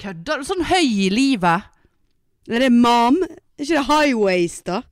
kødder 0.00 0.40
du? 0.40 0.46
Sånn 0.48 0.66
høy 0.68 0.84
i 0.84 1.10
livet. 1.12 1.68
Er 2.50 2.64
det 2.64 2.72
mom? 2.74 3.20
Er 3.24 3.64
ikke 3.64 3.76
det 3.76 3.86
highways, 3.88 4.60
da? 4.66 4.82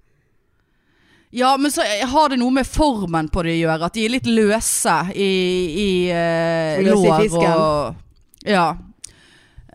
Ja, 1.31 1.57
men 1.61 1.71
så 1.71 1.85
har 1.85 2.31
det 2.33 2.39
noe 2.41 2.53
med 2.57 2.67
formen 2.69 3.29
på 3.29 3.43
det 3.45 3.59
å 3.59 3.63
gjøre. 3.63 3.89
At 3.89 3.97
de 3.99 4.05
er 4.07 4.15
litt 4.15 4.29
løse 4.29 4.97
i, 5.13 5.33
i 5.69 5.89
uh, 6.09 6.79
i 6.81 6.87
lår 6.89 7.27
og 7.53 8.49
Ja. 8.49 8.69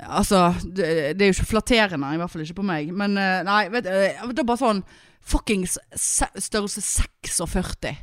Altså, 0.04 0.50
det, 0.66 1.14
det 1.16 1.24
er 1.24 1.30
jo 1.30 1.36
ikke 1.38 1.52
flatterende, 1.54 2.10
i 2.12 2.20
hvert 2.20 2.32
fall 2.32 2.44
ikke 2.44 2.58
på 2.58 2.66
meg. 2.68 2.90
Men 2.96 3.14
uh, 3.20 3.44
nei, 3.46 3.68
vet 3.72 3.86
du, 3.86 3.92
eh, 3.94 4.26
det 4.34 4.42
er 4.42 4.50
bare 4.50 4.64
sånn 4.64 4.82
fuckings 5.24 5.78
størrelse 5.96 6.82
46. 6.82 7.94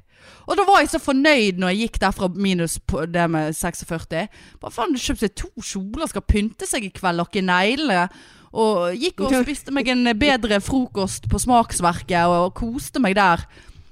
Og 0.46 0.58
da 0.58 0.66
var 0.66 0.82
jeg 0.82 0.90
så 0.94 1.00
fornøyd 1.02 1.60
når 1.60 1.72
jeg 1.72 1.86
gikk 1.86 2.00
derfra 2.02 2.28
minus 2.34 2.78
på 2.82 3.04
det 3.10 3.26
med 3.30 3.54
46. 3.56 4.26
Hva 4.60 4.72
faen, 4.74 4.96
kjøpte 4.98 5.28
seg 5.28 5.36
to 5.38 5.50
kjoler, 5.62 6.10
skal 6.10 6.26
pynte 6.26 6.68
seg 6.68 6.86
i 6.88 6.92
kveld, 6.94 7.20
lakke 7.22 7.44
neglene. 7.44 8.08
Og 8.50 8.96
gikk 8.98 9.22
og 9.26 9.36
spiste 9.44 9.74
meg 9.74 9.90
en 9.92 10.10
bedre 10.18 10.58
frokost 10.64 11.28
på 11.30 11.40
Smaksverket 11.42 12.30
og 12.30 12.54
koste 12.58 13.02
meg 13.02 13.18
der. 13.18 13.44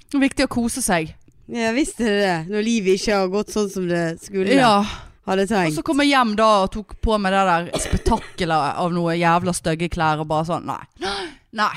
Det 0.09 0.18
er 0.18 0.24
viktig 0.24 0.49
å 0.49 0.55
kose 0.59 0.82
seg. 0.82 1.12
Jeg 1.49 1.74
visste 1.76 2.05
det. 2.05 2.32
Når 2.51 2.64
livet 2.64 2.99
ikke 2.99 3.20
har 3.22 3.30
gått 3.32 3.53
sånn 3.55 3.70
som 3.72 3.86
det 3.89 4.18
skulle. 4.20 4.57
Ja. 4.59 4.82
Hadde 5.28 5.45
Og 5.45 5.74
så 5.76 5.82
kom 5.84 6.01
jeg 6.01 6.14
hjem 6.14 6.30
da 6.39 6.47
og 6.62 6.70
tok 6.72 6.95
på 7.05 7.16
meg 7.20 7.34
det 7.36 7.41
der 7.51 7.82
spetakkelet 7.84 8.78
av 8.80 8.95
noe 8.97 9.16
jævla 9.18 9.53
stygge 9.53 9.91
klær 9.93 10.22
og 10.22 10.30
bare 10.30 10.47
sånn 10.49 10.64
Nei. 10.68 10.80
Nei. 11.61 11.74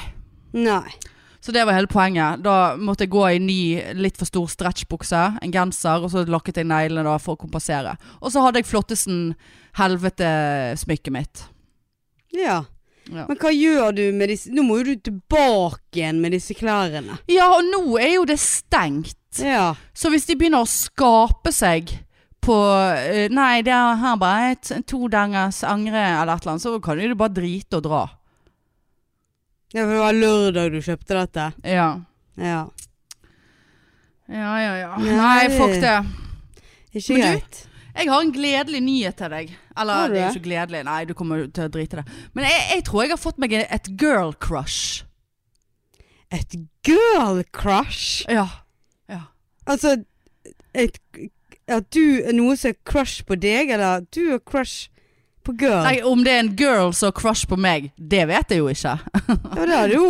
Nei. 0.55 0.93
Så 1.41 1.53
det 1.55 1.63
var 1.65 1.73
hele 1.73 1.89
poenget. 1.89 2.43
Da 2.45 2.75
måtte 2.77 3.07
jeg 3.07 3.13
gå 3.15 3.23
i 3.31 3.39
ny, 3.41 3.61
litt 3.97 4.19
for 4.19 4.29
stor 4.29 4.45
stretchbukse, 4.51 5.21
en 5.41 5.53
genser, 5.53 6.03
og 6.05 6.11
så 6.13 6.21
lakket 6.29 6.61
jeg 6.61 6.69
neglene 6.69 7.07
da 7.07 7.15
for 7.21 7.33
å 7.33 7.41
kompensere. 7.41 7.95
Og 8.21 8.29
så 8.33 8.43
hadde 8.45 8.61
jeg 8.61 8.69
flottesen 8.69 9.31
helvete-smykket 9.79 11.15
mitt. 11.15 11.47
Ja. 12.37 12.61
Ja. 13.09 13.25
Men 13.25 13.39
hva 13.41 13.49
gjør 13.49 13.95
du 13.97 14.03
med 14.13 14.29
disse 14.29 14.51
Nå 14.53 14.61
må 14.63 14.77
jo 14.77 14.91
du 14.91 14.99
tilbake 15.09 15.97
igjen 15.97 16.19
med 16.21 16.35
disse 16.35 16.53
klærne. 16.55 17.17
ja, 17.27 17.47
og 17.49 17.65
nå 17.65 17.97
er 17.99 18.13
jo 18.19 18.27
det 18.29 18.37
stengt. 18.39 19.17
Ja. 19.41 19.73
Så 19.97 20.11
hvis 20.13 20.27
de 20.29 20.37
begynner 20.37 20.61
å 20.63 20.69
skape 20.69 21.51
seg 21.55 21.89
på 22.45 22.55
eh, 22.93 23.25
Nei, 23.33 23.63
det 23.65 23.73
er 23.73 23.99
her 24.01 24.17
bare 24.21 24.53
et 24.53 24.71
to 24.89 25.09
dagers 25.11 25.63
angre 25.67 25.97
eller 25.97 26.35
et 26.35 26.45
eller 26.45 26.53
annet, 26.55 26.63
så 26.63 26.77
kan 26.83 27.01
jo 27.01 27.09
du 27.11 27.17
bare 27.17 27.35
drite 27.35 27.81
og 27.81 27.85
dra. 27.89 28.03
Ja, 29.73 29.83
for 29.85 29.91
det 29.93 29.99
var 30.01 30.13
lørdag 30.17 30.71
du 30.73 30.79
kjøpte 30.83 31.17
dette. 31.17 31.45
Ja. 31.63 31.89
Ja. 32.37 32.61
Ja, 34.31 34.51
ja, 34.61 34.73
ja. 34.79 34.91
Nei. 34.97 35.15
Nei, 35.17 35.49
fuck 35.57 35.75
det. 35.83 35.97
Ikke 36.93 37.17
Men 37.17 37.39
du- 37.39 37.67
Jeg 37.93 38.07
har 38.09 38.21
en 38.21 38.31
gledelig 38.31 38.81
nyhet 38.81 39.17
til 39.17 39.29
deg. 39.29 39.49
Eller, 39.77 40.07
det? 40.07 40.13
det 40.15 40.21
er 40.21 40.27
jo 40.31 40.39
ikke 40.39 40.47
gledelig. 40.49 40.83
Nei, 40.87 41.05
du 41.05 41.13
kommer 41.13 41.47
til 41.51 41.65
å 41.67 41.71
drite 41.71 41.97
det. 41.99 42.05
Men 42.33 42.45
jeg, 42.47 42.61
jeg 42.75 42.83
tror 42.87 43.01
jeg 43.03 43.11
har 43.11 43.19
fått 43.19 43.37
meg 43.37 43.53
et 43.53 43.89
girl 43.99 44.31
crush. 44.39 45.03
Et 46.31 46.55
girl 46.87 47.43
crush? 47.51 48.23
Ja. 48.31 48.47
ja. 49.11 49.19
Altså 49.67 49.97
et, 50.73 50.97
At 51.67 51.89
du 51.91 52.21
er 52.23 52.31
noe 52.33 52.55
som 52.55 52.71
er 52.71 52.79
crush 52.87 53.25
på 53.27 53.35
deg, 53.39 53.69
eller 53.69 53.99
at 53.99 54.07
du 54.15 54.33
er 54.35 54.39
crush 54.39 54.87
på 55.45 55.55
girl? 55.59 55.83
Nei, 55.85 55.97
om 56.05 56.23
det 56.25 56.33
er 56.33 56.43
en 56.43 56.53
girl 56.59 56.91
som 56.93 57.09
har 57.09 57.15
crush 57.17 57.47
på 57.49 57.57
meg, 57.59 57.89
det 57.97 58.25
vet 58.29 58.53
jeg 58.53 58.61
jo 58.61 58.69
ikke. 58.71 58.97
Ja, 59.01 59.65
det, 59.65 59.75
hadde 59.75 59.95
jo, 59.97 60.09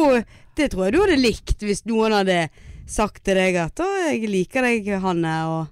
det 0.58 0.68
tror 0.74 0.86
jeg 0.88 0.96
du 0.96 1.00
hadde 1.04 1.20
likt 1.22 1.64
hvis 1.66 1.86
noen 1.90 2.16
hadde 2.20 2.40
sagt 2.92 3.24
til 3.24 3.38
deg 3.40 3.56
at 3.62 3.80
'Å, 3.80 3.88
jeg 4.10 4.28
liker 4.30 4.68
deg, 4.68 4.90
Hanne', 5.04 5.38
og 5.52 5.68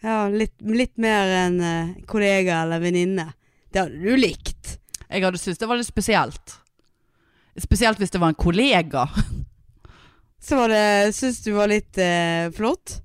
Ja, 0.00 0.22
litt, 0.32 0.54
litt 0.64 0.96
mer 0.96 1.28
enn 1.42 1.58
eh, 1.60 1.88
kollega 2.08 2.62
eller 2.62 2.80
venninne. 2.80 3.26
Det 3.68 3.82
hadde 3.82 4.00
du 4.00 4.16
likt. 4.16 4.78
Jeg 5.10 5.24
hadde 5.26 5.36
syntes 5.36 5.60
det 5.60 5.68
var 5.68 5.76
litt 5.76 5.90
spesielt. 5.90 6.54
Spesielt 7.60 8.00
hvis 8.00 8.14
det 8.14 8.20
var 8.22 8.32
en 8.32 8.38
kollega. 8.40 9.04
Så 10.40 10.56
var 10.56 10.72
det 10.72 11.12
Syns 11.12 11.42
du 11.44 11.52
var 11.52 11.68
litt 11.68 11.98
eh, 12.00 12.48
flott? 12.56 12.96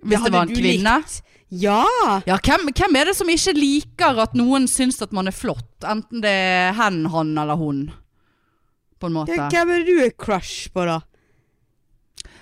Hvis 0.00 0.22
det, 0.22 0.24
det 0.24 0.32
var 0.32 0.46
en 0.46 0.54
kvinne. 0.54 0.96
likt. 1.02 1.20
Ja! 1.48 1.84
Ja, 2.28 2.36
hvem, 2.44 2.68
hvem 2.76 2.96
er 3.00 3.08
det 3.08 3.16
som 3.16 3.28
ikke 3.32 3.54
liker 3.56 4.20
at 4.24 4.34
noen 4.36 4.66
syns 4.68 5.00
at 5.04 5.14
man 5.16 5.30
er 5.30 5.36
flott? 5.36 5.70
Enten 5.86 6.20
det 6.24 6.32
er 6.32 6.74
hen, 6.76 7.06
han 7.12 7.32
eller 7.40 7.56
hun. 7.56 7.86
På 8.98 9.08
en 9.08 9.14
måte. 9.16 9.36
ja 9.36 9.46
hvem 9.52 9.70
er 9.72 9.84
det 9.86 9.94
du 9.94 10.02
er 10.04 10.12
crush 10.18 10.68
på, 10.74 10.84
da? 10.88 10.98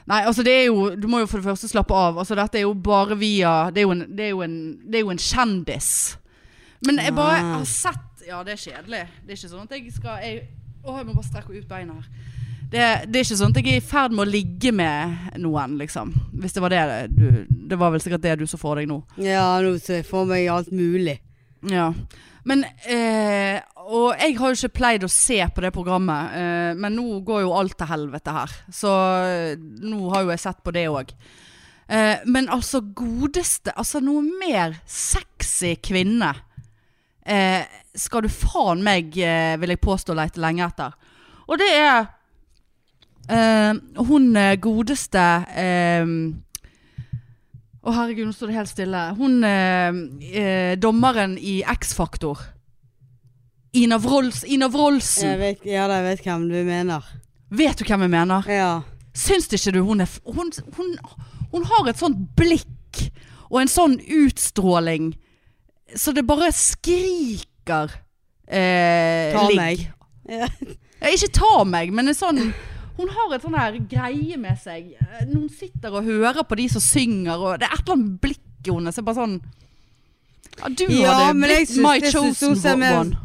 Nei, 0.07 0.21
altså 0.23 0.45
det 0.47 0.53
er 0.55 0.69
jo 0.69 0.93
Du 0.95 1.09
må 1.11 1.19
jo 1.19 1.27
for 1.27 1.43
det 1.43 1.49
første 1.49 1.69
slappe 1.69 1.95
av. 1.95 2.19
Altså 2.23 2.37
Dette 2.39 2.61
er 2.61 2.63
jo 2.63 2.77
bare 2.79 3.17
via 3.19 3.73
Det 3.75 3.83
er 3.83 3.89
jo 3.89 3.95
en, 3.97 4.05
det 4.17 4.29
er 4.29 4.31
jo 4.31 4.43
en, 4.45 4.55
det 4.87 5.01
er 5.01 5.03
jo 5.03 5.11
en 5.13 5.23
kjendis. 5.23 5.89
Men 6.87 7.01
jeg 7.03 7.15
bare 7.17 7.41
jeg 7.41 7.49
har 7.51 7.65
sett 7.71 8.27
Ja, 8.27 8.43
det 8.47 8.55
er 8.55 8.63
kjedelig. 8.63 9.03
Det 9.25 9.35
er 9.35 9.41
ikke 9.41 9.51
sånn 9.51 9.67
at 9.67 9.75
jeg 9.77 9.93
skal 9.95 10.23
jeg, 10.23 10.47
Å, 10.87 10.95
jeg 11.01 11.09
må 11.09 11.17
bare 11.19 11.27
strekke 11.27 11.55
ut 11.59 11.69
beina 11.71 11.99
her. 11.99 12.07
Det, 12.67 12.83
det 13.07 13.21
er 13.21 13.25
ikke 13.25 13.39
sånn 13.39 13.53
at 13.55 13.59
jeg 13.63 13.77
er 13.77 13.81
i 13.81 13.85
ferd 13.87 14.15
med 14.17 14.25
å 14.25 14.31
ligge 14.31 14.73
med 14.75 15.37
noen, 15.39 15.77
liksom. 15.79 16.11
Hvis 16.43 16.57
det 16.57 16.63
var 16.65 16.75
det 16.75 16.85
du 17.15 17.45
Det 17.47 17.79
var 17.79 17.93
vel 17.95 18.03
sikkert 18.03 18.25
det 18.25 18.35
du 18.41 18.47
så 18.51 18.59
for 18.59 18.81
deg 18.81 18.89
nå. 18.91 19.01
Ja, 19.23 19.61
nå 19.63 19.77
ser 19.83 20.01
jeg 20.01 20.09
for 20.09 20.27
meg 20.29 20.49
alt 20.51 20.73
mulig. 20.75 21.19
Ja. 21.71 21.93
Men 22.47 22.65
eh, 22.87 23.61
Og 23.87 24.13
jeg 24.19 24.37
har 24.39 24.53
jo 24.53 24.59
ikke 24.59 24.79
pleid 24.81 25.07
å 25.07 25.11
se 25.11 25.39
på 25.55 25.63
det 25.63 25.73
programmet, 25.75 26.35
eh, 26.39 26.73
men 26.79 26.95
nå 26.99 27.21
går 27.27 27.45
jo 27.45 27.55
alt 27.55 27.77
til 27.79 27.91
helvete 27.91 28.35
her. 28.35 28.55
Så 28.75 28.93
eh, 29.27 29.59
nå 29.87 30.11
har 30.15 30.25
jo 30.27 30.35
jeg 30.35 30.43
sett 30.43 30.63
på 30.67 30.75
det 30.75 30.89
òg. 30.91 31.15
Eh, 31.87 32.27
men 32.27 32.49
altså, 32.51 32.81
godeste 32.99 33.71
Altså, 33.79 34.01
noe 34.03 34.25
mer 34.43 34.75
sexy 34.91 35.77
kvinne 35.79 36.33
eh, 37.23 37.63
skal 37.95 38.27
du 38.27 38.31
faen 38.33 38.83
meg, 38.83 39.15
eh, 39.23 39.55
vil 39.63 39.75
jeg 39.75 39.83
påstå, 39.87 40.15
leite 40.19 40.43
lenge 40.43 40.67
etter. 40.67 40.95
Og 41.47 41.59
det 41.63 41.71
er 41.79 42.09
eh, 43.29 43.73
hun 44.09 44.33
godeste 44.33 44.61
godeste 44.63 45.25
uh, 45.51 46.11
oh, 47.87 47.95
herregud, 47.95 48.27
nå 48.27 48.35
står 48.35 48.53
det 48.53 48.59
helt 48.59 48.73
stille. 48.73 49.03
Hun 49.19 49.39
uh, 49.45 50.01
eh, 50.33 50.75
dommeren 50.79 51.37
i 51.39 51.61
X-Faktor. 51.77 52.41
Ina, 53.77 53.99
Vrols, 54.01 54.45
Ina 54.45 54.71
Wroldsen. 54.73 55.29
Jeg 55.35 55.39
vet, 55.39 55.67
ja, 55.69 55.85
jeg 55.91 56.05
vet 56.07 56.25
hvem 56.25 56.49
du 56.49 56.57
mener. 56.65 57.13
Vet 57.51 57.79
du 57.79 57.85
hvem 57.85 58.07
jeg 58.07 58.15
mener? 58.15 58.49
Ja. 58.51 58.71
Syns 59.17 59.51
ikke 59.53 59.75
du 59.77 59.83
hun 59.85 60.01
er 60.05 60.11
hun, 60.25 60.51
hun, 60.77 60.97
hun 61.53 61.69
har 61.69 61.89
et 61.89 62.01
sånt 62.01 62.19
blikk 62.37 63.05
og 63.51 63.61
en 63.63 63.71
sånn 63.71 64.01
utstråling 64.01 65.13
så 65.95 66.13
det 66.13 66.27
bare 66.27 66.51
skriker 66.53 67.93
eh, 68.49 69.33
Ta 69.33 69.45
ligg. 69.47 69.61
meg. 69.61 69.85
Ja. 70.27 70.49
Ja, 70.97 71.13
ikke 71.13 71.29
ta 71.37 71.61
meg, 71.69 71.93
men 71.95 72.11
en 72.11 72.17
sånn 72.17 72.41
Hun 72.97 73.09
har 73.13 73.35
et 73.37 73.43
sånn 73.45 73.55
her 73.59 73.77
greie 73.91 74.37
med 74.41 74.57
seg. 74.63 74.95
Eh, 75.01 75.25
Noen 75.29 75.51
sitter 75.53 75.93
og 75.93 76.05
hører 76.07 76.43
på 76.49 76.57
de 76.57 76.69
som 76.73 76.81
synger, 76.81 77.37
og 77.37 77.59
det 77.61 77.69
er 77.69 77.75
et 77.77 77.83
eller 77.85 77.97
annet 77.99 78.21
blikk 78.23 78.67
i 78.67 78.73
henne 78.73 78.93
som 78.93 79.05
bare 79.05 79.21
sånn 79.21 79.37
Ja, 80.57 80.69
du 80.73 80.85
Ja, 80.89 81.13
hadde 81.13 81.35
blitt 81.43 81.69
syns- 81.69 81.83
my 81.85 82.01
chosen 82.01 82.83
one. 82.83 83.17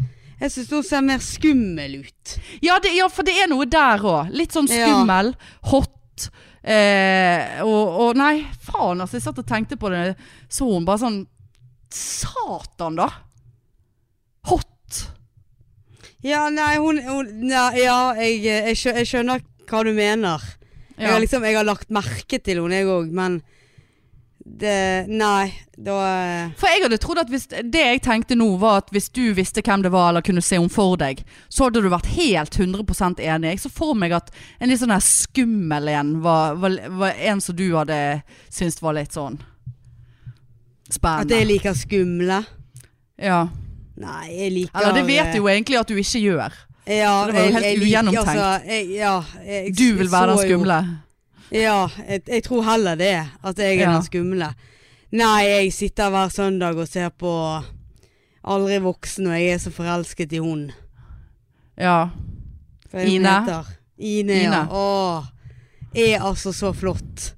Jeg 0.41 0.51
syns 0.51 0.69
hun 0.73 0.83
ser 0.83 1.01
mer 1.01 1.19
skummel 1.23 1.99
ut. 2.03 2.37
Ja, 2.61 2.79
det, 2.79 2.91
ja, 2.97 3.07
for 3.07 3.23
det 3.23 3.35
er 3.39 3.47
noe 3.47 3.65
der 3.65 3.99
òg. 4.03 4.31
Litt 4.35 4.51
sånn 4.51 4.67
Ja. 4.67 4.87
skummel, 4.89 5.35
hot. 5.71 6.29
Eh, 6.63 7.61
og, 7.63 7.87
og 8.01 8.15
nei, 8.17 8.43
faen 8.59 8.99
altså. 9.01 9.13
Jeg 9.17 9.21
satt 9.23 9.39
og 9.39 9.47
tenkte 9.47 9.77
på 9.79 9.89
det. 9.89 10.15
Så 10.49 10.65
hun 10.67 10.83
bare 10.85 10.99
sånn 10.99 11.25
Satan, 11.89 12.95
da. 12.99 13.07
Hot. 14.49 14.65
Ja, 16.23 16.49
nei, 16.49 16.75
hun, 16.77 16.97
hun 17.01 17.31
nei, 17.47 17.81
Ja, 17.81 18.13
jeg, 18.13 18.75
skjø- 18.77 18.95
jeg 18.99 19.07
skjønner 19.09 19.41
hva 19.69 19.83
du 19.85 19.93
mener. 19.93 20.43
Jeg, 20.97 21.09
har 21.09 21.21
liksom, 21.23 21.45
jeg 21.47 21.57
har 21.57 21.65
lagt 21.65 21.89
merke 21.93 22.37
til 22.39 22.61
henne, 22.61 22.81
jeg 22.81 22.89
òg, 22.91 23.09
men 23.15 23.41
det 24.41 25.05
Nei, 25.07 25.51
da 25.77 25.95
eh, 26.01 26.53
For 26.57 26.69
jeg 26.71 26.81
hadde 26.83 26.97
trodd 27.01 27.19
at 27.21 27.29
hvis, 27.29 27.45
Det 27.45 27.81
jeg 27.81 28.01
tenkte 28.01 28.37
nå 28.37 28.47
var 28.61 28.79
at 28.81 28.89
hvis 28.93 29.09
du 29.13 29.35
visste 29.37 29.61
hvem 29.65 29.83
det 29.85 29.91
var, 29.93 30.09
eller 30.09 30.25
kunne 30.25 30.41
se 30.43 30.57
henne 30.57 30.71
for 30.73 30.97
deg, 30.99 31.21
så 31.49 31.67
hadde 31.67 31.83
du 31.83 31.89
vært 31.93 32.09
helt 32.15 32.57
100% 32.57 33.21
enig. 33.21 33.53
Jeg 33.53 33.61
så 33.63 33.71
for 33.73 33.97
meg 33.97 34.15
at 34.17 34.31
en 34.59 34.71
litt 34.71 34.81
sånn 34.81 34.95
skummel 35.05 35.91
en 35.93 36.15
var, 36.25 36.57
var, 36.61 36.77
var 37.01 37.21
en 37.31 37.43
som 37.43 37.57
du 37.57 37.67
hadde 37.75 37.99
syntes 38.49 38.81
var 38.81 38.97
litt 38.97 39.13
sånn 39.15 39.37
At 40.89 40.97
spennende. 40.97 41.37
jeg 41.37 41.49
liker 41.53 41.77
skumle. 41.77 42.41
Ja. 43.21 43.45
Nei, 44.01 44.25
jeg 44.33 44.53
liker 44.57 44.81
Eller 44.81 44.97
det 44.97 45.07
vet 45.07 45.33
du 45.35 45.41
jo 45.43 45.49
egentlig 45.51 45.79
at 45.79 45.91
du 45.91 46.01
ikke 46.01 46.25
gjør. 46.25 46.59
Ja, 46.91 47.13
Det 47.27 47.33
var 47.33 47.45
jo 47.45 47.53
helt 47.55 47.65
jeg 47.65 47.77
jeg, 47.77 47.81
ugjennomtenkt. 47.85 48.29
Altså, 48.29 48.79
ja, 48.91 49.13
jeg, 49.45 49.73
Du 49.77 49.87
vil 49.97 50.11
være 50.11 50.31
den 50.31 50.41
skumle. 50.43 50.79
Ja, 51.51 51.87
jeg, 52.27 52.43
tror 52.43 52.63
heller 52.63 52.95
det. 52.95 53.15
At 53.43 53.59
jeg 53.59 53.79
er 53.79 53.93
den 53.93 54.03
skumle. 54.03 54.53
Nei, 55.11 55.41
jeg 55.47 55.73
sitter 55.75 56.11
hver 56.11 56.31
søndag 56.31 56.79
og 56.79 56.87
ser 56.87 57.09
på 57.09 57.31
Aldri 58.41 58.79
voksen, 58.81 59.27
og 59.27 59.37
jeg 59.37 59.53
er 59.53 59.59
så 59.61 59.71
forelsket 59.75 60.33
i 60.33 60.39
hun. 60.41 60.71
Ja. 61.77 62.09
Ine? 62.93 63.29
heter? 63.29 63.67
Ine, 63.97 64.33
ja. 64.33 64.47
Ine. 64.47 64.61
Åh, 64.71 65.27
er 65.95 66.23
altså 66.25 66.51
så 66.55 66.73
flott. 66.73 67.35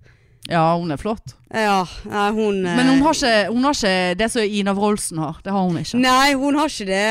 Ja, 0.52 0.76
hun 0.76 0.92
er 0.92 1.00
flott. 1.00 1.38
Ja, 1.54 1.84
nei, 2.10 2.26
hun 2.36 2.66
eh, 2.66 2.76
Men 2.76 2.90
hun 2.90 3.04
har 3.06 3.16
ikke, 3.16 3.52
hun 3.54 3.64
har 3.64 3.78
ikke 3.78 4.16
det 4.20 4.28
som 4.34 4.44
Ina 4.44 4.74
Wroldsen 4.76 5.22
har. 5.24 5.38
Det 5.46 5.54
har 5.56 5.68
hun 5.70 5.78
ikke. 5.80 6.00
Nei, 6.04 6.34
hun 6.40 6.58
har 6.60 6.72
ikke 6.72 6.88
det. 6.90 7.04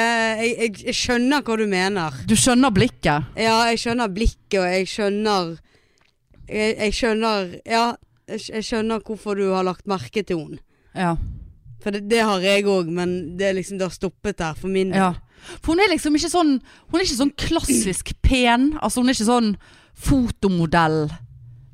Jeg, 0.42 0.50
jeg, 0.58 0.74
jeg 0.90 0.98
skjønner 0.98 1.44
hva 1.46 1.56
du 1.56 1.64
mener. 1.70 2.18
Du 2.28 2.34
skjønner 2.36 2.74
blikket. 2.74 3.30
Ja, 3.40 3.56
jeg 3.70 3.80
skjønner 3.80 4.12
blikket, 4.12 4.58
og 4.60 4.68
jeg 4.68 4.90
skjønner 4.90 5.52
Jeg, 6.50 6.74
jeg 6.76 6.96
skjønner 6.98 7.54
Ja, 7.64 7.84
jeg, 8.28 8.64
skjønner 8.66 9.00
hvorfor 9.06 9.38
du 9.38 9.46
har 9.54 9.64
lagt 9.64 9.88
merke 9.88 10.26
til 10.26 10.42
henne. 10.42 10.60
Ja. 10.92 11.16
For 11.82 11.94
det, 11.94 12.04
det 12.10 12.20
har 12.28 12.44
jeg 12.44 12.68
òg, 12.68 12.92
men 12.92 13.38
det 13.40 13.54
liksom 13.56 13.80
det 13.80 13.88
har 13.88 13.96
stoppet 13.96 14.42
der 14.42 14.58
for 14.58 14.68
min 14.68 14.92
del. 14.92 15.00
Ja. 15.00 15.56
For 15.62 15.72
hun 15.72 15.80
er 15.82 15.90
liksom 15.90 16.14
ikke 16.14 16.30
sånn 16.30 16.52
Hun 16.60 17.00
er 17.00 17.02
ikke 17.02 17.18
sånn 17.18 17.32
klassisk 17.34 18.12
pen. 18.22 18.74
Altså 18.78 19.00
hun 19.00 19.08
er 19.08 19.16
ikke 19.16 19.30
sånn 19.32 19.54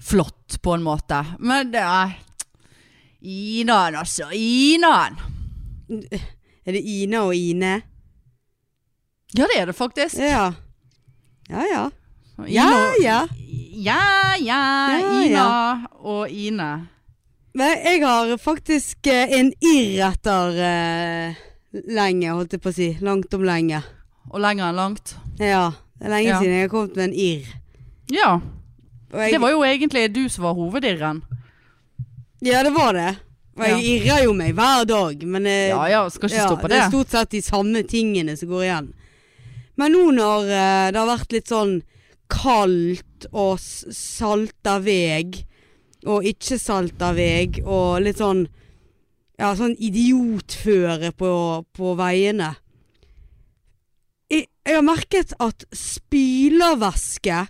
fotomodell-flott, 0.09 0.63
på 0.63 0.73
en 0.73 0.83
måte. 0.83 1.25
Men 1.39 1.73
det 1.73 1.83
er 1.83 2.13
Inaen, 3.21 3.95
altså. 3.95 4.31
Inaen. 4.33 5.19
Er 6.65 6.73
det 6.73 6.83
Ina 6.83 7.23
og 7.23 7.35
Ine? 7.35 7.81
Ja, 9.33 9.47
det 9.47 9.61
er 9.61 9.67
det 9.67 9.77
faktisk. 9.77 10.19
Ja. 10.19 10.53
Ja 11.49 11.65
ja. 11.73 11.91
Ina 12.39 12.49
Ja 12.49 12.95
ja. 13.03 13.27
Ja, 13.73 14.37
ja. 14.37 15.23
Ina 15.25 15.87
og 15.99 16.29
Ine. 16.31 16.87
Men 17.55 17.79
jeg 17.85 18.07
har 18.07 18.37
faktisk 18.39 19.07
eh, 19.07 19.33
en 19.39 19.53
irr 19.61 20.11
etter 20.11 20.59
uh, 20.61 21.39
lenge, 21.91 22.31
holdt 22.31 22.53
jeg 22.53 22.63
på 22.63 22.71
å 22.71 22.77
si. 22.77 22.91
Langt 23.01 23.35
om 23.35 23.43
lenge. 23.43 23.81
Og 24.31 24.41
lenger 24.45 24.69
enn 24.69 24.79
langt. 24.79 25.17
Ja. 25.41 25.73
Det 25.99 26.07
er 26.07 26.15
lenge 26.15 26.37
siden 26.39 26.55
jeg 26.55 26.69
har 26.69 26.71
kommet 26.71 26.97
med 26.97 27.09
en 27.09 27.17
irr. 27.19 27.51
Ja. 28.13 28.31
Jeg- 29.13 29.33
Det 29.33 29.41
var 29.41 29.51
jo 29.51 29.63
egentlig 29.65 30.13
du 30.13 30.29
som 30.29 30.45
var 30.45 30.55
hovedirren. 30.55 31.23
Ja, 32.43 32.63
det 32.63 32.73
var 32.75 32.93
det. 32.93 33.17
Og 33.59 33.65
jeg 33.67 33.83
irrer 33.83 34.25
jo 34.25 34.33
meg 34.35 34.55
hver 34.55 34.85
dag, 34.87 35.23
men 35.27 35.47
eh, 35.47 35.69
Ja 35.73 35.87
ja, 35.91 36.09
skal 36.09 36.29
ikke 36.29 36.37
ja, 36.39 36.47
stå 36.47 36.57
på 36.61 36.69
det 36.69 36.77
det. 36.77 36.83
er 36.85 36.91
stort 36.93 37.11
sett 37.11 37.31
de 37.31 37.41
samme 37.43 37.83
tingene 37.89 38.37
som 38.39 38.49
går 38.49 38.63
igjen. 38.69 38.93
Men 39.77 39.93
nå 39.93 40.05
når 40.15 40.45
eh, 40.51 40.91
det 40.93 41.01
har 41.01 41.09
vært 41.19 41.33
litt 41.33 41.49
sånn 41.51 41.83
kaldt 42.29 43.27
og 43.33 43.59
salta 43.59 44.79
veg, 44.85 45.41
og 46.07 46.23
ikke 46.29 46.59
salta 46.61 47.13
veg, 47.17 47.63
og 47.67 48.03
litt 48.05 48.19
sånn 48.21 48.47
ja, 49.39 49.55
sånn 49.55 49.75
idiotføre 49.79 51.13
på, 51.17 51.65
på 51.75 51.97
veiene. 51.99 52.53
Jeg, 54.31 54.47
jeg 54.67 54.75
har 54.77 54.83
merket 54.87 55.33
at 55.41 55.65
spylervæske 55.73 57.47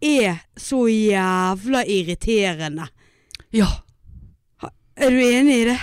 er 0.00 0.40
så 0.56 0.86
jævla 0.90 1.84
irriterende. 1.84 2.88
Ja. 3.54 3.68
Er 4.96 5.12
du 5.12 5.20
enig 5.20 5.60
i 5.62 5.68
det? 5.70 5.80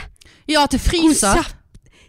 ja, 0.49 0.65
til 0.67 0.81
fryser. 0.81 1.41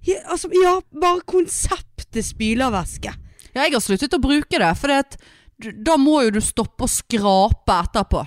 Ja, 0.04 0.20
altså, 0.32 0.50
ja, 0.52 0.78
bare 1.00 1.22
konseptet 1.28 2.26
spylervæske. 2.26 3.12
Ja, 3.54 3.64
jeg 3.64 3.72
har 3.76 3.82
sluttet 3.84 4.16
å 4.16 4.20
bruke 4.20 4.58
det, 4.60 4.70
for 4.80 4.90
det 4.90 5.74
da 5.86 5.94
må 6.00 6.18
jo 6.26 6.32
du 6.34 6.40
stoppe 6.42 6.84
å 6.84 6.90
skrape 6.90 7.76
etterpå. 7.86 8.24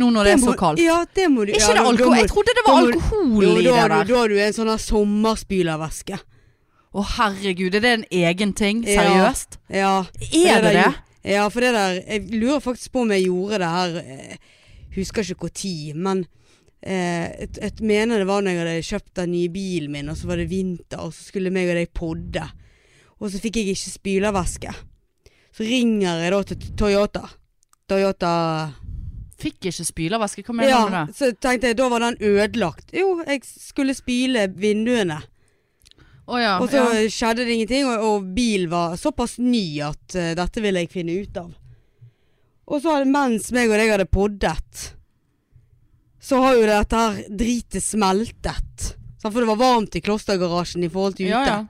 Nå 0.00 0.08
når 0.10 0.26
det, 0.26 0.30
er 0.34 0.40
må, 0.42 0.50
så 0.50 0.58
kaldt. 0.58 0.82
Ja, 0.82 0.96
det 1.14 1.28
må 1.30 1.44
du 1.46 1.52
ikke 1.52 1.62
ja, 1.62 1.74
det 1.76 1.84
alkohol? 1.86 2.16
Jeg 2.18 2.30
trodde 2.32 2.54
det 2.58 2.64
var 2.66 2.74
må 2.74 2.88
alkohol 2.88 3.44
Jo, 3.44 3.50
i 3.52 3.62
det 3.62 3.74
der. 3.76 3.92
da 3.94 4.16
har 4.18 4.32
du 4.32 4.40
en 4.42 4.56
sånn 4.56 4.72
sommerspylervæske. 4.82 6.18
Å 6.94 7.04
herregud, 7.14 7.74
er 7.78 7.82
det 7.82 7.92
en 8.00 8.04
egen 8.10 8.54
ting? 8.58 8.82
Seriøst? 8.86 9.58
Ja, 9.70 9.94
Er 10.34 10.66
det 10.66 10.74
det? 10.74 10.90
Ja, 11.24 11.46
for 11.48 11.60
det 11.64 11.70
der 11.72 12.00
Jeg 12.04 12.26
lurer 12.34 12.60
faktisk 12.60 12.92
på 12.92 13.00
om 13.06 13.10
jeg 13.14 13.24
gjorde 13.24 13.58
det 13.62 13.68
her 13.72 13.94
jeg 14.02 14.38
Husker 14.94 15.24
ikke 15.26 15.48
tid, 15.50 15.94
men 15.98 16.20
eh, 16.82 17.30
jeg, 17.40 17.48
jeg 17.62 17.72
mener 17.82 18.20
det 18.22 18.26
var 18.28 18.42
når 18.44 18.50
jeg 18.52 18.60
hadde 18.60 18.82
kjøpt 18.86 19.14
den 19.18 19.32
nye 19.32 19.48
bilen 19.50 19.90
min, 19.90 20.08
og 20.12 20.16
så 20.20 20.28
var 20.30 20.36
det 20.38 20.50
vinter, 20.52 21.00
og 21.02 21.10
så 21.16 21.24
skulle 21.32 21.50
meg 21.50 21.72
og 21.72 21.80
deg 21.80 21.90
podde. 21.96 22.44
Og 23.18 23.32
så 23.32 23.40
fikk 23.42 23.56
jeg 23.58 23.72
ikke 23.74 23.90
spylervæske. 23.96 24.74
Så 25.54 25.66
ringer 25.66 26.22
jeg 26.22 26.30
da 26.36 26.40
til 26.46 26.68
Toyota. 26.78 27.24
Toyota 27.90 28.30
Fikk 29.42 29.66
ikke 29.72 29.84
spylervæske, 29.90 30.44
hva 30.46 30.54
mener 30.54 30.70
Ja, 30.70 30.84
du 30.86 30.90
med 30.94 31.08
det? 31.10 31.16
så 31.18 31.32
tenkte 31.42 31.72
jeg 31.72 31.76
da 31.80 31.88
var 31.90 32.04
den 32.06 32.16
ødelagt. 32.22 32.94
Jo, 32.94 33.16
jeg 33.26 33.40
skulle 33.50 33.94
spyle 33.98 34.46
vinduene. 34.54 35.18
Å 36.24 36.38
ja. 36.40 36.54
og 36.56 36.70
så 36.72 36.80
ja. 36.80 37.04
skjedde 37.12 37.44
det 37.44 37.54
ingenting, 37.58 37.84
og, 37.90 38.00
og 38.08 38.28
bilen 38.36 38.70
var 38.72 38.96
såpass 38.96 39.36
ny 39.42 39.80
at 39.84 40.16
uh, 40.16 40.32
dette 40.38 40.62
ville 40.64 40.80
jeg 40.84 40.92
finne 40.94 41.16
ut 41.20 41.36
av. 41.36 41.50
Og 42.64 42.80
så 42.80 42.94
hadde- 42.94 43.12
mens 43.12 43.50
meg 43.52 43.68
og 43.68 43.76
deg 43.76 43.92
hadde 43.92 44.08
poddet, 44.08 44.84
så 46.24 46.40
har 46.40 46.56
jo 46.56 46.64
dette 46.64 46.96
her 47.02 47.18
dritet 47.28 47.84
smeltet. 47.84 48.94
For 49.24 49.40
det 49.40 49.48
var 49.48 49.60
varmt 49.60 49.96
i 49.96 50.00
klostergarasjen 50.04 50.84
i 50.84 50.88
forhold 50.92 51.18
til 51.18 51.28
ute. 51.28 51.36
ja, 51.36 51.44
ja. 51.48 51.64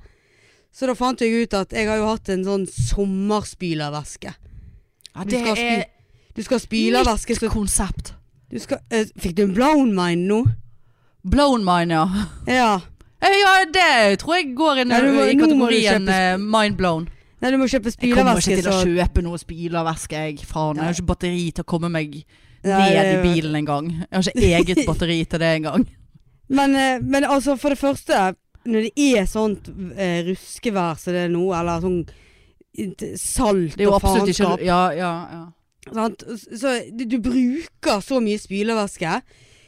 Så 0.74 0.88
da 0.90 0.96
fant 0.98 1.20
jeg 1.22 1.44
ut 1.44 1.52
at 1.54 1.70
jeg 1.70 1.86
har 1.86 2.00
jo 2.00 2.08
hatt 2.08 2.28
en 2.34 2.40
sånn 2.42 2.64
sommerspylervæske. 2.66 4.32
ja 4.34 5.22
Du 5.22 5.30
det 5.30 5.42
skal 5.44 5.58
er 5.62 5.84
Du 6.34 6.42
skal 6.42 6.58
spylervæske, 6.58 7.36
nytt 7.38 7.52
konsept. 7.52 8.14
du 8.50 8.58
skal, 8.58 8.80
uh, 8.90 9.04
Fikk 9.18 9.36
du 9.36 9.42
en 9.44 9.54
blown 9.54 9.94
mind 9.94 10.26
nå? 10.26 10.40
Blown 11.22 11.62
mine, 11.64 11.94
ja. 11.94 12.26
Ja. 12.46 12.80
Eh, 13.24 13.34
Ja, 13.40 13.52
det 13.64 14.18
tror 14.20 14.36
jeg 14.36 14.54
går 14.56 14.82
inn 14.82 14.88
Nei, 14.92 15.00
må- 15.08 15.26
i 15.30 15.36
kategorien 15.40 16.08
eh, 16.12 16.36
mind 16.38 16.76
blown. 16.76 17.08
Nei, 17.40 17.50
du 17.50 17.58
må 17.60 17.66
kjøpe 17.68 17.92
Jeg 18.00 18.14
kommer 18.14 18.38
ikke 18.40 18.56
til 18.62 18.70
å 18.70 18.78
kjøpe 18.84 19.22
noe 19.24 19.38
spylervæske, 19.40 20.12
jeg. 20.28 20.38
Faen. 20.48 20.76
Jeg 20.76 20.84
har 20.84 20.92
ikke 20.96 21.06
batteri 21.12 21.50
til 21.52 21.64
å 21.64 21.68
komme 21.68 21.90
meg 21.92 22.14
ned 22.64 23.10
i 23.10 23.18
bilen 23.24 23.56
engang. 23.60 23.90
Jeg 23.90 24.08
har 24.12 24.30
ikke 24.30 24.54
eget 24.60 24.86
batteri 24.90 25.18
til 25.28 25.38
det 25.42 25.50
engang. 25.60 25.86
Men, 26.48 26.76
eh, 26.76 26.98
men 27.02 27.24
altså, 27.24 27.56
for 27.60 27.68
det 27.74 27.78
første, 27.78 28.34
når 28.64 28.86
det 28.88 28.92
er 29.18 29.26
sånt 29.28 29.68
eh, 29.96 30.22
ruskevær 30.28 30.96
som 31.00 31.12
det 31.12 31.24
er 31.26 31.32
nå, 31.32 31.44
eller 31.52 31.80
sånn 31.84 32.04
salt 33.20 33.76
og 33.86 34.00
faenskap 34.02 34.62
Ja, 34.64 34.88
ja, 34.96 35.12
ja. 35.30 35.44
Så 36.56 36.70
du, 36.96 37.04
du 37.04 37.18
bruker 37.20 38.00
så 38.00 38.20
mye 38.24 38.40
spylervæske. 38.40 39.18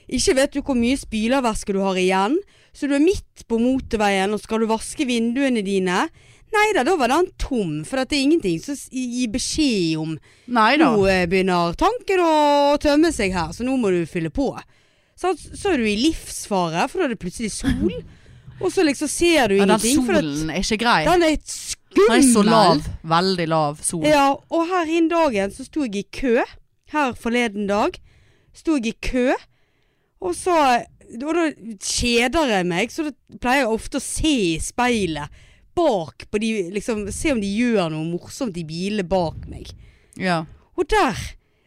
Ikke 0.08 0.36
vet 0.38 0.54
du 0.54 0.60
hvor 0.62 0.76
mye 0.78 0.96
spylervæske 1.00 1.74
du 1.74 1.80
har 1.82 1.98
igjen. 1.98 2.36
Så 2.76 2.86
du 2.88 2.94
er 2.94 3.02
midt 3.02 3.46
på 3.48 3.58
motorveien, 3.58 4.34
og 4.36 4.40
skal 4.42 4.60
du 4.62 4.68
vaske 4.70 5.06
vinduene 5.08 5.62
dine. 5.64 6.06
Nei 6.54 6.66
da, 6.76 6.84
da 6.86 6.94
var 6.96 7.10
den 7.10 7.26
tom. 7.42 7.78
For 7.88 7.98
det 8.04 8.14
er 8.18 8.22
ingenting 8.26 8.60
som 8.62 8.76
gir 8.92 9.30
beskjed 9.32 9.96
om 9.98 10.12
Neida. 10.46 10.92
Nå 10.94 11.06
eh, 11.10 11.24
begynner 11.30 11.74
tanken 11.80 12.22
å 12.22 12.76
tømme 12.80 13.10
seg 13.12 13.34
her, 13.34 13.50
så 13.56 13.66
nå 13.66 13.74
må 13.80 13.90
du 13.90 14.04
fylle 14.08 14.30
på. 14.30 14.52
Så, 15.16 15.32
så 15.40 15.72
er 15.72 15.80
du 15.80 15.88
i 15.88 15.96
livsfare, 15.98 16.84
for 16.92 17.00
da 17.00 17.08
er 17.08 17.14
det 17.16 17.20
plutselig 17.24 17.50
sol. 17.56 17.96
Og 18.62 18.70
så 18.72 18.84
liksom 18.86 19.08
ser 19.10 19.50
du 19.50 19.58
Ja, 19.58 19.66
den 19.66 19.74
ingenting. 19.74 20.04
At 20.06 20.22
solen 20.22 20.52
er 20.52 20.62
ikke 20.62 20.78
grei. 20.80 21.00
den 21.08 21.24
er 21.26 21.34
Den 21.34 21.50
skummel. 21.50 22.14
er 22.14 22.22
så 22.30 22.44
lav. 22.46 22.86
Veldig 23.04 23.48
lav 23.52 23.82
sol. 23.84 24.06
Ja, 24.08 24.28
og 24.32 24.70
her 24.70 24.86
innen 24.88 25.10
dagen 25.12 25.52
så 25.52 25.66
sto 25.66 25.84
jeg 25.84 25.98
i 26.00 26.06
kø. 26.20 26.38
Her 26.92 27.12
forleden 27.20 27.66
dag 27.68 27.98
sto 28.56 28.78
jeg 28.78 28.94
i 28.94 28.96
kø. 29.04 29.34
Og 30.24 30.34
så 30.36 30.56
Og 31.22 31.32
da 31.36 31.42
kjeder 31.78 32.50
jeg 32.50 32.66
meg, 32.66 32.90
så 32.90 33.04
da 33.06 33.38
pleier 33.38 33.62
jeg 33.62 33.74
ofte 33.76 34.00
å 34.00 34.02
se 34.02 34.32
i 34.56 34.56
speilet. 34.58 35.30
Bak 35.76 36.24
på 36.32 36.40
de 36.42 36.50
Liksom 36.74 37.04
se 37.14 37.30
om 37.34 37.40
de 37.40 37.46
gjør 37.46 37.92
noe 37.92 38.08
morsomt 38.08 38.56
i 38.58 38.64
bilene 38.66 39.06
bak 39.06 39.44
meg. 39.46 39.70
Ja. 40.18 40.44
Og 40.74 40.88
der 40.90 41.20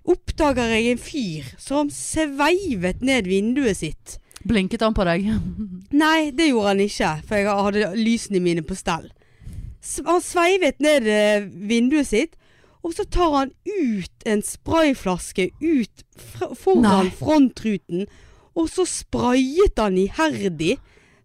oppdager 0.09 0.73
jeg 0.73 0.91
en 0.91 1.01
fyr 1.01 1.47
som 1.61 1.91
sveivet 1.93 3.03
ned 3.05 3.29
vinduet 3.29 3.79
sitt. 3.79 4.17
Blinket 4.47 4.83
han 4.83 4.95
på 4.95 5.05
deg? 5.07 5.27
Nei, 6.03 6.31
det 6.35 6.49
gjorde 6.49 6.73
han 6.73 6.83
ikke, 6.83 7.13
for 7.27 7.39
jeg 7.39 7.63
hadde 7.67 7.89
lysene 7.99 8.43
mine 8.43 8.63
på 8.65 8.77
stell. 8.77 9.09
Han 10.07 10.23
sveivet 10.23 10.79
ned 10.83 11.07
eh, 11.07 11.45
vinduet 11.47 12.09
sitt, 12.09 12.35
og 12.83 12.95
så 12.95 13.03
tar 13.11 13.35
han 13.35 13.51
ut 13.67 14.27
en 14.27 14.41
sprayflaske 14.45 15.49
ut 15.59 16.03
foran 16.59 16.85
Nei. 16.85 17.13
frontruten, 17.19 18.07
og 18.59 18.67
så 18.71 18.83
sprayet 18.89 19.79
han 19.79 19.95
iherdig. 20.01 20.75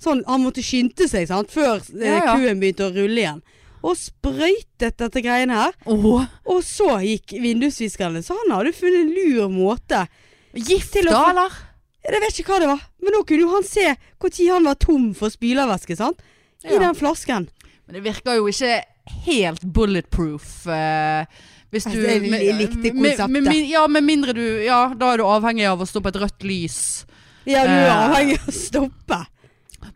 Sånn, 0.04 0.22
han 0.28 0.42
måtte 0.44 0.62
skynde 0.64 1.06
seg, 1.10 1.26
sant, 1.30 1.50
før 1.54 1.80
eh, 1.96 2.06
Ja, 2.06 2.20
ja. 2.22 2.34
kuen 2.38 2.60
begynte 2.62 2.86
å 2.86 2.92
rulle 2.94 3.22
igjen. 3.22 3.42
Og 3.84 3.96
sprøytet 4.00 4.96
dette 5.00 5.20
greiene 5.24 5.56
her. 5.58 5.74
Oh. 5.90 6.22
Og 6.48 6.62
så 6.64 6.94
gikk 7.04 7.34
vindusviskerne. 7.42 8.22
Så 8.24 8.36
han 8.38 8.54
hadde 8.56 8.72
funnet 8.76 9.02
en 9.04 9.12
lur 9.12 9.48
måte. 9.52 10.06
gift 10.54 10.94
da, 11.02 11.18
eller? 11.32 11.56
Jeg 12.04 12.20
vet 12.20 12.38
ikke 12.40 12.52
hva 12.52 12.60
det 12.60 12.68
var, 12.68 12.82
men 13.02 13.14
nå 13.16 13.22
kunne 13.26 13.44
jo 13.46 13.52
han 13.54 13.64
se 13.64 13.84
når 14.20 14.52
han 14.52 14.64
var 14.68 14.74
tom 14.80 15.06
for 15.16 15.32
spylervæske, 15.32 15.96
sant? 15.96 16.20
I 16.64 16.72
Ja. 16.74 16.78
den 16.78 16.94
flasken. 16.94 17.48
Men 17.86 17.94
det 17.96 18.02
virker 18.04 18.36
jo 18.36 18.46
ikke 18.48 18.82
helt 19.26 19.60
bulletproof. 19.64 20.66
eh, 20.66 21.24
hvis 21.72 21.84
du 21.84 22.00
jeg 22.00 22.20
likte 22.56 22.94
med- 22.94 23.18
med, 23.28 23.42
med 23.42 23.68
ja, 23.68 23.86
med 23.86 24.04
mindre 24.04 24.32
du 24.32 24.64
Ja, 24.64 24.94
da 24.94 25.12
er 25.12 25.16
du 25.18 25.24
avhengig 25.24 25.66
av 25.68 25.80
å 25.80 25.86
stå 25.86 26.00
på 26.00 26.08
et 26.08 26.20
rødt 26.22 26.42
lys. 26.44 27.04
Ja, 27.46 27.64
du 27.66 27.72
er 27.74 27.88
Eh. 27.88 28.08
avhengig 28.08 28.38
av 28.40 28.48
å 28.48 28.56
stoppe. 28.56 29.20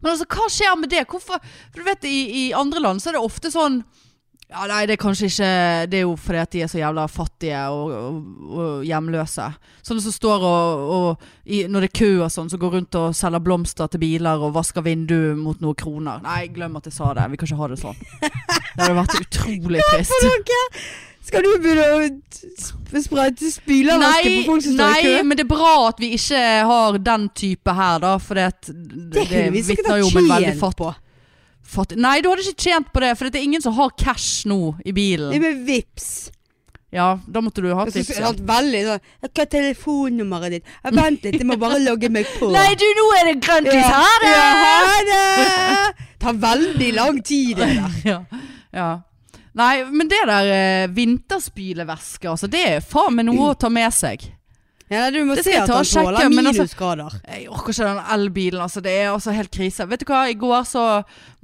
Men 0.02 0.12
altså, 0.12 0.26
hva 0.28 0.48
skjer 0.52 0.76
med 0.78 0.90
det? 0.92 1.06
Hvorfor 1.08 1.40
For 1.40 1.80
du 1.80 1.84
vet, 1.86 2.04
i, 2.04 2.18
i 2.48 2.52
andre 2.52 2.80
land 2.84 3.00
så 3.00 3.08
er 3.10 3.16
det 3.18 3.24
ofte 3.24 3.50
sånn 3.50 3.80
ja, 4.48 4.62
Nei, 4.68 4.86
det 4.88 4.94
er 4.94 5.00
kanskje 5.02 5.28
ikke 5.28 5.48
Det 5.92 5.98
er 5.98 6.04
jo 6.06 6.12
fordi 6.16 6.38
at 6.40 6.50
de 6.54 6.60
er 6.64 6.68
så 6.72 6.78
jævla 6.80 7.02
fattige 7.12 7.62
og, 7.72 7.90
og, 7.92 8.20
og 8.56 8.84
hjemløse. 8.88 9.48
Sånne 9.84 10.04
som 10.04 10.12
står 10.14 10.44
og, 10.48 10.84
og 10.98 11.26
i, 11.44 11.62
Når 11.68 11.84
det 11.84 11.90
er 11.90 11.98
kø 12.00 12.10
og 12.24 12.30
sånn, 12.32 12.48
så 12.52 12.60
går 12.60 12.76
rundt 12.78 12.94
og 13.00 13.16
selger 13.16 13.42
blomster 13.44 13.90
til 13.92 14.00
biler 14.04 14.40
og 14.46 14.54
vasker 14.56 14.84
vinduet 14.86 15.36
mot 15.40 15.60
noen 15.60 15.76
kroner. 15.76 16.22
Nei, 16.24 16.46
glem 16.52 16.76
at 16.80 16.88
jeg 16.88 16.96
sa 16.96 17.10
det. 17.16 17.26
Vi 17.34 17.40
kan 17.42 17.48
ikke 17.50 17.60
ha 17.60 17.68
det 17.74 17.80
sånn. 17.82 18.00
Det 18.22 18.84
hadde 18.86 18.96
vært 19.02 19.18
utrolig 19.20 19.84
trist. 19.90 20.12
For 20.16 20.44
dere, 20.48 20.64
skal 21.28 21.44
du 21.44 21.50
begynne 21.62 21.84
å 21.94 21.98
sp- 22.58 23.02
sprøyte 23.04 23.50
spylervæske 23.52 24.30
på 24.38 24.46
folk 24.48 24.64
som 24.64 24.78
står 24.78 24.78
i 24.78 24.94
nei, 24.94 25.02
kø? 25.04 25.18
men 25.28 25.38
det 25.40 25.44
er 25.44 25.50
bra 25.50 25.74
at 25.88 26.00
vi 26.02 26.08
ikke 26.16 26.40
har 26.70 26.98
den 27.10 27.28
type 27.36 27.74
her, 27.80 28.00
da. 28.04 28.14
For 28.22 28.40
det, 28.40 28.48
det, 28.68 29.26
Det 29.28 29.44
vitner 29.54 30.00
jo 30.02 30.08
om 30.08 30.18
en 30.22 30.32
veldig 30.32 30.56
fatt, 30.60 30.78
på. 30.80 30.88
fatt 31.74 31.94
Nei, 32.00 32.16
du 32.24 32.30
hadde 32.32 32.46
ikke 32.48 32.68
tjent 32.70 32.90
på 32.94 33.04
det, 33.04 33.12
for 33.18 33.28
det 33.28 33.40
er 33.42 33.46
ingen 33.50 33.64
som 33.64 33.76
har 33.78 33.92
cash 34.00 34.48
nå 34.48 34.74
i 34.88 34.96
bilen. 34.96 35.30
Det 35.34 35.40
med 35.44 35.62
vips. 35.68 36.10
Ja, 36.90 37.18
da 37.28 37.42
måtte 37.44 37.60
du 37.60 37.68
ha 37.76 37.84
tips. 37.84 38.14
Ja. 38.16 38.30
er 38.32 38.38
veldig 38.48 38.78
sånn 38.86 39.02
Hva 39.26 39.42
er 39.42 39.48
telefonnummeret 39.52 40.54
ditt? 40.54 40.70
Jeg 40.86 40.94
Vent 40.96 41.26
litt, 41.26 41.34
jeg 41.36 41.48
må 41.50 41.58
bare 41.60 41.82
logge 41.84 42.08
meg 42.08 42.30
på. 42.38 42.48
Nei, 42.56 42.70
du, 42.80 42.86
nå 42.96 43.04
er 43.18 43.28
det 43.28 43.34
grønt 43.44 43.68
lys! 43.68 43.90
Ha 43.92 44.14
det! 44.22 44.30
Ja, 44.32 44.46
ha 44.64 45.02
det! 45.10 46.06
Tar 46.24 46.38
veldig 46.40 46.88
lang 46.96 47.20
tid, 47.20 47.58
det 47.60 47.68
der. 47.76 47.98
Ja. 48.08 48.18
ja. 48.72 48.88
Nei, 49.58 49.82
men 49.90 50.08
det 50.10 50.20
der 50.30 50.48
eh, 50.54 50.88
vinterspylevæske, 50.94 52.28
altså, 52.30 52.46
det 52.52 52.60
er 52.76 52.80
faen 52.84 53.16
meg 53.18 53.26
noe 53.26 53.50
å 53.52 53.56
ta 53.58 53.68
med 53.72 53.90
seg. 53.94 54.28
Ja, 54.88 55.10
du 55.12 55.18
må 55.28 55.34
Det 55.36 55.42
se 55.44 55.50
skal 55.50 55.52
jeg 55.52 55.62
at 55.64 55.68
ta 55.68 55.74
han 55.74 55.84
og 55.84 55.88
sjekke, 55.90 56.04
tåler 56.06 56.30
men 56.32 56.46
altså- 56.48 56.62
minusgrader. 56.64 57.16
Jeg 57.28 57.48
orker 57.52 57.72
ikke 57.74 57.88
den 57.90 57.98
elbilen, 58.14 58.62
altså. 58.64 58.80
Det 58.86 58.92
er 59.02 59.08
altså 59.12 59.34
helt 59.36 59.50
krise. 59.52 59.84
Vet 59.90 60.00
du 60.00 60.06
hva, 60.08 60.22
i 60.30 60.36
går 60.40 60.62
så 60.64 60.84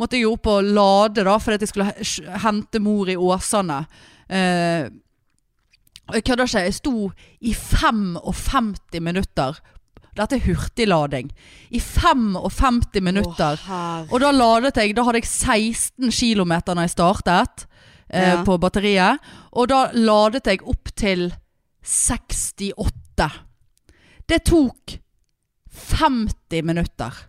måtte 0.01 0.17
jeg 0.17 0.23
jo 0.25 0.33
opp 0.39 0.47
og 0.47 0.65
lade, 0.65 1.25
da, 1.27 1.35
fordi 1.39 1.55
at 1.59 1.61
jeg 1.67 1.69
skulle 1.75 1.91
he- 1.91 2.07
sj- 2.09 2.39
hente 2.47 2.81
mor 2.81 3.11
i 3.13 3.17
Åsane. 3.21 3.83
Eh, 4.31 4.89
og 6.09 6.15
jeg 6.15 6.25
kødder 6.25 6.49
ikke. 6.49 6.65
Jeg 6.71 6.75
sto 6.79 7.13
i 7.43 7.53
55 7.53 9.01
minutter. 9.01 9.61
Dette 10.17 10.37
er 10.37 10.45
hurtiglading. 10.47 11.31
I 11.75 11.81
55 11.81 13.01
minutter. 13.03 13.57
Å, 13.59 13.67
herre. 13.67 14.09
Og 14.13 14.21
da 14.23 14.31
ladet 14.31 14.77
jeg, 14.79 14.95
da 14.97 15.03
hadde 15.05 15.21
jeg 15.21 15.29
16 15.29 16.11
km 16.15 16.53
når 16.71 16.85
jeg 16.87 16.91
startet 16.97 17.67
eh, 18.15 18.43
på 18.47 18.59
batteriet. 18.63 19.33
Og 19.59 19.69
da 19.71 19.87
ladet 19.95 20.47
jeg 20.51 20.63
opp 20.71 20.93
til 20.97 21.29
68. 21.85 23.29
Det 24.25 24.41
tok 24.49 24.97
50 25.75 26.65
minutter. 26.65 27.23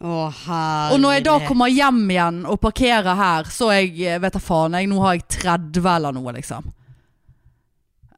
Å, 0.00 0.26
herre. 0.32 0.94
Og 0.94 1.00
når 1.02 1.18
jeg 1.18 1.24
da 1.26 1.36
kommer 1.44 1.68
hjem 1.68 2.04
igjen 2.08 2.44
og 2.48 2.60
parkerer 2.62 3.18
her, 3.18 3.48
så 3.52 3.68
jeg, 3.76 3.92
eh, 4.00 4.20
vet 4.20 4.36
da 4.36 4.40
faen, 4.40 4.78
jeg, 4.78 4.88
nå 4.88 5.00
har 5.04 5.18
jeg 5.18 5.26
30 5.42 5.90
eller 5.92 6.16
noe, 6.16 6.32
liksom. 6.38 6.70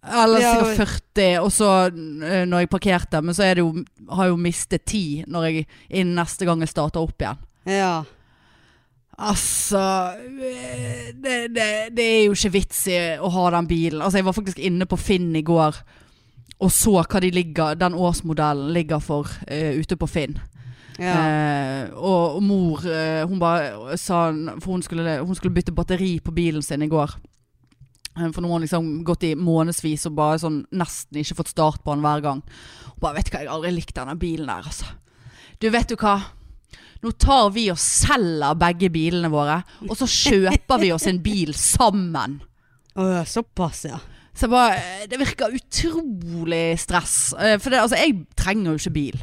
Eller 0.02 0.42
sikkert 0.42 0.78
40, 1.14 1.26
og 1.42 1.50
så 1.54 1.70
eh, 1.86 2.42
når 2.46 2.64
jeg 2.64 2.70
parkerte, 2.70 3.20
men 3.22 3.34
så 3.34 3.46
det 3.50 3.62
jo, 3.62 3.84
har 4.10 4.26
jeg 4.26 4.34
jo 4.34 4.40
mistet 4.46 4.84
10 4.86 5.30
når 5.30 5.46
jeg, 5.48 5.66
innen 5.90 6.16
neste 6.18 6.46
gang 6.46 6.62
jeg 6.62 6.72
starter 6.72 7.02
opp 7.02 7.22
igjen. 7.22 7.42
Ja. 7.70 7.92
Altså 9.18 9.82
eh, 10.16 11.10
det, 11.14 11.36
det, 11.54 11.66
det 11.96 12.04
er 12.04 12.22
jo 12.26 12.36
ikke 12.36 12.54
vits 12.54 12.86
i 12.90 13.00
å 13.20 13.28
ha 13.34 13.50
den 13.56 13.68
bilen. 13.68 14.00
Altså 14.00 14.18
Jeg 14.20 14.28
var 14.28 14.36
faktisk 14.38 14.62
inne 14.62 14.88
på 14.88 15.00
Finn 15.00 15.34
i 15.36 15.44
går 15.46 15.82
og 16.62 16.70
så 16.70 16.94
hva 17.00 17.20
de 17.22 17.30
ligger, 17.34 17.74
den 17.78 17.96
årsmodellen 17.98 18.70
ligger 18.74 19.02
for 19.02 19.26
uh, 19.50 19.72
ute 19.74 19.98
på 19.98 20.06
Finn. 20.06 20.38
ja. 21.00 21.16
Uh, 21.16 21.84
og, 21.96 22.36
og 22.36 22.42
mor 22.44 22.82
uh, 22.84 23.24
Hun 23.26 23.40
bare 23.40 23.96
sa 23.96 24.26
For 24.60 24.74
hun 24.74 24.82
skulle, 24.84 25.14
hun 25.24 25.34
skulle 25.34 25.54
bytte 25.54 25.72
batteri 25.72 26.18
på 26.20 26.34
bilen 26.36 26.62
sin 26.62 26.82
i 26.82 26.88
går. 26.88 27.16
For 28.12 28.44
nå 28.44 28.50
har 28.50 28.58
hun 28.58 28.66
liksom 28.66 28.90
gått 29.08 29.24
i 29.24 29.34
månedsvis 29.34 30.04
og 30.10 30.18
bare 30.18 30.38
sånn 30.38 30.60
nesten 30.76 31.22
ikke 31.22 31.38
fått 31.40 31.54
start 31.54 31.80
på 31.82 31.94
den 31.94 32.04
hver 32.04 32.20
gang. 32.20 32.42
Hun 32.92 33.00
bare 33.00 33.16
Vet 33.18 33.30
du 33.30 33.32
hva, 33.32 33.40
jeg 33.40 33.48
har 33.48 33.56
aldri 33.56 33.72
likt 33.72 33.96
denne 33.96 34.18
bilen 34.20 34.52
der, 34.52 34.68
altså. 34.68 34.92
Du, 35.58 35.70
vet 35.72 35.88
du 35.88 35.96
hva? 35.96 36.18
Nå 37.02 37.10
tar 37.18 37.48
vi 37.50 37.64
og 37.72 37.80
selger 37.82 38.54
begge 38.60 38.88
bilene 38.94 39.30
våre, 39.32 39.60
og 39.88 39.96
så 39.98 40.06
kjøper 40.06 40.78
vi 40.84 40.92
oss 40.94 41.08
en 41.10 41.18
bil 41.24 41.50
sammen. 41.58 42.36
Åh, 42.94 43.22
såpass, 43.26 43.84
ja. 43.88 43.98
Så 44.32 44.46
jeg 44.46 44.52
bare 44.52 44.76
eh, 44.78 45.02
Det 45.10 45.18
virker 45.20 45.52
utrolig 45.58 46.78
stress. 46.80 47.34
Eh, 47.36 47.58
For 47.60 47.72
det, 47.72 47.82
altså, 47.82 47.98
jeg 48.00 48.22
trenger 48.38 48.70
jo 48.72 48.80
ikke 48.80 48.94
bil. 48.94 49.18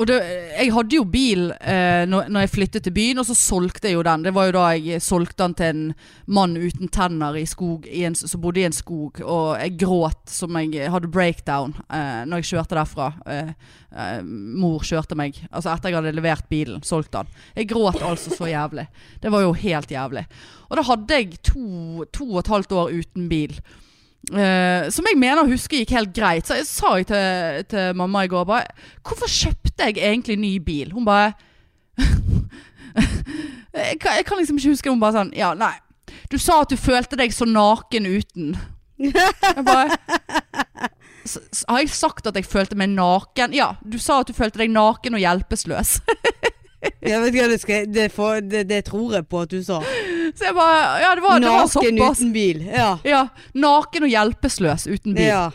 Og 0.00 0.08
det, 0.08 0.16
jeg 0.56 0.72
hadde 0.72 0.96
jo 0.96 1.04
bil 1.04 1.50
eh, 1.60 2.04
når, 2.08 2.30
når 2.32 2.46
jeg 2.46 2.52
flyttet 2.54 2.86
til 2.86 2.94
byen, 2.96 3.20
og 3.20 3.26
så 3.28 3.36
solgte 3.36 3.90
jeg 3.90 3.98
jo 3.98 4.04
den. 4.06 4.24
Det 4.24 4.32
var 4.32 4.48
jo 4.48 4.54
da 4.56 4.64
jeg 4.72 5.04
solgte 5.04 5.42
den 5.42 5.56
til 5.58 5.68
en 5.72 5.82
mann 6.32 6.56
uten 6.56 6.88
tenner 6.92 7.36
i 7.36 7.44
skog, 7.48 7.84
i 7.84 8.06
en, 8.08 8.16
som 8.16 8.40
bodde 8.40 8.62
i 8.62 8.66
en 8.68 8.76
skog. 8.76 9.20
Og 9.20 9.50
jeg 9.60 9.76
gråt 9.82 10.32
som 10.32 10.56
jeg 10.62 10.88
hadde 10.94 11.12
breakdown 11.12 11.76
eh, 11.92 12.24
når 12.24 12.40
jeg 12.40 12.50
kjørte 12.54 12.78
derfra. 12.78 13.10
Eh, 13.28 13.52
eh, 13.92 14.18
mor 14.24 14.88
kjørte 14.88 15.18
meg. 15.18 15.36
Altså 15.50 15.74
etter 15.74 15.92
jeg 15.92 16.00
hadde 16.00 16.16
levert 16.16 16.48
bilen, 16.52 16.80
solgt 16.86 17.12
den. 17.12 17.28
Jeg 17.58 17.68
gråt 17.74 18.00
altså 18.00 18.32
så 18.32 18.48
jævlig. 18.48 18.88
Det 19.20 19.32
var 19.34 19.44
jo 19.44 19.52
helt 19.60 19.92
jævlig. 19.92 20.24
Og 20.70 20.80
da 20.80 20.88
hadde 20.88 21.20
jeg 21.20 21.40
to, 21.44 22.08
to 22.16 22.30
og 22.30 22.44
et 22.46 22.52
halvt 22.54 22.76
år 22.80 22.96
uten 22.96 23.28
bil. 23.28 23.58
Eh, 24.30 24.86
som 24.94 25.06
jeg 25.08 25.18
mener 25.18 25.42
å 25.42 25.50
huske 25.50 25.80
gikk 25.80 25.96
helt 25.96 26.12
greit. 26.14 26.46
Så 26.46 26.60
jeg 26.60 26.68
sa 26.68 26.92
jeg 27.00 27.08
til, 27.10 27.64
til 27.72 27.96
mamma 27.98 28.22
i 28.22 28.30
går 28.30 28.44
bare 28.46 28.70
Hvorfor 29.02 29.26
kjøpte 29.26 29.88
jeg 29.88 29.98
egentlig 29.98 30.36
ny 30.38 30.52
bil? 30.62 30.92
Hun 30.94 31.08
bare 31.08 31.32
jeg, 33.74 33.98
kan, 34.00 34.14
jeg 34.16 34.24
kan 34.28 34.38
liksom 34.38 34.56
ikke 34.56 34.72
huske 34.72 34.92
Hun 34.92 35.02
bare 35.02 35.18
sånn 35.18 35.34
Ja, 35.36 35.52
nei. 35.58 35.74
Du 36.30 36.38
sa 36.40 36.62
at 36.62 36.70
du 36.70 36.78
følte 36.80 37.18
deg 37.18 37.34
så 37.34 37.44
naken 37.48 38.06
uten. 38.08 38.54
Jeg 39.02 39.66
bare 39.66 39.98
Har 41.68 41.82
jeg 41.82 41.92
sagt 41.92 42.26
at 42.26 42.38
jeg 42.38 42.46
følte 42.48 42.78
meg 42.78 42.94
naken? 42.94 43.52
Ja. 43.54 43.74
Du 43.82 43.98
sa 44.02 44.20
at 44.22 44.30
du 44.30 44.34
følte 44.36 44.62
deg 44.62 44.72
naken 44.74 45.18
og 45.18 45.22
hjelpeløs. 45.22 46.00
Jeg 47.02 47.20
vet 47.22 47.28
ikke 47.30 47.44
hva 47.44 47.50
du 47.52 47.60
skal, 47.62 47.84
det, 47.94 48.08
for, 48.10 48.40
det, 48.42 48.64
det 48.66 48.80
tror 48.88 49.12
jeg 49.14 49.26
på 49.30 49.44
at 49.44 49.52
du 49.52 49.60
sa. 49.62 49.76
Så 50.34 50.46
jeg 50.48 50.54
bare 50.56 51.00
Ja, 51.02 51.14
det 51.14 51.22
var, 51.24 51.40
det 51.42 51.50
var 51.50 51.66
Naken 51.66 51.98
uten 52.00 52.32
bil. 52.32 52.62
Ja. 52.66 52.92
Ja. 53.04 53.26
Naken 53.54 54.06
og 54.06 54.12
hjelpeløs 54.12 54.86
uten 54.88 55.14
bil. 55.16 55.26
Ja. 55.28 55.50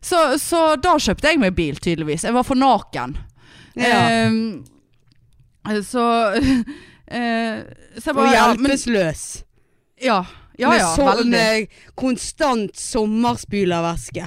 Så, 0.00 0.38
så 0.40 0.76
da 0.80 0.94
kjøpte 1.00 1.28
jeg 1.32 1.40
meg 1.42 1.54
bil, 1.56 1.76
tydeligvis. 1.76 2.24
Jeg 2.24 2.36
var 2.36 2.46
for 2.46 2.58
naken. 2.60 3.16
ja. 3.76 4.02
Eh, 5.70 5.82
så 5.84 6.02
eh, 7.06 7.58
Så 8.00 8.10
Og 8.10 8.16
bare 8.16 8.30
ja, 8.32 8.46
hjelpeløs. 8.48 9.42
ja, 10.00 10.22
ja, 10.56 10.70
med, 10.70 10.78
ja, 10.80 10.86
så, 10.96 11.04
veldig. 11.04 11.26
med 11.30 11.66
konstant 11.94 12.76
sommerspylervæske. 12.80 14.24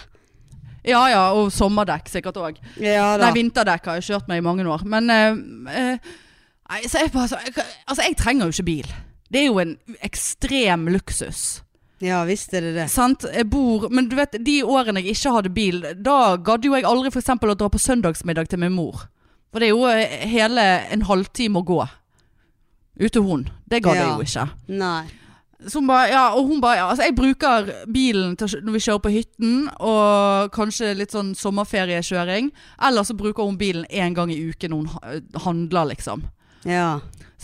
Ja 0.86 1.02
ja, 1.10 1.24
og 1.34 1.50
sommerdekk 1.56 2.10
sikkert 2.12 2.38
òg. 2.38 2.60
Ja. 2.78 3.16
Nei, 3.18 3.32
vinterdekk 3.34 3.90
har 3.90 3.98
jeg 3.98 4.12
kjørt 4.12 4.30
med 4.30 4.42
i 4.42 4.46
mange 4.46 4.66
år. 4.70 4.84
Men 4.86 5.10
eh, 5.10 5.42
eh, 5.74 6.86
så 6.86 7.02
jeg 7.02 7.12
bare 7.16 7.32
så, 7.32 7.40
jeg, 7.46 7.56
Altså, 7.88 8.04
jeg 8.06 8.18
trenger 8.20 8.46
jo 8.46 8.56
ikke 8.58 8.70
bil. 8.70 8.94
Det 9.34 9.42
er 9.42 9.48
jo 9.50 9.62
en 9.64 9.78
ekstrem 10.06 10.88
luksus. 10.94 11.64
Ja 12.04 12.20
visst 12.28 12.54
er 12.54 12.66
det 12.68 12.74
det. 12.76 12.90
Sant? 12.92 13.24
Jeg 13.32 13.48
bor 13.50 13.88
Men 13.90 14.10
du 14.12 14.18
vet, 14.20 14.36
de 14.44 14.58
årene 14.64 15.02
jeg 15.02 15.16
ikke 15.16 15.34
hadde 15.38 15.54
bil, 15.56 15.82
da 16.04 16.36
gadd 16.36 16.66
jo 16.68 16.76
jeg 16.76 16.86
aldri 16.88 17.12
f.eks. 17.14 17.32
å 17.34 17.56
dra 17.56 17.70
på 17.72 17.82
søndagsmiddag 17.82 18.52
til 18.52 18.62
min 18.62 18.76
mor. 18.76 19.08
For 19.54 19.62
det 19.62 19.70
er 19.70 19.76
jo 19.76 19.90
eh, 19.90 20.24
hele 20.30 20.64
en 20.94 21.06
halvtime 21.08 21.62
å 21.62 21.66
gå. 21.68 21.82
Ute 23.02 23.22
hun. 23.26 23.48
Det 23.70 23.82
gadd 23.86 23.98
jeg 24.02 24.10
jo 24.10 24.26
ikke. 24.26 24.48
Nei. 24.74 25.04
Så 25.64 25.80
hun 25.80 25.88
bare, 25.88 26.10
ja, 26.12 26.24
og 26.36 26.50
hun 26.50 26.60
bare, 26.62 26.82
ja, 26.82 26.88
altså 26.92 27.06
jeg 27.08 27.16
bruker 27.16 27.70
bilen 27.94 28.34
til, 28.36 28.52
når 28.66 28.76
vi 28.76 28.82
kjører 28.84 29.04
på 29.06 29.12
hytten, 29.14 29.54
og 29.80 30.52
kanskje 30.54 30.92
litt 30.98 31.14
sånn 31.16 31.32
sommerferiekjøring. 31.40 32.50
Eller 32.84 33.08
så 33.08 33.16
bruker 33.16 33.48
hun 33.48 33.60
bilen 33.62 33.86
en 33.90 34.18
gang 34.18 34.34
i 34.34 34.42
uken 34.50 34.74
når 34.74 34.90
hun 34.98 35.44
handler, 35.46 35.94
liksom. 35.94 36.26
Ja. 36.66 37.00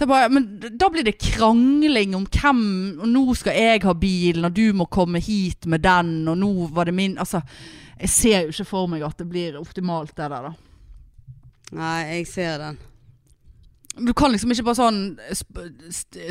Bare, 0.07 0.29
men 0.31 0.45
da 0.79 0.87
blir 0.89 1.03
det 1.03 1.17
krangling 1.19 2.13
om 2.15 2.23
hvem, 2.31 2.61
og 3.01 3.07
nå 3.11 3.23
skal 3.35 3.57
jeg 3.57 3.83
ha 3.83 3.93
bilen, 3.99 4.47
og 4.47 4.55
du 4.55 4.71
må 4.77 4.87
komme 4.87 5.19
hit 5.19 5.67
med 5.67 5.83
den, 5.83 6.21
og 6.31 6.37
nå 6.39 6.51
var 6.71 6.87
det 6.87 6.95
min, 6.95 7.17
altså, 7.19 7.41
jeg 7.99 8.11
ser 8.13 8.45
jo 8.45 8.53
ikke 8.53 8.69
for 8.69 8.87
meg 8.91 9.03
at 9.03 9.19
det 9.19 9.27
blir 9.27 9.57
optimalt 9.59 10.15
det 10.15 10.29
der 10.31 10.47
da. 10.47 10.53
Nei, 11.75 11.97
jeg 12.13 12.29
ser 12.31 12.63
den. 12.63 12.79
Du 13.99 14.13
kan 14.15 14.31
liksom 14.31 14.53
ikke 14.53 14.63
bare 14.69 14.79
sånn 14.79 15.01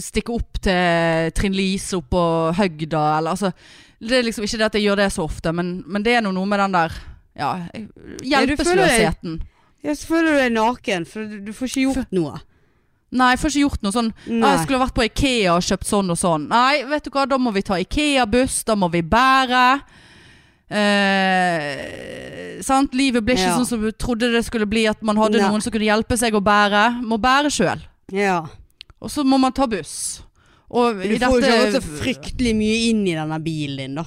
stikke 0.00 0.32
opp 0.32 0.62
til 0.64 1.28
Trinn 1.36 1.52
Lise 1.52 1.98
opp 1.98 2.08
på 2.14 2.24
Høgda, 2.56 3.04
eller 3.18 3.36
altså, 3.36 3.52
det 4.00 4.16
er 4.16 4.28
liksom 4.30 4.46
ikke 4.48 4.62
det 4.62 4.68
at 4.70 4.78
jeg 4.78 4.88
gjør 4.88 5.02
det 5.02 5.12
så 5.12 5.28
ofte, 5.28 5.52
men, 5.52 5.82
men 5.84 6.06
det 6.06 6.16
er 6.16 6.24
noe 6.24 6.48
med 6.48 6.64
den 6.64 6.78
der, 6.78 6.96
ja, 7.36 7.52
hjelpeløsheten. 8.24 9.42
Ja, 9.84 9.92
så 9.92 10.08
føler 10.08 10.32
du 10.32 10.40
deg 10.40 10.54
naken, 10.56 11.04
for 11.06 11.28
du, 11.28 11.42
du 11.44 11.52
får 11.52 11.68
ikke 11.68 11.84
gjort 11.84 12.16
noe. 12.16 12.40
Nei, 13.10 13.30
jeg 13.32 13.40
får 13.40 13.52
ikke 13.54 13.62
gjort 13.64 13.84
noe 13.86 13.94
sånn, 13.94 14.08
Nei. 14.28 14.50
jeg 14.52 14.64
skulle 14.66 14.80
vært 14.82 14.94
på 14.98 15.04
Ikea 15.06 15.54
og 15.54 15.64
kjøpt 15.64 15.88
sånn 15.88 16.10
og 16.12 16.18
sånn. 16.20 16.42
Nei, 16.50 16.82
vet 16.90 17.06
du 17.06 17.10
hva, 17.14 17.24
da 17.28 17.38
må 17.40 17.52
vi 17.54 17.62
ta 17.64 17.78
Ikea-buss, 17.80 18.64
da 18.68 18.76
må 18.76 18.90
vi 18.92 19.00
bære. 19.00 19.62
Eh, 20.68 22.60
sant? 22.64 22.92
Livet 22.92 23.24
ble 23.24 23.34
ikke 23.34 23.48
Ja. 23.48 23.56
sånn 23.56 23.66
som 23.66 23.80
du 23.80 23.90
trodde 23.92 24.30
det 24.30 24.44
skulle 24.44 24.66
bli, 24.68 24.86
at 24.86 25.02
man 25.02 25.16
hadde 25.16 25.40
Nei. 25.40 25.48
noen 25.48 25.62
som 25.62 25.72
kunne 25.72 25.88
hjelpe 25.88 26.18
seg 26.18 26.34
å 26.34 26.42
bære. 26.44 27.02
Må 27.02 27.18
bære 27.18 27.48
sjøl. 27.48 27.80
Ja. 28.12 28.46
Og 29.00 29.08
så 29.10 29.24
må 29.24 29.38
man 29.40 29.52
ta 29.52 29.66
buss. 29.66 30.22
Og 30.70 31.00
Du 31.00 31.18
får 31.18 31.40
jo 31.40 31.48
ikke 31.48 31.80
så 31.80 31.82
fryktelig 32.02 32.54
mye 32.54 32.90
inn 32.90 33.06
i 33.06 33.14
denne 33.14 33.38
bilen 33.42 33.76
din, 33.78 33.94
da. 33.94 34.04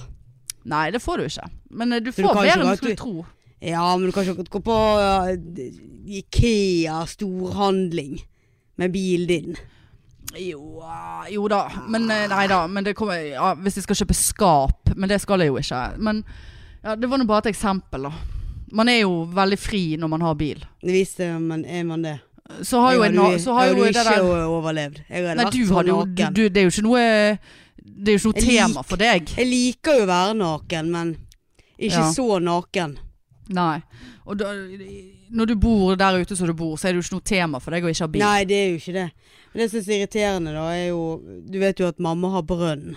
Nei, 0.63 0.91
det 0.91 1.01
får 1.01 1.17
du 1.17 1.23
ikke. 1.25 1.49
Men 1.71 1.93
eh, 1.93 1.99
du 1.99 2.11
får 2.11 2.35
mer 2.35 2.57
enn 2.57 2.69
du 2.69 2.77
skulle 2.77 2.95
tro. 2.95 3.25
Ja, 3.61 3.95
men 3.97 4.05
du 4.07 4.11
kan 4.11 4.23
ikke 4.25 4.45
gå 4.45 4.61
på 4.61 4.73
uh, 4.73 5.35
Ikea 6.05 7.05
storhandling 7.05 8.19
med 8.77 8.91
bilen 8.93 9.27
din. 9.27 9.57
Jo, 10.37 10.79
ah, 10.85 11.25
jo 11.29 11.47
da. 11.51 11.65
Men 11.91 12.05
eh, 12.11 12.27
nei 12.31 12.45
da. 12.47 12.63
Men 12.67 12.85
det 12.87 12.93
kommer, 12.95 13.19
ja, 13.19 13.53
hvis 13.59 13.79
jeg 13.79 13.83
skal 13.87 13.99
kjøpe 14.03 14.15
skap. 14.15 14.93
Men 14.95 15.09
det 15.11 15.19
skal 15.23 15.43
jeg 15.43 15.51
jo 15.51 15.59
ikke. 15.59 15.81
Men 15.99 16.23
ja, 16.83 16.95
det 16.95 17.09
var 17.11 17.19
nå 17.19 17.27
bare 17.29 17.45
et 17.47 17.51
eksempel, 17.55 18.07
da. 18.07 18.13
Man 18.71 18.87
er 18.87 19.01
jo 19.01 19.25
veldig 19.35 19.57
fri 19.59 19.81
når 19.99 20.07
man 20.13 20.21
har 20.23 20.37
bil. 20.39 20.61
Er 20.87 21.39
man, 21.39 21.65
er 21.65 21.83
man 21.83 22.05
det. 22.07 22.19
Så 22.67 22.79
har 22.83 22.95
jo 22.95 23.03
jeg 23.03 23.15
jo, 23.15 23.25
en, 23.31 23.39
så 23.39 23.53
har 23.55 23.65
jeg 23.67 23.77
jo 23.77 23.83
det 23.83 23.89
ikke 23.91 24.05
der 24.07 24.45
overlevd. 24.47 25.01
Jeg 25.09 25.25
hadde 25.25 25.35
Nei, 25.35 25.43
vært 25.45 25.53
du 25.55 25.65
så 25.67 25.83
jo 25.87 25.97
naken. 25.99 26.33
du, 26.35 26.41
Det 26.49 26.57
er 26.61 26.65
jo 26.67 26.71
ikke 26.73 26.83
noe 26.87 27.03
Det 27.81 28.15
jo 28.15 28.19
ikke 28.19 28.31
noe 28.31 28.41
tema 28.41 28.65
tema 28.67 28.83
for 28.87 29.01
deg. 29.01 29.31
Jeg 29.37 29.47
liker 29.47 29.99
jo 29.99 30.03
å 30.05 30.09
være 30.09 30.33
naken, 30.39 30.91
men 30.91 31.13
ikke 31.77 32.01
Ja. 32.01 32.11
så 32.11 32.39
naken. 32.43 32.97
Nei. 33.49 33.81
Og 34.29 34.37
da, 34.39 34.51
når 35.33 35.49
du 35.49 35.55
bor 35.59 35.95
der 35.99 36.21
ute 36.21 36.37
som 36.37 36.47
du 36.47 36.53
bor, 36.55 36.77
så 36.77 36.87
er 36.87 36.93
det 36.93 37.01
jo 37.01 37.07
ikke 37.07 37.17
noe 37.17 37.29
tema 37.33 37.61
for 37.63 37.75
deg 37.75 37.85
å 37.85 37.91
ikke 37.91 38.05
ha 38.05 38.11
bil. 38.13 38.23
Nei, 38.23 38.41
det 38.47 38.57
er 38.57 38.67
jo 38.69 38.81
ikke 38.81 38.97
det. 38.99 39.07
Men 39.51 39.63
det 39.63 39.69
som 39.71 39.81
er 39.81 39.97
irriterende, 39.97 40.53
da, 40.55 40.67
er 40.71 40.85
jo 40.93 41.01
Du 41.51 41.57
vet 41.59 41.79
jo 41.81 41.89
at 41.89 41.99
mamma 41.99 42.29
har 42.37 42.45
brønn. 42.47 42.93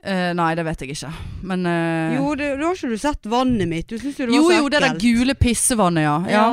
Eh, 0.00 0.30
nei, 0.32 0.54
det 0.56 0.64
vet 0.64 0.82
jeg 0.84 0.94
ikke. 0.94 1.12
Men 1.50 1.66
eh, 1.68 2.16
Jo, 2.16 2.32
det, 2.38 2.54
du 2.56 2.64
har 2.64 2.76
ikke 2.78 2.92
du 2.92 3.00
sett 3.00 3.28
vannet 3.28 3.68
mitt. 3.68 3.88
Du 3.90 3.98
syns 3.98 4.20
jo 4.20 4.28
det 4.28 4.32
var 4.32 4.38
jo, 4.38 4.48
så 4.48 4.58
jo, 4.58 4.68
det 4.68 4.78
der 4.78 4.90
ekkelt. 4.94 5.06
gule 5.20 5.36
pissevannet, 5.36 6.06
ja. 6.06 6.18
ja. 6.30 6.44
Ja. 6.44 6.50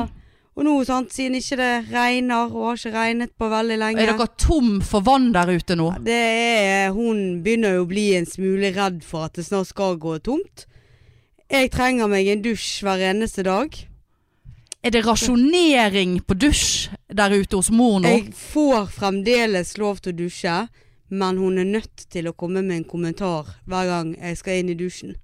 Og 0.58 0.66
nå, 0.66 0.72
sant, 0.82 1.12
siden 1.14 1.38
ikke 1.38 1.56
det 1.60 1.70
regner, 1.92 2.50
og 2.50 2.72
har 2.72 2.80
ikke 2.80 2.90
regnet 2.96 3.30
på 3.38 3.46
veldig 3.46 3.76
lenge 3.78 4.02
Er 4.02 4.10
dere 4.10 4.26
tom 4.42 4.80
for 4.82 5.06
vann 5.06 5.28
der 5.36 5.52
ute 5.54 5.76
nå? 5.78 5.92
Det 6.02 6.16
er 6.18 6.90
Hun 6.96 7.44
begynner 7.44 7.76
jo 7.76 7.84
å 7.84 7.88
bli 7.92 8.08
en 8.18 8.26
smule 8.26 8.72
redd 8.74 9.04
for 9.06 9.28
at 9.28 9.38
det 9.38 9.46
snart 9.46 9.70
skal 9.70 9.94
gå 10.02 10.16
tomt. 10.26 10.66
Jeg 11.48 11.70
trenger 11.72 12.10
meg 12.12 12.26
en 12.28 12.42
dusj 12.44 12.82
hver 12.84 13.00
eneste 13.08 13.42
dag. 13.46 13.72
Er 14.84 14.92
det 14.92 15.00
rasjonering 15.06 16.18
på 16.28 16.36
dusj 16.36 16.90
der 17.08 17.32
ute 17.32 17.56
hos 17.56 17.70
mor 17.72 17.96
nå? 18.04 18.10
Jeg 18.10 18.34
får 18.36 18.90
fremdeles 18.92 19.72
lov 19.80 20.02
til 20.04 20.12
å 20.12 20.18
dusje, 20.18 20.58
men 21.08 21.40
hun 21.40 21.56
er 21.58 21.70
nødt 21.70 22.04
til 22.12 22.28
å 22.28 22.34
komme 22.36 22.60
med 22.60 22.82
en 22.82 22.84
kommentar 22.90 23.48
hver 23.64 23.88
gang 23.88 24.12
jeg 24.18 24.38
skal 24.42 24.60
inn 24.60 24.74
i 24.74 24.76
dusjen. 24.76 25.16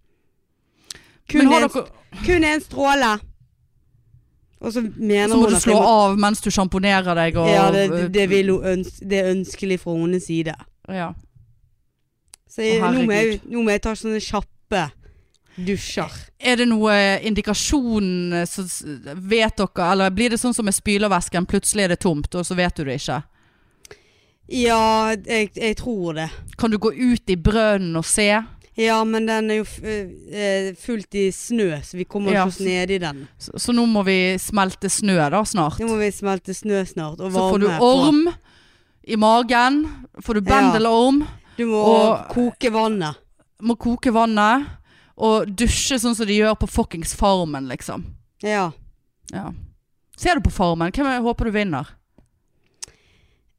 Kun, 1.29 1.45
en, 1.45 1.53
dere, 1.53 1.85
kun 2.25 2.49
en 2.49 2.65
stråle. 2.65 3.13
Og 4.65 4.73
så 4.73 4.81
mener 4.81 5.29
så 5.29 5.37
må 5.37 5.45
hun 5.45 5.55
du 5.55 5.61
slå 5.61 5.77
må, 5.77 5.93
av 6.09 6.19
mens 6.25 6.41
du 6.41 6.51
sjamponerer 6.53 7.21
deg 7.21 7.37
og 7.37 7.53
Ja, 7.53 7.69
det, 7.73 7.87
det, 8.17 8.27
øns, 8.49 8.97
det 9.05 9.21
er 9.21 9.33
ønskelig 9.37 9.83
fra 9.85 10.01
hennes 10.01 10.25
side. 10.25 10.57
Ja. 10.89 11.13
Så 12.49 12.65
jeg, 12.65 12.81
nå, 12.81 13.05
må 13.05 13.13
jeg, 13.13 13.41
nå 13.45 13.61
må 13.61 13.77
jeg 13.77 13.85
ta 13.85 13.93
sånne 13.99 14.25
kjappe 14.25 14.87
dusjer. 15.57 16.11
Er 16.41 16.57
det 16.57 16.67
noe 16.69 16.95
indikasjon 17.23 18.33
eh, 18.33 18.47
så 18.49 18.65
Vet 19.15 19.57
dere, 19.61 19.91
eller 19.93 20.11
blir 20.11 20.31
det 20.35 20.41
sånn 20.43 20.55
som 20.57 20.65
med 20.67 20.75
spylervæsken? 20.75 21.47
Plutselig 21.47 21.85
er 21.85 21.95
det 21.95 22.01
tomt, 22.03 22.35
og 22.35 22.45
så 22.47 22.55
vet 22.59 22.75
du 22.77 22.85
det 22.85 22.99
ikke? 23.01 23.23
Ja, 24.53 25.15
jeg, 25.25 25.53
jeg 25.57 25.77
tror 25.81 26.13
det. 26.19 26.27
Kan 26.61 26.71
du 26.75 26.77
gå 26.79 26.91
ut 26.93 27.31
i 27.33 27.37
brønnen 27.41 27.97
og 27.97 28.05
se? 28.05 28.29
Ja, 28.77 28.97
men 29.07 29.25
den 29.29 29.53
er 29.55 29.61
jo 29.61 29.67
eh, 29.87 30.73
fullt 30.83 31.15
i 31.15 31.29
snø, 31.33 31.69
så 31.87 31.97
vi 31.97 32.05
kommer 32.11 32.33
Ja. 32.35 32.43
ikke 32.43 32.51
oss 32.57 32.61
ned 32.67 32.91
i 32.91 32.99
den. 32.99 33.23
Så, 33.39 33.55
så 33.63 33.73
nå 33.73 33.85
må 33.87 34.03
vi 34.05 34.35
smelte 34.43 34.91
snø 34.91 35.15
da 35.31 35.45
snart. 35.47 35.79
Nå 35.81 35.87
må 35.93 35.97
vi 36.03 36.11
smelte 36.13 36.53
snø 36.59 36.83
snart. 36.91 37.23
Så 37.23 37.31
får 37.31 37.63
du 37.63 37.69
orm 37.79 38.25
på. 38.27 38.35
i 39.07 39.17
magen. 39.17 39.85
Får 40.21 40.35
du 40.35 40.41
bendelorm. 40.51 41.23
Du 41.57 41.65
må 41.71 41.85
og- 41.87 42.29
koke 42.35 42.73
vannet. 42.75 43.15
Må 43.63 43.77
koke 43.79 44.11
vannet. 44.13 44.67
Og 45.17 45.47
dusje 45.55 45.99
sånn 46.03 46.15
som 46.19 46.27
de 46.27 46.37
gjør 46.41 46.57
på 46.59 46.67
fuckings 46.71 47.15
Farmen, 47.15 47.69
liksom. 47.71 48.05
Ja. 48.43 48.71
Ja. 49.33 49.53
Ser 50.19 50.35
du 50.41 50.41
på 50.49 50.51
Farmen? 50.55 50.91
Hvem 50.93 51.07
er- 51.07 51.23
håper 51.23 51.45
du 51.45 51.51
vinner? 51.55 51.87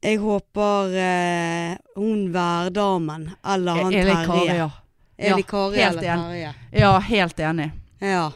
Jeg 0.04 0.18
håper 0.20 0.92
eh, 1.00 1.76
hun 1.96 2.28
værdamen 2.32 3.30
eller 3.44 3.72
han 3.82 3.92
Eli 3.94 4.12
Terje. 4.12 4.26
Kari, 4.26 4.56
ja. 4.58 4.70
Eli 5.18 5.42
Kari 5.42 5.76
helt 5.80 5.96
eller. 5.96 6.20
Terje. 6.20 6.54
Ja, 6.76 6.92
helt 7.00 7.40
enig. 7.40 7.70
Ja. 8.04 8.26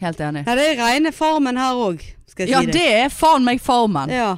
Helt 0.00 0.20
enig. 0.20 0.44
ja. 0.46 0.54
Det 0.54 0.66
er 0.70 0.76
reine 0.80 1.12
Farmen 1.12 1.58
her 1.60 1.74
òg, 1.74 2.00
skal 2.30 2.46
jeg 2.46 2.54
Ja, 2.54 2.60
si 2.62 2.72
det 2.78 2.86
er 3.02 3.08
faen 3.12 3.44
meg 3.44 3.60
Farmen. 3.60 4.10
Ja. 4.14 4.36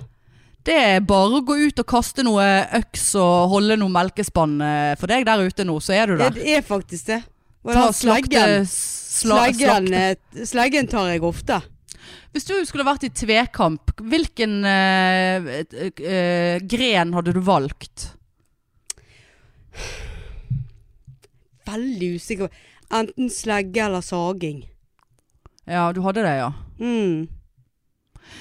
Det 0.66 0.74
er 0.74 1.00
bare 1.06 1.38
å 1.38 1.44
gå 1.46 1.54
ut 1.68 1.78
og 1.78 1.86
kaste 1.86 2.24
noe 2.26 2.42
øks 2.80 3.12
og 3.20 3.52
holde 3.52 3.76
noe 3.78 3.92
melkespann 3.92 4.56
eh, 4.64 4.94
for 4.98 5.06
deg 5.12 5.28
der 5.28 5.44
ute 5.46 5.62
nå, 5.68 5.76
så 5.84 5.94
er 5.94 6.10
du 6.10 6.16
der. 6.18 6.34
det 6.34 6.48
er 6.56 6.64
faktisk 6.66 7.12
det. 7.12 7.20
Ta 7.66 7.88
sleggen, 7.92 8.66
sleggen, 8.70 9.88
sleggen 10.46 10.86
tar 10.90 11.08
jeg 11.10 11.24
ofte. 11.26 11.60
Hvis 12.36 12.44
du 12.44 12.54
skulle 12.68 12.84
vært 12.86 13.06
i 13.06 13.10
tvekamp, 13.16 13.94
hvilken 14.04 14.58
uh, 14.60 15.46
uh, 15.48 15.86
eh, 16.04 16.58
gren 16.68 17.14
hadde 17.16 17.32
du 17.32 17.40
valgt? 17.40 18.10
Veldig 21.66 22.10
usikker. 22.20 22.52
Enten 22.94 23.32
slegge 23.32 23.86
eller 23.86 24.04
saging. 24.04 24.66
Ja, 25.64 25.88
du 25.96 26.02
hadde 26.04 26.22
det, 26.22 26.34
ja. 26.38 26.52
Mm. 26.78 27.26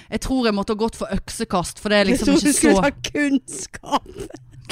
Jeg 0.10 0.22
tror 0.22 0.46
jeg 0.50 0.58
måtte 0.58 0.76
ha 0.76 0.82
gått 0.84 0.98
for 1.00 1.16
øksekast, 1.16 1.80
for 1.82 1.90
det 1.90 1.98
er 1.98 2.06
Jeg 2.06 2.18
liksom 2.18 2.34
trodde 2.34 2.52
du 2.52 2.58
skulle 2.60 2.84
ha 2.84 2.92
kunnskap. 3.10 4.12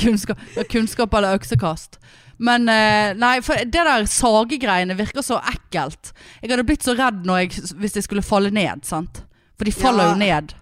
Kunnskap, 0.03 0.37
kunnskap 0.71 1.13
eller 1.19 1.37
øksekast. 1.39 1.97
Men 2.43 2.67
eh, 2.71 3.13
nei, 3.15 3.37
for 3.45 3.55
det 3.61 3.71
der 3.87 4.07
sagegreiene 4.09 4.95
virker 4.99 5.23
så 5.23 5.37
ekkelt. 5.53 6.11
Jeg 6.41 6.51
hadde 6.51 6.65
blitt 6.67 6.83
så 6.83 6.95
redd 6.97 7.23
jeg, 7.29 7.53
hvis 7.79 7.95
jeg 7.99 8.03
skulle 8.07 8.23
falle 8.25 8.51
ned, 8.51 8.83
sant. 8.87 9.21
For 9.57 9.69
de 9.69 9.71
faller 9.75 10.03
Ja. 10.03 10.11
jo 10.13 10.19
ned. 10.23 10.53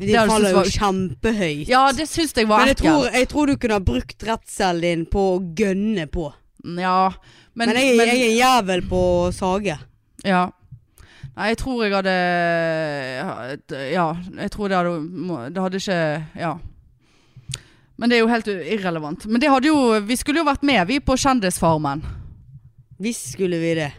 De 0.00 0.06
Det 0.14 0.22
faller 0.30 0.50
jo 0.54 0.56
var- 0.62 0.70
kjempehøyt. 0.72 1.68
Ja, 1.68 1.82
det 1.92 2.06
syns 2.08 2.32
jeg 2.36 2.48
var 2.48 2.62
ekkelt. 2.64 2.66
Men 2.66 2.68
jeg 2.70 2.78
tror, 3.02 3.18
jeg 3.18 3.28
tror 3.28 3.46
du 3.50 3.56
kunne 3.56 3.76
ha 3.76 3.80
brukt 3.84 4.22
redselen 4.24 4.80
din 4.86 5.02
på 5.06 5.26
å 5.34 5.42
gønne 5.58 6.06
på. 6.08 6.30
Ja, 6.64 7.10
men, 7.54 7.68
Men, 7.68 7.76
jeg, 7.76 7.96
jeg 7.96 8.08
er 8.08 8.30
en 8.30 8.38
jævel 8.38 8.82
på 8.88 9.02
å 9.26 9.32
sage. 9.34 9.76
Ja. 10.24 10.46
Nei, 11.36 11.48
jeg 11.52 11.58
tror 11.60 11.84
jeg 11.84 11.92
hadde 11.94 12.14
Ja, 13.92 14.06
jeg 14.40 14.50
tror 14.50 14.68
det 14.68 14.76
hadde 14.76 15.52
Det 15.54 15.62
hadde 15.62 15.78
ikke 15.80 16.26
Ja. 16.40 16.54
Men 18.00 18.08
det 18.08 18.16
er 18.16 18.22
jo 18.22 18.30
helt 18.30 18.46
irrelevant. 18.48 19.26
Men 19.28 19.42
jo 19.62 20.00
Vi 20.00 20.16
skulle 20.16 20.40
jo 20.40 20.48
vært 20.48 20.62
med, 20.64 20.86
vi, 20.88 21.00
på 21.04 21.16
Kjendisfarmen. 21.20 22.00
Visst 22.98 23.32
skulle 23.34 23.58
vi 23.60 23.74
det. 23.74 23.92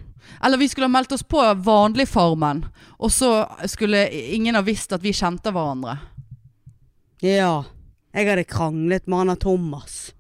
Eller 0.44 0.58
vi 0.58 0.70
skulle 0.70 0.86
ha 0.86 0.94
meldt 0.94 1.12
oss 1.12 1.24
på 1.24 1.42
Vanligfarmen, 1.54 2.66
og 2.98 3.12
så 3.12 3.46
skulle 3.70 4.08
ingen 4.34 4.56
ha 4.56 4.62
visst 4.66 4.94
at 4.94 5.04
vi 5.04 5.14
kjente 5.14 5.54
hverandre. 5.54 6.00
Ja. 7.22 7.64
Jeg 8.14 8.28
hadde 8.28 8.44
kranglet 8.50 9.06
med 9.08 9.22
han 9.22 9.34
av 9.36 9.36
Thomas. 9.42 10.14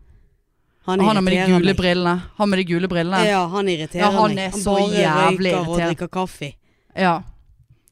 Han 0.85 0.99
Han 0.99 1.15
har 1.15 1.21
med 1.21 1.33
de 1.33 1.45
gule 1.45 1.65
meg. 1.65 1.77
brillene. 1.77 2.21
Han 2.37 2.49
med 2.49 2.59
de 2.59 2.63
gule 2.63 2.87
brillene. 2.87 3.25
Ja, 3.25 3.47
han 3.47 3.69
irriterer 3.69 4.05
Ja, 4.05 4.11
han 4.11 4.35
meg. 4.35 4.51
Han 4.51 4.63
bare 4.63 5.31
røyker 5.31 5.67
og 5.69 5.81
drikker 5.81 6.07
kaffe. 6.07 6.53
Ja. 6.95 7.23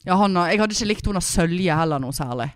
ja 0.06 0.14
han 0.14 0.34
jeg 0.34 0.58
hadde 0.60 0.74
ikke 0.74 0.90
likt 0.90 1.06
hun 1.06 1.18
av 1.18 1.26
Sølje 1.26 1.76
heller 1.82 1.98
noe 2.02 2.14
særlig. 2.14 2.50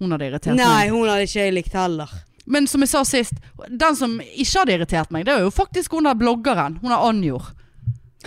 Hun 0.00 0.14
hadde 0.14 0.28
irritert 0.30 0.58
Nei, 0.58 0.88
hun 0.90 1.08
hadde 1.08 1.26
ikke 1.28 1.44
jeg 1.44 1.56
likt 1.56 1.74
heller. 1.76 2.12
Men 2.44 2.66
som 2.66 2.82
jeg 2.82 2.90
sa 2.90 3.02
sist, 3.06 3.34
den 3.68 3.98
som 3.98 4.16
ikke 4.20 4.62
hadde 4.62 4.76
irritert 4.78 5.12
meg, 5.14 5.26
det 5.28 5.36
er 5.36 5.44
jo 5.44 5.52
faktisk 5.54 5.94
hun 5.94 6.08
der 6.08 6.18
bloggeren. 6.18 6.78
Hun 6.82 6.94
er 6.94 7.04
Anjor. 7.10 7.52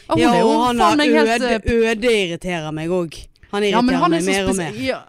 Hun 0.07 0.22
Ja, 0.22 0.32
og 0.43 0.68
han 0.68 0.80
er 0.82 0.95
meg 0.99 1.11
helt 1.16 1.43
øde, 1.43 2.07
eh, 2.07 2.30
irriterer 2.30 2.72
meg 2.76 2.91
òg. 2.91 3.18
Han 3.51 3.63
irriterer 3.63 3.91
ja, 3.91 3.99
han 4.03 4.16
meg 4.16 4.26
mer 4.26 4.49
og 4.51 4.57
mer. 4.59 4.80
Ja. 4.80 5.01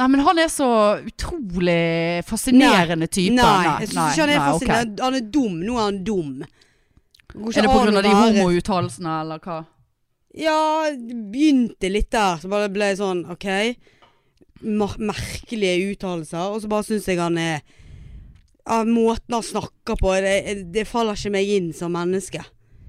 Nei, 0.00 0.06
men 0.08 0.22
han 0.24 0.38
er 0.38 0.48
så 0.48 0.68
utrolig 1.04 2.24
fascinerende 2.24 3.06
type. 3.10 3.34
Nei, 3.36 3.82
jeg 3.82 3.90
syns 3.90 4.14
ikke 4.14 4.24
han 4.24 4.30
er 4.32 4.38
nei, 4.38 4.46
fascinerende. 4.46 5.04
Han 5.04 5.18
er 5.18 5.26
dum. 5.34 5.60
Nå 5.60 5.76
er 5.76 5.82
han 5.82 6.00
dum. 6.06 6.32
Er 7.30 7.62
det 7.62 7.70
pga. 7.70 8.02
de 8.02 8.14
homouttalelsene, 8.16 9.16
eller 9.22 9.42
hva? 9.44 9.58
Ja, 10.38 10.90
det 10.94 11.16
begynte 11.32 11.90
litt 11.90 12.10
der. 12.14 12.38
Så 12.40 12.50
bare 12.50 12.70
ble 12.72 12.92
det 12.92 13.00
sånn 13.02 13.24
OK. 13.30 13.46
Mer 14.60 14.96
merkelige 14.98 15.92
uttalelser. 15.92 16.50
Og 16.52 16.62
så 16.62 16.70
bare 16.70 16.86
syns 16.88 17.08
jeg 17.08 17.20
han 17.20 17.38
er 17.40 17.60
av 18.70 18.86
Måten 18.86 19.34
han 19.34 19.42
snakker 19.42 19.96
på, 19.98 20.12
det, 20.22 20.72
det 20.72 20.86
faller 20.86 21.16
ikke 21.18 21.32
meg 21.34 21.48
inn 21.56 21.70
som 21.74 21.94
menneske. 21.96 22.42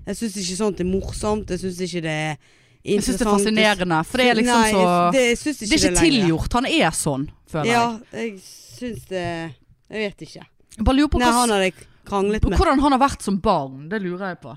Jeg 0.06 0.18
syns 0.18 0.40
ikke 0.42 0.58
sånt 0.60 0.82
er 0.84 0.90
morsomt. 0.90 1.54
Jeg 1.54 1.62
syns 1.64 1.80
ikke 1.86 2.04
det 2.06 2.16
er 2.16 2.34
interessant. 2.36 2.92
Jeg 2.92 3.06
syns 3.06 3.22
det 3.22 3.28
er 3.28 3.32
fascinerende, 3.32 4.02
for 4.10 4.22
det 4.22 4.28
er 4.28 4.40
liksom 4.40 4.62
Nei, 4.62 4.72
så 4.74 4.84
det, 5.16 5.24
jeg 5.30 5.38
Det 5.44 5.68
er 5.70 5.78
ikke 5.78 5.94
det 5.94 6.04
tilgjort. 6.06 6.58
Han 6.60 6.70
er 6.70 6.98
sånn, 6.98 7.30
føler 7.52 7.72
Ja, 7.72 7.86
jeg 8.18 8.36
syns 8.42 9.08
det 9.10 9.24
Jeg 9.24 10.04
vet 10.04 10.28
ikke. 10.28 10.42
jeg. 10.42 10.50
Jeg 10.78 10.88
bare 10.88 10.98
lurer 10.98 11.14
på 11.14 11.22
Nei, 11.22 11.32
han 11.36 11.56
hadde 11.56 11.72
kranglet 12.08 12.46
med. 12.48 12.58
Hvordan 12.58 12.84
han 12.84 12.96
har 12.98 13.02
vært 13.02 13.26
som 13.26 13.40
barn, 13.44 13.88
det 13.92 14.02
lurer 14.04 14.34
jeg 14.34 14.42
på. 14.44 14.56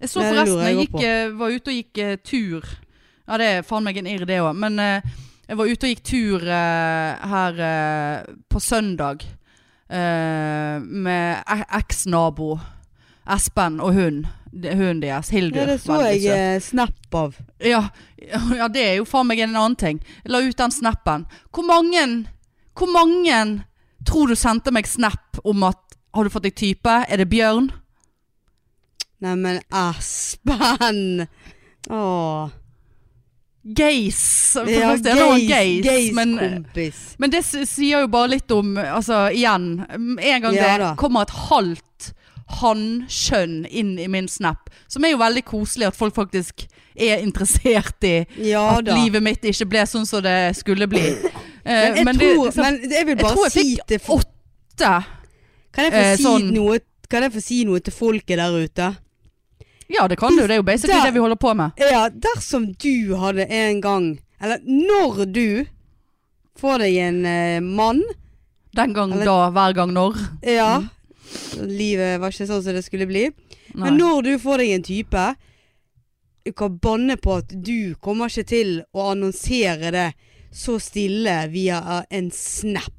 Jeg 0.00 0.10
så 0.10 0.24
forresten, 0.24 0.60
jeg 0.60 0.74
jeg 0.74 0.86
gikk, 0.86 0.96
eh, 1.06 1.36
var 1.38 1.54
ute 1.54 1.70
og 1.70 1.76
gikk 1.78 2.00
uh, 2.02 2.16
tur. 2.20 2.72
Ja, 3.24 3.38
det 3.40 3.46
er 3.48 3.62
faen 3.64 3.86
meg 3.86 4.00
en 4.00 4.08
irr 4.10 4.26
det 4.28 4.40
òg. 4.42 4.52
Men 4.58 4.80
eh, 4.82 5.14
jeg 5.48 5.56
var 5.58 5.70
ute 5.70 5.86
og 5.86 5.90
gikk 5.92 6.04
tur 6.08 6.44
eh, 6.48 7.26
her 7.34 7.58
eh, 7.68 8.34
på 8.50 8.60
søndag 8.62 9.24
eh, 9.24 10.78
med 10.80 11.42
eksnabo 11.48 11.78
eks-nabo 11.80 12.48
Espen 13.34 13.78
og 13.80 13.94
hun. 13.96 14.18
Hunden 14.52 15.00
deres, 15.00 15.30
Hildur. 15.32 15.62
Ja, 15.62 15.66
det 15.72 15.80
så 15.80 15.94
veldig 15.96 16.10
jeg 16.12 16.22
søt. 16.22 16.38
eh, 16.38 16.58
snap 16.62 17.14
av. 17.16 17.38
Ja, 17.64 17.80
ja, 18.60 18.68
det 18.68 18.82
er 18.84 18.98
jo 18.98 19.06
faen 19.08 19.26
meg 19.30 19.40
en 19.40 19.56
annen 19.56 19.76
ting. 19.80 20.02
Jeg 20.22 20.34
la 20.34 20.42
ut 20.44 20.58
den 20.60 20.74
snappen. 20.74 21.24
Hvor 21.50 21.64
mange 21.68 22.04
Hvor 22.74 22.90
mange 22.92 23.38
tror 24.04 24.28
du 24.28 24.34
sendte 24.36 24.72
meg 24.74 24.86
snap 24.86 25.38
om 25.44 25.62
at 25.64 25.80
Har 26.14 26.24
du 26.24 26.30
fått 26.30 26.44
deg 26.46 26.54
type? 26.54 26.90
Er 27.08 27.16
det 27.16 27.28
Bjørn? 27.32 27.70
Neimen, 29.24 29.60
Espen! 29.72 31.26
Åh. 31.90 32.50
Gays. 33.64 34.56
Ja, 34.68 34.90
gays, 35.00 36.12
men, 36.12 36.34
men 37.18 37.30
det 37.32 37.40
sier 37.48 38.02
jo 38.04 38.08
bare 38.12 38.28
litt 38.34 38.50
om 38.52 38.74
Altså, 38.76 39.30
igjen. 39.32 39.86
En 39.88 40.42
gang 40.44 40.54
Ja 40.54 40.74
det 40.74 40.80
da. 40.82 40.90
kommer 41.00 41.22
et 41.24 41.32
halvt 41.48 42.10
hannkjønn 42.60 43.64
inn 43.70 43.94
i 43.98 44.06
min 44.12 44.28
snap, 44.28 44.68
som 44.86 45.04
er 45.06 45.14
jo 45.14 45.20
veldig 45.22 45.42
koselig 45.48 45.88
at 45.88 45.96
folk 45.96 46.14
faktisk 46.14 46.66
er 46.94 47.22
interessert 47.24 48.04
i 48.06 48.26
Ja 48.50 48.76
at 48.76 48.84
da. 48.86 48.94
livet 49.00 49.24
mitt 49.24 49.42
ikke 49.48 49.66
ble 49.72 49.86
sånn 49.88 50.04
som 50.06 50.22
det 50.22 50.52
skulle 50.60 50.86
bli. 50.90 51.02
Eh, 51.64 51.64
Men 51.64 51.96
jeg, 51.96 52.04
det- 52.04 52.14
tror, 52.20 52.44
liksom, 52.44 52.62
men 52.62 52.90
jeg 52.92 53.06
vil 53.08 53.16
jeg 53.16 53.24
tror 53.32 53.44
jeg 53.48 53.52
si 53.54 53.62
fikk 53.88 54.10
åtte 54.18 54.90
Kan 55.72 55.84
jeg 55.86 55.92
få 55.94 56.02
eh, 56.02 56.16
si 56.18 56.22
sånn- 56.26 56.50
noe 56.52 56.78
Kan 57.08 57.22
jeg 57.22 57.32
få 57.32 57.40
si 57.42 57.64
noe 57.64 57.80
til 57.80 57.92
folket 57.96 58.36
der 58.36 58.52
ute? 58.52 58.90
Ja, 59.88 60.06
det 60.08 60.16
kan 60.18 60.32
du. 60.36 60.42
Det 60.46 60.50
er 60.50 60.60
jo 60.62 60.62
basically 60.66 60.96
Der- 60.98 61.06
det 61.10 61.14
vi 61.14 61.20
holder 61.20 61.36
på 61.36 61.54
med. 61.54 61.72
Ja, 61.76 62.08
dersom 62.08 62.72
du 62.80 63.14
hadde 63.20 63.46
en 63.50 63.80
gang 63.80 64.18
Eller 64.40 64.58
når 64.64 65.24
du 65.32 65.66
får 66.58 66.78
deg 66.78 66.96
en 66.96 67.24
eh, 67.26 67.60
mann 67.60 68.02
Den 68.74 68.92
gang, 68.94 69.12
Eller- 69.12 69.24
da, 69.24 69.50
hver 69.50 69.74
gang, 69.74 69.92
når. 69.94 70.16
Ja. 70.42 70.80
Mm. 70.80 70.88
Livet 71.68 72.20
var 72.20 72.30
ikke 72.30 72.46
sånn 72.48 72.62
som 72.62 72.74
det 72.74 72.84
skulle 72.84 73.06
bli. 73.06 73.28
Nei. 73.74 73.84
Men 73.90 73.96
når 73.98 74.22
du 74.22 74.32
får 74.38 74.58
deg 74.58 74.70
en 74.74 74.82
type 74.82 75.22
Du 76.44 76.52
kan 76.52 76.78
banne 76.78 77.16
på 77.16 77.38
at 77.38 77.48
du 77.64 77.94
kommer 78.04 78.28
ikke 78.28 78.44
til 78.46 78.82
å 78.94 79.10
annonsere 79.12 79.90
det 79.94 80.08
så 80.52 80.76
stille 80.78 81.48
via 81.50 82.04
en 82.10 82.30
snap. 82.30 82.92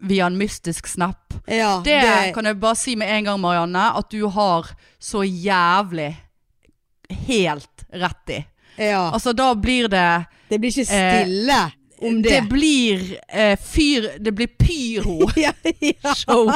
Via 0.00 0.26
en 0.26 0.36
mystisk 0.38 0.86
snap. 0.86 1.34
Ja, 1.46 1.82
Det, 1.84 2.32
kan 2.34 2.44
jeg 2.44 2.60
bare 2.60 2.76
si 2.76 2.94
med 2.96 3.08
en 3.10 3.24
gang, 3.24 3.40
Marianne, 3.40 3.88
at 3.98 4.10
du 4.10 4.26
har 4.28 4.68
så 5.00 5.24
jævlig 5.24 6.16
helt 7.26 7.84
rett 7.92 8.30
i. 8.30 8.44
ja. 8.76 9.10
Altså, 9.12 9.32
da 9.32 9.54
blir 9.54 9.88
det 9.88 10.24
Det 10.48 10.58
blir 10.60 10.70
ikke 10.70 10.94
Eh, 10.94 11.24
stille 11.24 11.72
om 12.02 12.22
det. 12.22 12.30
Det 12.30 12.42
blir 12.48 13.18
eh, 13.28 13.56
fyr 13.58 14.18
Det 14.20 14.32
blir 14.32 14.46
pyro. 14.46 15.30
ja, 15.36 15.52
ja. 15.80 16.14
Show. 16.14 16.52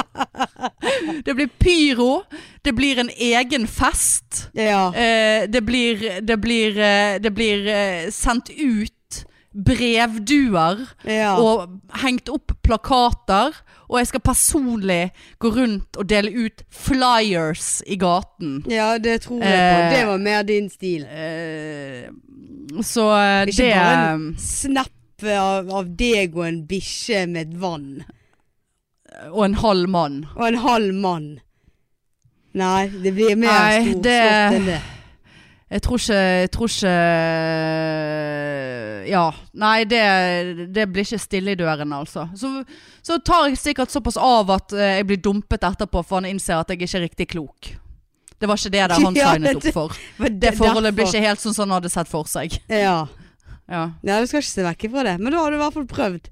Det 1.24 1.34
blir 1.34 1.48
pyro. 1.58 2.22
Det 2.62 2.72
blir 2.72 2.98
en 2.98 3.10
egen 3.10 3.66
fest. 3.66 4.48
ja. 4.54 4.94
Eh, 4.94 5.48
det 5.48 5.60
blir, 5.60 6.20
det 6.20 6.36
blir, 6.36 6.78
eh, 6.78 7.18
det 7.18 7.30
blir 7.30 7.66
eh, 7.66 8.10
sendt 8.10 8.50
ut 8.50 8.91
brevduer 9.52 10.86
ja. 11.04 11.34
og 11.36 11.78
hengt 12.02 12.30
opp 12.32 12.54
plakater. 12.64 13.56
Og 13.92 13.98
jeg 14.00 14.08
skal 14.08 14.24
personlig 14.24 15.02
gå 15.42 15.50
rundt 15.52 15.98
og 16.00 16.08
dele 16.08 16.32
ut 16.46 16.64
flyers 16.72 17.82
i 17.84 17.98
gaten. 18.00 18.62
ja, 18.70 18.96
det 18.98 19.20
tror 19.26 19.42
jeg 19.44 19.52
på. 19.52 19.82
Eh, 19.82 19.92
Det 19.92 20.06
var 20.08 20.18
mer 20.18 20.42
din 20.48 20.70
stil. 20.70 21.04
Eh, 21.04 22.08
så 22.80 23.10
eh, 23.18 23.42
Ikke 23.52 23.58
det 23.62 23.70
bare 23.76 24.14
en 24.14 24.26
snap 24.40 25.26
av, 25.28 25.68
av 25.70 25.92
deg 25.98 26.34
og 26.34 26.46
en 26.48 26.62
bikkje 26.66 27.26
med 27.28 27.52
et 27.52 27.60
vann. 27.60 28.02
Og 29.28 29.44
en 29.44 29.60
halv 29.60 29.88
mann. 29.92 30.22
Og 30.38 30.48
en 30.48 30.60
halv 30.64 30.94
mann. 30.94 31.28
Nei, 32.56 32.88
det 32.88 33.14
blir 33.16 33.36
mer 33.40 33.80
storslått 33.80 34.08
enn 34.56 34.66
det. 34.68 34.80
Jeg 35.72 35.80
tror 35.86 35.96
ikke 36.02 36.16
Jeg 36.42 36.50
tror 36.52 36.68
ikke 36.68 36.92
Ja. 39.12 39.24
Nei, 39.58 39.84
det, 39.88 40.02
det 40.74 40.86
blir 40.92 41.04
ikke 41.06 41.20
stille 41.20 41.54
i 41.54 41.58
dørene, 41.58 41.98
altså. 42.04 42.26
Så, 42.38 42.50
så 43.04 43.18
tar 43.24 43.48
jeg 43.50 43.58
sikkert 43.60 43.92
såpass 43.92 44.18
av 44.20 44.50
at 44.54 44.74
eh, 44.76 44.98
jeg 45.00 45.08
blir 45.10 45.20
dumpet 45.24 45.64
etterpå, 45.66 46.04
for 46.06 46.20
han 46.20 46.28
innser 46.30 46.60
at 46.60 46.70
jeg 46.70 46.82
ikke 46.82 46.98
er 47.00 47.04
riktig 47.08 47.26
klok. 47.34 47.72
Det 48.42 48.48
var 48.50 48.58
ikke 48.58 48.72
det 48.74 48.84
der 48.84 48.94
han 49.06 49.18
Ja, 49.18 49.32
signet 49.34 49.58
opp 49.58 49.68
for. 49.74 49.98
Det 50.30 50.54
forholdet 50.58 50.94
blir 50.96 51.08
ikke 51.10 51.24
helt 51.24 51.42
sånn 51.42 51.56
som 51.56 51.66
han 51.68 51.76
hadde 51.80 51.92
sett 51.92 52.10
for 52.10 52.28
seg. 52.30 52.56
Ja. 52.70 53.02
Ja, 53.72 53.82
ja, 54.04 54.16
du 54.20 54.26
skal 54.28 54.42
ikke 54.42 54.50
se 54.52 54.64
vekk 54.66 54.88
ifra 54.90 55.04
det. 55.06 55.16
Men 55.22 55.32
da 55.32 55.42
har 55.44 55.52
du 55.52 55.56
i 55.56 55.60
hvert 55.62 55.76
fall 55.76 55.86
prøvd. 55.88 56.30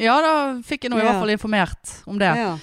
ja 0.00 0.14
da 0.24 0.32
fikk 0.66 0.86
jeg 0.86 0.92
nå 0.92 0.98
i 0.98 1.04
hvert 1.04 1.20
fall 1.20 1.34
informert 1.34 1.96
om 2.08 2.18
det. 2.20 2.30
Ja. 2.40 2.54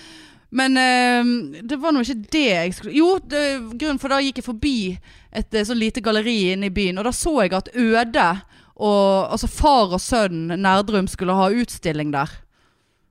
Men 0.51 0.77
eh, 0.77 1.61
det 1.61 1.77
var 1.77 1.93
nå 1.93 2.01
ikke 2.01 2.31
det 2.33 2.45
jeg 2.47 2.73
skulle 2.73 2.95
Jo, 2.97 3.09
det, 3.21 3.41
grunnen 3.77 3.99
for 4.01 4.09
da 4.09 4.17
gikk 4.23 4.41
jeg 4.41 4.47
forbi 4.47 4.77
et 5.29 5.53
eh, 5.53 5.65
så 5.65 5.77
lite 5.77 6.01
galleri 6.01 6.55
inne 6.55 6.71
i 6.71 6.73
byen, 6.73 6.97
og 6.97 7.05
da 7.05 7.13
så 7.13 7.35
jeg 7.43 7.53
at 7.53 7.69
Øde 7.77 8.29
og 8.79 9.33
altså 9.33 9.49
far 9.51 9.93
og 9.93 10.01
sønn 10.01 10.47
Nerdrum 10.55 11.09
skulle 11.11 11.35
ha 11.35 11.49
utstilling 11.51 12.13
der. 12.15 12.31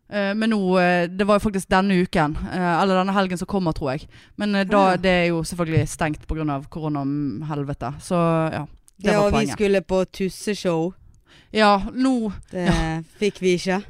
Uh, 0.09 0.33
men 0.33 0.49
nå 0.49 0.59
uh, 0.81 1.05
Det 1.13 1.27
var 1.29 1.37
jo 1.37 1.45
faktisk 1.45 1.69
denne 1.69 1.99
uken, 2.01 2.39
Uh, 2.41 2.81
eller 2.81 2.97
denne 2.97 3.13
helgen 3.13 3.37
som 3.37 3.47
kommer, 3.51 3.77
tror 3.77 3.91
jeg. 3.93 4.07
Men 4.41 4.57
da, 4.65 4.81
Ja. 4.95 4.97
det 4.97 5.11
er 5.11 5.27
jo 5.29 5.43
selvfølgelig 5.45 5.89
stengt 5.89 6.25
pga. 6.27 6.63
koronahelvete. 6.71 7.93
Så 8.01 8.17
ja. 8.17 8.65
Det 8.97 9.13
ja, 9.13 9.19
var 9.21 9.27
og 9.27 9.41
vi 9.41 9.47
skulle 9.47 9.81
på 9.81 10.05
tusseshow. 10.05 10.95
Ja, 11.53 11.79
nå 11.93 12.33
Det 12.51 13.05
fikk 13.21 13.43
vi 13.43 13.53
ikke. 13.61 13.83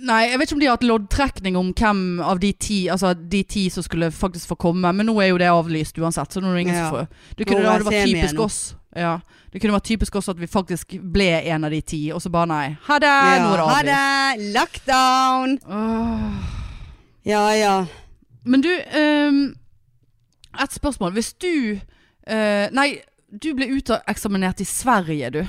Nei, 0.00 0.22
jeg 0.30 0.38
vet 0.38 0.48
ikke 0.48 0.56
om 0.56 0.60
de 0.62 0.66
har 0.68 0.76
hatt 0.78 0.86
loddtrekning 0.88 1.56
om 1.58 1.72
hvem 1.76 2.20
av 2.24 2.38
de 2.40 2.52
ti 2.56 2.78
Altså 2.92 3.12
de 3.14 3.42
ti 3.44 3.66
som 3.70 3.84
skulle 3.84 4.08
faktisk 4.14 4.54
få 4.54 4.56
komme, 4.68 4.92
men 4.96 5.06
nå 5.08 5.14
er 5.20 5.32
jo 5.32 5.40
det 5.42 5.50
avlyst 5.52 5.98
uansett. 6.00 6.32
Så 6.32 6.40
nå 6.40 6.50
er 6.50 6.54
det 6.56 6.64
ingen 6.66 6.78
Ja. 6.78 6.88
som 6.88 6.96
får 6.96 7.08
Det 7.36 7.46
kunne 7.46 7.66
vært 7.68 8.06
typisk 8.06 8.40
oss. 8.40 8.60
Ja. 8.96 9.20
Det 9.52 9.60
kunne 9.60 9.74
vært 9.76 9.88
typisk 9.88 10.16
oss 10.16 10.28
at 10.28 10.40
vi 10.40 10.46
faktisk 10.46 10.96
ble 11.12 11.28
en 11.44 11.64
av 11.64 11.70
de 11.70 11.80
ti, 11.80 12.10
og 12.12 12.22
så 12.22 12.30
bare 12.32 12.48
nei. 12.48 12.76
Ha 12.88 12.98
det! 12.98 13.08
nå 13.42 13.52
er 13.52 13.56
det 13.56 13.68
ha 13.68 13.82
det! 13.88 14.52
Lockdown! 14.54 15.58
Åh. 15.68 16.60
Ja 17.24 17.42
ja. 17.54 17.86
Men 18.44 18.60
du, 18.60 18.70
um, 18.98 19.54
et 20.60 20.72
spørsmål. 20.72 21.12
Hvis 21.12 21.32
du 21.32 21.78
uh, 22.30 22.66
Nei, 22.72 23.02
du 23.30 23.52
ble 23.54 23.68
uteksaminert 23.76 24.60
i 24.60 24.64
Sverige, 24.64 25.30
du. 25.30 25.44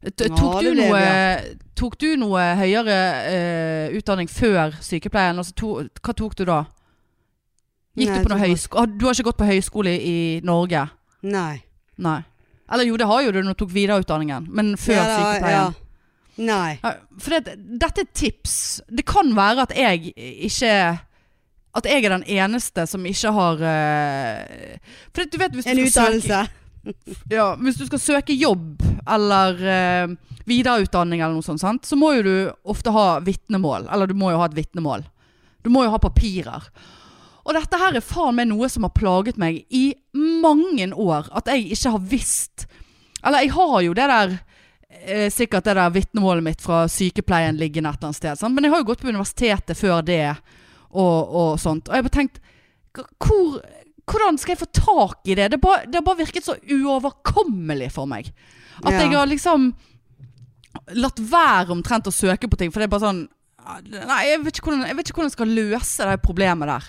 T- 0.00 0.24
Ja, 0.30 0.34
Tok, 0.36 0.62
du 0.64 0.70
noe, 0.78 1.00
det, 1.00 1.58
tok 1.76 1.98
du 2.00 2.06
noe 2.16 2.44
høyere 2.56 2.94
uh, 3.90 3.96
utdanning 3.98 4.30
før 4.32 4.72
sykepleien? 4.80 5.36
Altså, 5.42 5.52
to, 5.60 5.74
hva 6.00 6.14
tok 6.16 6.36
du 6.38 6.46
da? 6.48 6.62
Gikk 7.98 8.08
Nei, 8.08 8.16
du 8.22 8.24
på 8.24 8.32
noe 8.32 8.40
høyskole? 8.46 8.86
Du 8.96 9.04
har 9.04 9.12
ikke 9.18 9.26
gått 9.28 9.40
på 9.42 9.48
høyskole 9.50 9.92
i 9.92 10.16
Norge? 10.46 10.86
Nei. 11.28 11.58
Nei. 12.00 12.20
Eller 12.72 12.86
jo, 12.88 12.96
det 12.96 13.08
har 13.10 13.20
jo 13.26 13.32
du 13.34 13.40
når 13.42 13.52
du 13.58 13.60
tok 13.64 13.72
videreutdanningen, 13.74 14.46
men 14.56 14.72
før 14.80 14.94
Ja, 14.96 15.04
da, 15.04 15.18
sykepleien. 15.20 15.56
ja. 15.58 15.86
Nei. 16.40 16.94
For 17.20 17.34
det, 17.36 17.56
dette 17.82 18.00
er 18.00 18.06
et 18.06 18.14
tips. 18.16 18.54
Det 18.88 19.04
kan 19.04 19.34
være 19.36 19.66
at 19.66 19.74
jeg 19.76 20.14
ikke 20.16 20.70
At 21.76 21.84
jeg 21.86 22.04
er 22.06 22.14
den 22.16 22.24
eneste 22.26 22.86
som 22.88 23.04
ikke 23.06 23.30
har 23.36 23.60
uh, 23.60 24.78
For 25.12 25.20
det, 25.20 25.28
du 25.34 25.36
vet 25.42 25.52
hvis 25.58 25.68
du 25.68 25.70
En 25.70 25.76
skal 25.76 25.90
søke- 25.90 25.90
utdannelse. 25.92 26.40
ja, 27.36 27.54
Hvis 27.60 27.78
du 27.80 27.86
skal 27.86 28.02
søke 28.02 28.36
jobb 28.36 28.82
eller 29.08 29.60
eh, 29.64 30.12
videreutdanning 30.48 31.20
eller 31.20 31.36
noe 31.36 31.46
sånt, 31.46 31.62
sant? 31.62 31.86
så 31.86 31.98
må 31.98 32.12
jo 32.16 32.26
du 32.26 32.34
ofte 32.68 32.92
ha 32.94 33.20
vitnemål. 33.24 33.88
Eller 33.92 34.10
du 34.10 34.16
må 34.18 34.32
jo 34.32 34.40
ha 34.40 34.48
et 34.48 34.56
vitnemål. 34.56 35.04
Du 35.64 35.70
må 35.72 35.84
jo 35.84 35.92
ha 35.94 36.00
papirer. 36.00 36.68
Og 37.44 37.56
dette 37.56 37.80
her 37.80 37.96
er 37.96 38.04
faen 38.04 38.36
meg 38.36 38.50
noe 38.50 38.68
som 38.70 38.84
har 38.86 38.94
plaget 38.96 39.40
meg 39.40 39.62
i 39.74 39.90
mange 40.14 40.90
år. 40.92 41.30
At 41.36 41.50
jeg 41.50 41.70
ikke 41.74 41.96
har 41.96 42.06
visst 42.12 42.66
Eller 43.24 43.44
jeg 43.44 43.52
har 43.56 43.80
jo 43.84 43.94
det 43.96 44.06
der 44.10 44.34
eh, 44.88 45.28
Sikkert 45.32 45.66
det 45.66 45.76
der 45.76 45.92
vitnemålet 45.94 46.44
mitt 46.44 46.62
fra 46.64 46.84
sykepleien 46.88 47.58
liggende 47.60 47.90
et 47.90 47.98
eller 47.98 48.10
annet 48.10 48.20
sted. 48.20 48.40
Sant? 48.40 48.54
Men 48.54 48.68
jeg 48.68 48.74
har 48.74 48.84
jo 48.84 48.90
gått 48.92 49.04
på 49.04 49.12
universitetet 49.12 49.78
før 49.78 50.04
det 50.04 50.22
og, 50.90 51.16
og 51.30 51.50
sånt. 51.60 51.88
Og 51.88 51.94
jeg 51.94 52.02
har 52.02 52.08
bare 52.08 52.18
tenkt 52.18 52.40
hvor, 53.22 53.60
Hvordan 54.10 54.38
skal 54.40 54.54
jeg 54.56 54.60
få 54.62 54.70
tak 54.74 55.28
i 55.30 55.36
det? 55.38 55.50
Det 55.54 55.60
bare, 55.62 55.86
det 55.86 56.02
bare 56.04 56.20
virket 56.22 56.46
så 56.46 56.56
uoverkommelig 56.60 57.90
for 57.94 58.06
meg. 58.10 58.32
At 58.84 58.92
Ja. 58.92 59.00
jeg 59.04 59.12
har 59.14 59.26
liksom 59.30 59.70
latt 60.96 61.18
være 61.20 61.70
omtrent 61.74 62.08
å 62.08 62.14
søke 62.14 62.48
på 62.50 62.58
ting. 62.58 62.70
For 62.72 62.80
det 62.80 62.88
er 62.88 62.94
bare 62.98 63.06
sånn 63.08 63.28
Nei, 63.90 64.22
jeg 64.24 64.40
vet 64.42 64.56
ikke 64.56 64.70
hvordan 64.70 64.86
jeg, 64.88 64.96
vet 64.96 65.08
ikke 65.10 65.18
hvordan 65.20 65.28
jeg 65.28 65.36
skal 65.36 65.50
løse 65.54 66.06
det 66.08 66.22
problemet 66.24 66.66
der. 66.70 66.86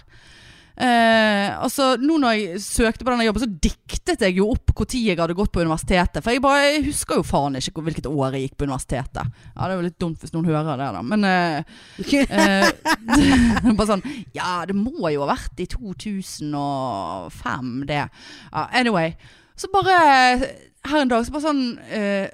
Eh, 0.81 1.47
altså, 1.61 1.91
nå 2.01 2.15
når 2.21 2.31
jeg 2.33 2.61
søkte 2.63 3.05
på 3.05 3.11
denne 3.13 3.25
jobben, 3.27 3.43
så 3.43 3.49
diktet 3.67 4.19
jeg 4.25 4.33
jo 4.39 4.45
opp 4.55 4.67
når 4.71 4.95
jeg 4.97 5.19
hadde 5.19 5.35
gått 5.37 5.51
på 5.53 5.61
universitetet. 5.61 6.23
For 6.23 6.31
jeg 6.33 6.41
bare 6.41 6.63
jeg 6.65 6.85
husker 6.87 7.15
jo 7.19 7.25
faen 7.27 7.57
ikke 7.59 7.83
hvilket 7.85 8.07
år 8.09 8.33
jeg 8.37 8.43
gikk 8.47 8.55
på 8.57 8.65
universitetet. 8.69 9.25
Ja, 9.53 9.61
Det 9.61 9.67
er 9.67 9.77
jo 9.77 9.85
litt 9.85 10.01
dumt 10.01 10.19
hvis 10.23 10.33
noen 10.33 10.49
hører 10.49 10.77
det, 10.81 10.89
da. 10.95 11.01
Men 11.05 11.21
eh, 11.29 11.57
eh, 12.25 12.69
Bare 13.77 13.89
sånn 13.91 14.05
Ja, 14.33 14.65
det 14.65 14.75
må 14.77 15.09
jo 15.13 15.21
ha 15.25 15.29
vært 15.35 15.55
i 15.61 15.67
2005, 15.69 17.71
det. 17.91 18.03
Ja, 18.49 18.61
anyway. 18.81 19.09
Så 19.55 19.65
bare 19.73 19.93
her 20.87 20.99
en 21.03 21.11
dag, 21.11 21.25
så 21.25 21.31
bare 21.35 21.45
sånn 21.45 21.63
eh, 21.93 22.27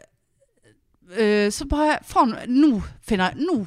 eh, 1.18 1.48
Så 1.52 1.66
bare 1.68 1.98
Faen, 2.08 2.32
nå 2.48 2.80
finner 3.04 3.34
jeg 3.34 3.44
Nå! 3.50 3.58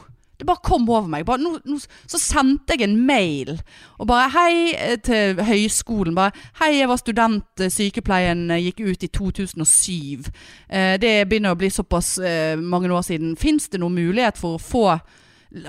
Det 0.41 0.47
bare 0.49 0.65
kom 0.65 0.87
over 0.89 1.05
meg. 1.13 1.27
Bare, 1.29 1.37
no, 1.43 1.59
no, 1.69 1.77
så 2.09 2.17
sendte 2.17 2.73
jeg 2.73 2.87
en 2.87 2.95
mail 3.05 3.59
og 4.01 4.07
bare 4.09 4.33
hei 4.33 4.73
eh, 4.73 4.97
til 5.05 5.37
høyskolen. 5.45 6.17
Bare 6.17 6.33
hei, 6.63 6.79
jeg 6.79 6.89
var 6.89 6.97
student, 6.97 7.61
eh, 7.61 7.69
sykepleien 7.69 8.49
eh, 8.49 8.65
gikk 8.65 8.81
ut 8.87 9.05
i 9.05 9.11
2007. 9.13 10.33
Eh, 10.73 10.97
det 11.03 11.29
begynner 11.29 11.53
å 11.53 11.61
bli 11.61 11.69
såpass 11.75 12.19
eh, 12.25 12.57
mange 12.57 12.89
år 12.89 13.05
siden. 13.05 13.37
Fins 13.37 13.69
det 13.69 13.81
noen 13.83 13.99
mulighet 13.99 14.41
for 14.41 14.57
å 14.57 14.65
få 14.65 14.99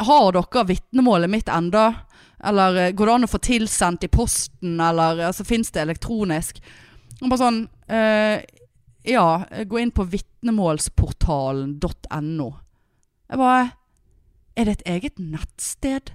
Har 0.08 0.32
dere 0.32 0.64
vitnemålet 0.70 1.30
mitt 1.30 1.50
enda? 1.52 2.08
Eller 2.40 2.92
går 2.96 3.06
det 3.06 3.14
an 3.18 3.28
å 3.28 3.34
få 3.34 3.40
tilsendt 3.44 4.04
i 4.08 4.14
posten, 4.14 4.80
eller 4.80 5.20
altså, 5.28 5.44
fins 5.44 5.68
det 5.76 5.84
elektronisk? 5.84 6.64
Og 7.20 7.28
bare 7.28 7.44
sånn 7.44 7.68
eh, 7.92 8.40
Ja, 9.04 9.44
gå 9.68 9.84
inn 9.84 9.92
på 9.92 10.08
vitnemålsportalen.no. 10.16 12.50
Jeg 13.32 13.40
bare 13.40 13.72
Er 14.58 14.68
det 14.68 14.80
et 14.80 14.88
eget 14.98 15.20
nettsted 15.20 16.12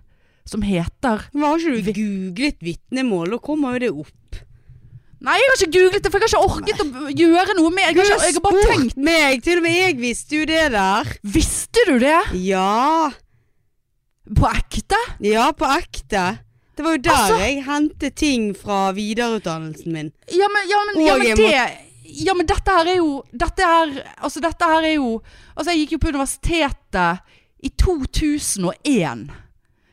som 0.46 0.62
heter 0.62 1.24
Men 1.32 1.42
har 1.42 1.58
ikke 1.58 1.92
du 1.92 1.92
googlet 1.96 2.60
vitnemål? 2.62 3.32
Da 3.34 3.38
kommer 3.42 3.76
jo 3.76 3.82
det 3.86 3.92
opp. 4.04 4.42
Nei, 5.26 5.34
jeg 5.40 5.48
har 5.48 5.56
ikke 5.62 5.74
googlet 5.78 6.04
det, 6.04 6.10
for 6.12 6.20
jeg 6.20 6.28
har 6.28 6.34
ikke 6.36 6.48
orket 6.52 6.82
å 6.84 7.12
gjøre 7.16 7.54
noe 7.56 7.70
med 7.72 7.86
Jeg 7.86 7.94
Du 7.96 8.00
har, 8.02 8.10
har 8.10 8.16
ikke, 8.16 8.26
jeg 8.26 8.34
har 8.36 8.44
bare 8.44 8.66
tenkt 8.70 8.98
meg! 9.08 9.38
Til 9.46 9.60
og 9.60 9.64
med 9.64 9.78
jeg 9.78 9.96
visste 10.02 10.36
jo 10.36 10.48
det 10.50 10.64
der. 10.76 11.12
Visste 11.36 11.86
du 11.88 11.94
det? 12.02 12.18
Ja. 12.44 13.08
På 14.36 14.50
ekte? 14.50 14.98
Ja, 15.24 15.48
på 15.56 15.70
ekte. 15.78 16.26
Det 16.76 16.84
var 16.84 16.96
jo 16.98 17.02
der 17.06 17.16
Altså- 17.16 17.38
jeg 17.40 17.64
hentet 17.64 18.14
ting 18.14 18.54
fra 18.54 18.92
videreutdannelsen 18.92 19.92
min. 19.92 20.12
Ja, 20.28 20.48
men, 20.52 20.68
ja, 20.68 20.80
men, 20.84 21.04
ja, 21.06 21.16
men 21.16 21.36
det 21.36 21.82
Ja, 22.26 22.34
men 22.34 22.46
dette 22.46 22.70
her 22.70 22.86
er 22.86 22.96
jo 23.00 23.24
Dette 23.32 23.64
her 23.66 23.88
Altså, 24.22 24.40
dette 24.40 24.62
her 24.62 24.84
er 24.84 24.94
jo 24.94 25.22
Altså, 25.56 25.72
jeg 25.72 25.80
gikk 25.88 25.92
jo 25.96 25.98
på 26.04 26.12
universitetet 26.12 27.20
i 27.66 27.70
2001. 27.82 29.26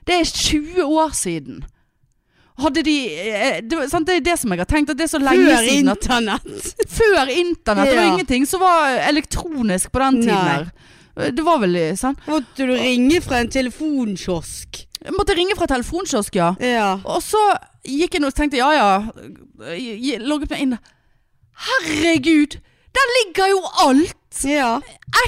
Det 0.07 0.19
er 0.19 0.29
20 0.29 0.83
år 0.83 1.13
siden. 1.17 1.63
Hadde 2.61 2.83
de 2.85 2.95
eh, 3.17 3.59
det, 3.65 3.87
sant, 3.89 4.05
det 4.05 4.19
er 4.19 4.25
det 4.27 4.35
som 4.37 4.53
jeg 4.53 4.61
har 4.61 4.69
tenkt, 4.69 4.91
at 4.93 4.99
det 4.99 5.07
er 5.07 5.13
så 5.15 5.21
lenge 5.21 5.47
Før 5.49 5.67
siden 5.67 5.89
at 5.89 6.03
internett. 6.03 6.73
Før 6.99 7.31
internett. 7.33 7.89
Det 7.89 7.97
var 7.97 8.09
ingenting 8.11 8.45
som 8.49 8.61
var 8.61 8.97
elektronisk 9.09 9.91
på 9.91 10.03
den 10.03 10.21
tiden 10.21 10.49
her. 10.51 10.67
Det 11.33 11.45
var 11.45 11.61
vel 11.61 11.77
sant? 11.97 12.21
Måtte 12.29 12.65
du 12.65 12.73
ringe 12.73 13.21
fra 13.21 13.41
en 13.41 13.49
telefonkiosk. 13.53 14.83
Jeg 15.03 15.15
måtte 15.17 15.35
ringe 15.37 15.55
fra 15.57 15.67
telefonkiosk, 15.69 16.35
ja. 16.39 16.53
Ja. 16.63 16.89
Og 17.03 17.21
så 17.25 17.41
gikk 17.83 18.15
jeg 18.17 18.23
og 18.25 18.35
tenkte 18.37 18.61
ja 18.61 18.69
ja, 18.73 18.91
jeg 19.75 20.21
logget 20.23 20.53
meg 20.53 20.63
inn. 20.63 20.77
Herregud! 21.67 22.57
Der 22.93 23.13
ligger 23.19 23.47
jo 23.55 23.63
alt! 23.87 24.19
Ja. 24.43 24.81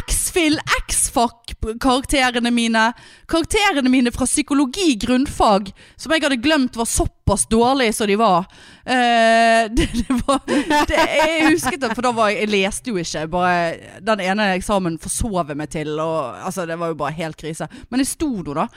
X-Fill, 0.08 0.60
X-Fac-karakterene 0.88 2.52
mine. 2.52 2.94
Karakterene 3.28 3.90
mine 3.90 4.12
fra 4.12 4.26
psykologi 4.26 4.96
grunnfag, 5.02 5.70
som 5.96 6.14
jeg 6.14 6.24
hadde 6.26 6.40
glemt 6.42 6.78
var 6.78 6.90
såpass 6.90 7.46
dårlige 7.52 7.94
som 7.94 8.10
de 8.10 8.18
var. 8.18 8.48
Uh, 8.82 9.70
det, 9.78 9.88
det 9.94 10.18
var 10.26 10.42
det, 10.50 10.98
Jeg 10.98 11.52
husket 11.52 11.82
det, 11.82 11.94
for 11.94 12.06
da 12.06 12.12
var 12.18 12.34
jeg 12.34 12.44
Jeg 12.44 12.54
leste 12.56 12.94
jo 12.94 13.02
ikke. 13.02 13.28
Bare, 13.34 13.98
den 14.02 14.26
ene 14.26 14.52
eksamen 14.58 14.98
forsov 15.02 15.54
jeg 15.54 15.60
meg 15.62 15.74
til. 15.74 15.94
Og, 16.02 16.36
altså, 16.42 16.66
det 16.66 16.80
var 16.82 16.94
jo 16.94 17.02
bare 17.06 17.18
helt 17.22 17.38
krise. 17.38 17.70
Men 17.90 18.02
jeg 18.02 18.14
sto 18.16 18.32
nå, 18.42 18.58
da. 18.58 18.70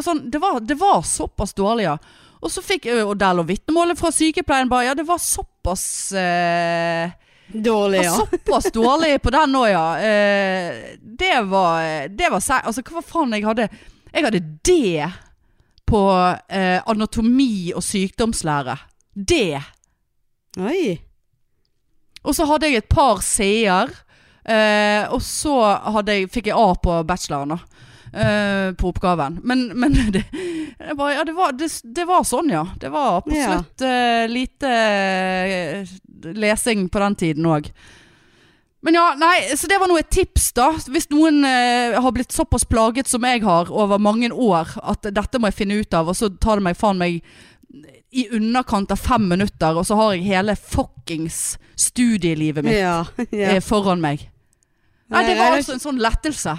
Sånn, 0.00 0.24
det, 0.32 0.40
var, 0.40 0.62
det 0.64 0.78
var 0.80 1.04
såpass 1.04 1.52
dårlig, 1.56 1.90
ja. 1.90 1.98
Og 2.44 2.52
så 2.52 2.64
fikk 2.64 2.88
Odell 3.04 3.40
og 3.40 3.48
vitnemålet 3.48 4.00
fra 4.00 4.10
sykepleien. 4.12 4.72
Bare, 4.72 4.88
ja, 4.90 4.96
det 4.96 5.06
var 5.08 5.20
såpass 5.22 5.84
eh, 6.18 7.12
Dårlig, 7.54 7.98
ja. 7.98 8.04
ja. 8.04 8.12
Såpass 8.12 8.72
dårlig 8.72 9.22
på 9.22 9.30
den 9.30 9.54
òg, 9.54 9.68
ja. 9.70 9.86
Eh, 10.02 10.96
det 10.98 11.36
var 11.46 12.08
Det 12.08 12.30
var. 12.32 12.42
Altså, 12.64 12.82
hva 12.82 13.02
faen 13.06 13.36
jeg 13.36 13.46
hadde 13.46 13.68
Jeg 14.10 14.24
hadde 14.26 14.40
det 14.66 15.10
på 15.86 16.00
eh, 16.48 16.80
anatomi 16.90 17.72
og 17.76 17.84
sykdomslære. 17.84 18.76
Det. 19.14 19.60
Oi. 20.58 20.96
Og 22.24 22.34
så 22.34 22.46
hadde 22.48 22.70
jeg 22.70 22.82
et 22.82 22.88
par 22.90 23.20
C-er. 23.22 23.92
Eh, 24.44 25.12
og 25.12 25.22
så 25.22 25.54
jeg, 26.08 26.30
fikk 26.32 26.50
jeg 26.50 26.58
A 26.58 26.74
på 26.74 26.96
bacheloren, 27.06 27.54
da. 27.54 27.90
Eh, 28.14 28.74
på 28.74 28.88
oppgaven. 28.88 29.40
Men, 29.42 29.66
men 29.66 29.92
det, 30.12 30.24
var, 30.94 31.10
ja, 31.10 31.24
det, 31.24 31.32
var, 31.32 31.52
det, 31.52 31.70
det 31.84 32.04
var 32.04 32.24
sånn, 32.24 32.52
ja. 32.54 32.66
Det 32.80 32.92
var 32.94 33.20
absolutt 33.22 33.84
uh, 33.84 34.24
lite 34.30 34.70
eh, 34.70 35.92
lesing 36.34 36.88
på 36.88 37.02
den 37.04 37.20
tiden 37.20 37.46
òg. 37.50 37.70
Men 38.84 38.98
ja, 38.98 39.04
nei, 39.16 39.56
så 39.56 39.68
det 39.70 39.78
var 39.80 39.88
nå 39.88 39.96
et 39.96 40.10
tips, 40.12 40.50
da. 40.58 40.66
Hvis 40.92 41.08
noen 41.08 41.40
eh, 41.48 41.96
har 41.96 42.12
blitt 42.12 42.34
såpass 42.36 42.66
plaget 42.68 43.08
som 43.08 43.24
jeg 43.24 43.40
har 43.40 43.72
over 43.72 44.02
mange 44.02 44.28
år, 44.28 44.74
at 44.84 45.08
dette 45.08 45.40
må 45.40 45.48
jeg 45.48 45.56
finne 45.62 45.78
ut 45.80 45.96
av, 45.96 46.10
og 46.12 46.18
så 46.18 46.28
tar 46.28 46.60
det 46.60 46.66
meg 46.66 46.76
faen 46.76 47.00
meg 47.00 47.22
i 48.14 48.26
underkant 48.36 48.92
av 48.92 49.00
fem 49.00 49.24
minutter, 49.30 49.72
og 49.80 49.88
så 49.88 49.96
har 49.98 50.12
jeg 50.12 50.28
hele 50.28 50.52
fuckings 50.54 51.56
studielivet 51.80 52.66
mitt 52.66 52.76
Ja. 52.76 53.00
ja. 53.32 53.56
foran 53.64 54.04
meg. 54.04 54.28
Nei, 55.08 55.24
det 55.30 55.38
var 55.40 55.56
altså 55.56 55.78
en 55.78 55.82
sånn 55.82 56.04
lettelse. 56.04 56.54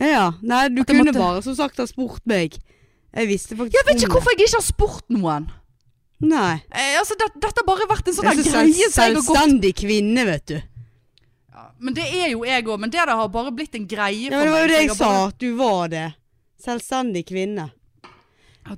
Ja. 0.00 0.32
Nei, 0.42 0.68
du 0.68 0.80
At 0.82 0.88
jeg 0.88 0.96
kunne 0.96 1.10
måtte- 1.12 1.18
bare 1.22 1.42
som 1.42 1.54
sagt 1.54 1.76
ha 1.78 1.86
spurt 1.86 2.20
meg. 2.26 2.56
Jeg 3.16 3.28
visste 3.28 3.56
faktisk 3.56 3.72
Jeg 3.72 3.84
vet 3.86 3.96
ikke 4.02 4.10
om 4.10 4.16
hvorfor 4.18 4.34
jeg 4.36 4.46
ikke 4.48 4.58
har 4.60 4.66
spurt 4.66 5.04
noen. 5.08 5.46
det. 5.46 6.28
Nei. 6.28 6.54
Eh, 6.72 6.98
altså, 6.98 7.14
det, 7.18 7.28
dette 7.40 7.60
har 7.60 7.66
bare 7.66 7.86
vært 7.88 8.08
en 8.08 8.14
sånn 8.14 8.24
Jeg 8.24 8.36
der 8.36 8.42
så 8.44 8.50
greie 8.52 8.72
selv, 8.72 8.92
som 8.92 9.02
jeg 9.04 9.14
har 9.14 9.14
gått 9.20 9.24
selvstendig 9.26 9.72
kvinne, 9.76 10.24
vet 10.26 10.46
du. 10.46 10.54
ja, 11.52 11.64
Men 11.78 11.94
det 11.94 12.04
er 12.08 12.28
jo 12.30 12.44
jeg 12.44 12.64
òg. 12.64 12.78
Men 12.80 12.90
det 12.90 13.00
der 13.06 13.16
har 13.16 13.28
bare 13.28 13.52
blitt 13.52 13.74
en 13.74 13.86
greie 13.86 14.30
Ja, 14.30 14.30
men 14.30 14.44
det 14.46 14.52
var 14.52 14.60
jo 14.60 14.66
det 14.68 14.80
jeg 14.86 14.90
sa, 14.96 15.04
bare- 15.04 15.28
at 15.28 15.38
du 15.38 15.56
var 15.56 15.88
det. 15.88 16.14
Selvstendig 16.64 17.24
kvinne. 17.26 17.70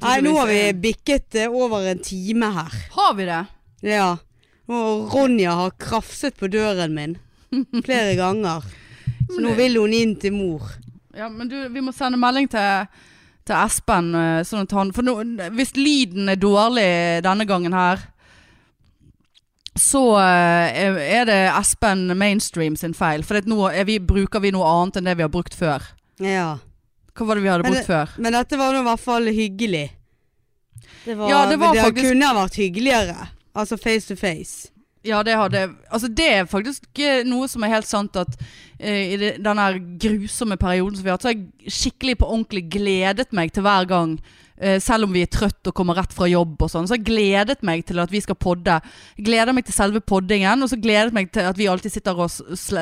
Nei, 0.02 0.20
nå 0.20 0.34
har 0.36 0.46
vi 0.46 0.72
bikket 0.72 1.34
eh, 1.34 1.48
over 1.48 1.86
en 1.88 1.98
time 1.98 2.50
her. 2.52 2.72
Har 2.92 3.14
vi 3.14 3.24
det? 3.24 3.46
Ja. 3.82 4.16
Og 4.68 5.08
Ronja 5.14 5.54
har 5.54 5.70
krafset 5.80 6.36
på 6.36 6.50
døren 6.50 6.92
min 6.94 7.16
flere 7.86 8.14
ganger. 8.18 8.62
Så 9.30 9.40
nå 9.40 9.54
vil 9.56 9.78
hun 9.80 9.92
inn 9.96 10.16
til 10.20 10.32
mor. 10.36 10.60
Ja, 11.16 11.28
men 11.28 11.48
du, 11.48 11.56
vi 11.72 11.80
må 11.80 11.92
sende 11.96 12.18
melding 12.20 12.48
til, 12.52 12.86
til 13.48 13.56
Espen, 13.56 14.12
eh, 14.14 14.42
sånn 14.46 14.66
at 14.66 14.74
han 14.76 14.92
For 14.92 15.06
nå, 15.06 15.14
hvis 15.56 15.74
lyden 15.78 16.28
er 16.28 16.36
dårlig 16.40 16.88
denne 17.24 17.46
gangen 17.48 17.72
her, 17.76 18.02
så 19.78 20.02
eh, 20.20 21.02
er 21.18 21.28
det 21.28 21.38
Espen 21.54 22.08
Mainstream 22.18 22.76
sin 22.76 22.94
feil. 22.98 23.24
For 23.24 23.40
nå 23.46 23.70
vi, 23.88 23.98
bruker 24.02 24.42
vi 24.42 24.52
noe 24.54 24.66
annet 24.68 24.98
enn 25.00 25.10
det 25.10 25.16
vi 25.20 25.26
har 25.26 25.32
brukt 25.32 25.54
før. 25.56 25.84
Ja. 26.22 26.56
Hva 27.14 27.26
var 27.26 27.38
det 27.38 27.44
vi 27.44 27.50
hadde 27.52 27.66
Men 27.66 27.76
brukt 27.76 27.90
før? 27.90 28.16
Men 28.18 28.34
dette 28.36 28.58
var 28.58 28.74
nå 28.74 28.82
i 28.82 28.88
hvert 28.90 29.02
fall 29.04 29.30
hyggelig. 29.32 29.86
Det, 31.04 31.14
var, 31.14 31.30
Ja, 31.30 31.44
det 31.50 31.56
var 31.58 31.74
det 31.74 31.84
faktisk- 31.86 32.10
kunne 32.10 32.26
ha 32.26 32.34
vært 32.42 32.58
hyggeligere. 32.60 33.28
Altså 33.58 33.78
face 33.80 34.06
to 34.08 34.16
face. 34.16 34.68
Ja, 35.08 35.22
det 35.24 35.36
hadde 35.38 35.62
Altså, 35.88 36.08
det 36.12 36.26
er 36.36 36.48
faktisk 36.50 37.00
eh, 37.00 37.22
noe 37.24 37.48
som 37.48 37.64
er 37.64 37.72
helt 37.78 37.88
sant 37.88 38.16
at 38.20 38.34
eh, 38.78 39.14
i 39.14 39.32
den 39.40 39.62
grusomme 40.02 40.58
perioden 40.60 40.98
som 40.98 41.06
vi 41.06 41.10
har 41.10 41.16
hatt, 41.16 41.24
så 41.24 41.32
har 41.32 41.38
jeg 41.38 41.72
skikkelig 41.78 42.18
på 42.20 42.28
ordentlig 42.28 42.66
gledet 42.76 43.32
meg 43.32 43.54
til 43.56 43.66
hver 43.66 43.88
gang 43.88 44.18
Eh, 44.60 44.80
selv 44.82 45.06
om 45.06 45.12
vi 45.14 45.22
er 45.22 45.30
trøtt 45.30 45.68
og 45.70 45.74
kommer 45.78 45.94
rett 45.94 46.14
fra 46.14 46.26
jobb 46.26 46.56
og 46.66 46.70
sånn. 46.72 46.88
Så 46.90 46.96
jeg 46.96 47.06
gledet 47.06 47.60
meg 47.66 47.84
til 47.86 48.00
at 48.02 48.10
vi 48.10 48.18
skal 48.24 48.34
podde. 48.34 48.80
Gleder 49.22 49.54
meg 49.54 49.68
til 49.68 49.76
selve 49.76 50.02
poddingen, 50.02 50.64
og 50.64 50.72
så 50.72 50.80
gledet 50.82 51.14
meg 51.14 51.30
til 51.34 51.46
at 51.46 51.58
vi 51.58 51.68
alltid 51.70 51.94
sitter 51.94 52.18
og 52.18 52.32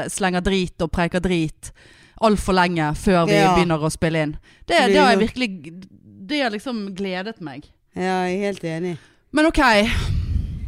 slenger 0.08 0.44
drit 0.46 0.80
og 0.86 0.92
preker 0.94 1.20
drit 1.20 1.72
altfor 2.24 2.56
lenge 2.56 2.94
før 2.96 3.26
vi 3.28 3.36
Ja. 3.36 3.52
begynner 3.52 3.76
å 3.84 3.92
spille 3.92 4.22
inn. 4.24 4.36
Det, 4.64 4.72
Det 4.72 4.92
det 4.94 5.00
har 5.02 5.10
jeg 5.12 5.28
virkelig 5.28 5.50
Det 6.26 6.40
har 6.42 6.50
liksom 6.50 6.94
gledet 6.96 7.40
meg. 7.40 7.64
Ja, 7.94 8.24
jeg 8.24 8.40
er 8.40 8.46
helt 8.46 8.64
enig. 8.64 8.98
Men 9.32 9.46
OK. 9.46 10.15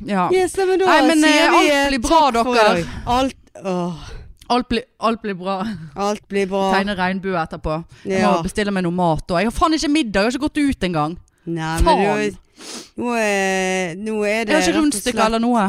Ja. 0.07 0.29
Yes, 0.33 0.55
men 0.57 0.79
da 0.79 0.87
Nei, 0.87 1.01
men, 1.09 1.19
sier 1.25 1.43
eh, 1.43 1.51
vi 1.51 1.59
alt 1.59 1.73
eh, 1.75 1.89
blir 1.91 2.03
bra, 2.05 2.21
takk 2.33 2.45
for 2.47 2.55
dere. 2.55 2.85
Alt, 3.07 3.37
åh, 3.65 4.07
Alt, 4.49 4.69
blir, 4.71 4.83
alt 5.05 5.21
blir 5.21 5.35
bra. 5.37 5.59
alt 5.97 6.23
blir 6.29 6.47
bra. 6.49 6.71
Tegne 6.75 6.95
regnbue 6.97 7.37
etterpå. 7.37 7.85
Jeg 8.09 8.21
Ja. 8.23 8.31
må 8.37 8.43
bestille 8.47 8.73
meg 8.73 8.83
noe 8.87 8.93
mat. 8.97 9.25
Og 9.31 9.37
jeg 9.43 9.45
har 9.51 9.53
faen 9.53 9.75
ikke 9.77 9.91
middag. 9.93 10.23
Jeg 10.23 10.33
har 10.33 10.39
ikke 10.39 10.47
gått 10.49 10.63
ut 10.63 10.87
engang. 10.89 11.19
Nei, 11.45 11.75
men 11.83 11.85
Faen. 11.85 12.31
du, 12.31 13.03
nå, 13.03 13.13
er, 13.19 13.95
nå 13.97 14.15
er 14.25 14.45
det 14.45 14.55
Jeg 14.55 14.57
har 14.57 14.63
ikke 14.65 14.73
og 14.77 14.81
rundstykke 14.83 15.17
slett- 15.19 15.27
eller 15.27 15.39
noe. 15.45 15.67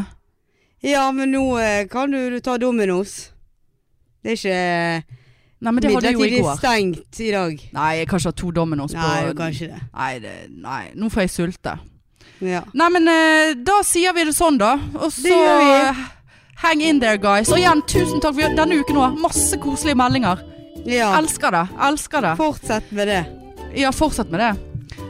Ja, 0.81 1.11
men 1.11 1.31
nå 1.35 1.43
eh, 1.59 1.87
kan 1.91 2.11
du, 2.11 2.17
du 2.31 2.39
ta 2.39 2.55
Dominos. 2.57 3.17
Det 4.23 4.31
er 4.31 4.39
ikke 4.39 5.17
Nei, 5.59 5.71
men 5.75 5.81
det 5.83 5.91
hadde 5.91 6.05
jeg 6.07 6.15
jo 6.15 6.19
i 6.23 6.23
midlertidig 6.23 6.43
går. 6.45 6.57
stengt 6.61 7.19
i 7.19 7.31
dag. 7.35 7.63
Nei, 7.75 7.89
jeg 7.99 8.07
kan 8.07 8.19
ikke 8.21 8.31
ha 8.31 8.37
to 8.39 8.51
Dominos 8.55 8.93
på 8.95 9.01
Nei, 9.03 9.23
du 9.27 9.33
kan 9.35 9.51
ikke 9.51 9.67
det. 9.73 9.79
Nei, 9.91 10.11
det, 10.23 10.35
nei, 10.55 10.83
nå 10.95 11.09
får 11.11 11.25
jeg 11.25 11.31
sulte. 11.35 11.73
Ja. 12.41 12.61
Nei, 12.73 12.89
men 12.95 13.07
eh, 13.11 13.53
da 13.67 13.81
sier 13.83 14.13
vi 14.15 14.23
det 14.29 14.33
sånn, 14.37 14.57
da. 14.61 14.75
Og 14.99 15.11
så 15.11 15.35
eh, 15.35 15.99
hang 16.63 16.81
in 16.81 16.99
there, 17.03 17.17
guys. 17.19 17.49
Og 17.51 17.59
igjen, 17.59 17.81
tusen 17.87 18.21
takk 18.23 18.37
for 18.37 18.55
denne 18.55 18.79
uken 18.79 18.97
òg. 19.01 19.19
Masse 19.19 19.57
koselige 19.59 19.97
meldinger. 19.99 20.39
ja. 20.87 21.11
Elsker 21.19 21.51
det. 21.51 21.65
Elsker 21.89 22.21
det. 22.21 22.35
Fortsett 22.39 22.91
med 22.95 23.07
det. 23.11 23.21
Ja, 23.75 23.91
fortsett 23.91 24.31
med 24.31 24.39
det. 24.39 24.53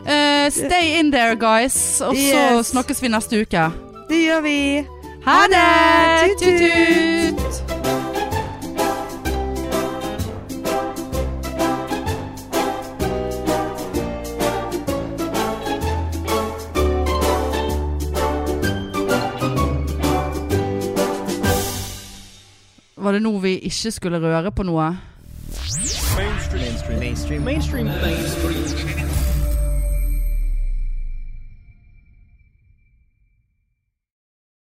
Uh, 0.10 0.50
stay 0.50 0.98
in 1.00 1.12
there, 1.12 1.36
guys. 1.36 2.02
Og 2.02 2.16
så 2.16 2.40
Yes. 2.58 2.72
snakkes 2.74 3.02
vi 3.04 3.08
neste 3.14 3.42
uke. 3.44 3.68
Det 4.10 4.24
gjør 4.26 4.42
vi. 4.42 4.86
Ha 5.26 5.40
det! 5.52 6.30
Tut, 6.30 6.40
tut. 6.40 7.38
Tut-tut! 7.38 8.09
Var 23.00 23.12
det 23.16 23.22
nå 23.22 23.32
vi 23.40 23.56
ikke 23.70 23.92
skulle 23.92 24.20
røre 24.20 24.52
på 24.52 24.64
noe? 24.68 24.90
Mainstream. 26.18 26.62
Mainstream. 26.62 27.00
Mainstream. 27.00 27.44
Mainstream. 27.44 27.86
Mainstream. 27.86 28.99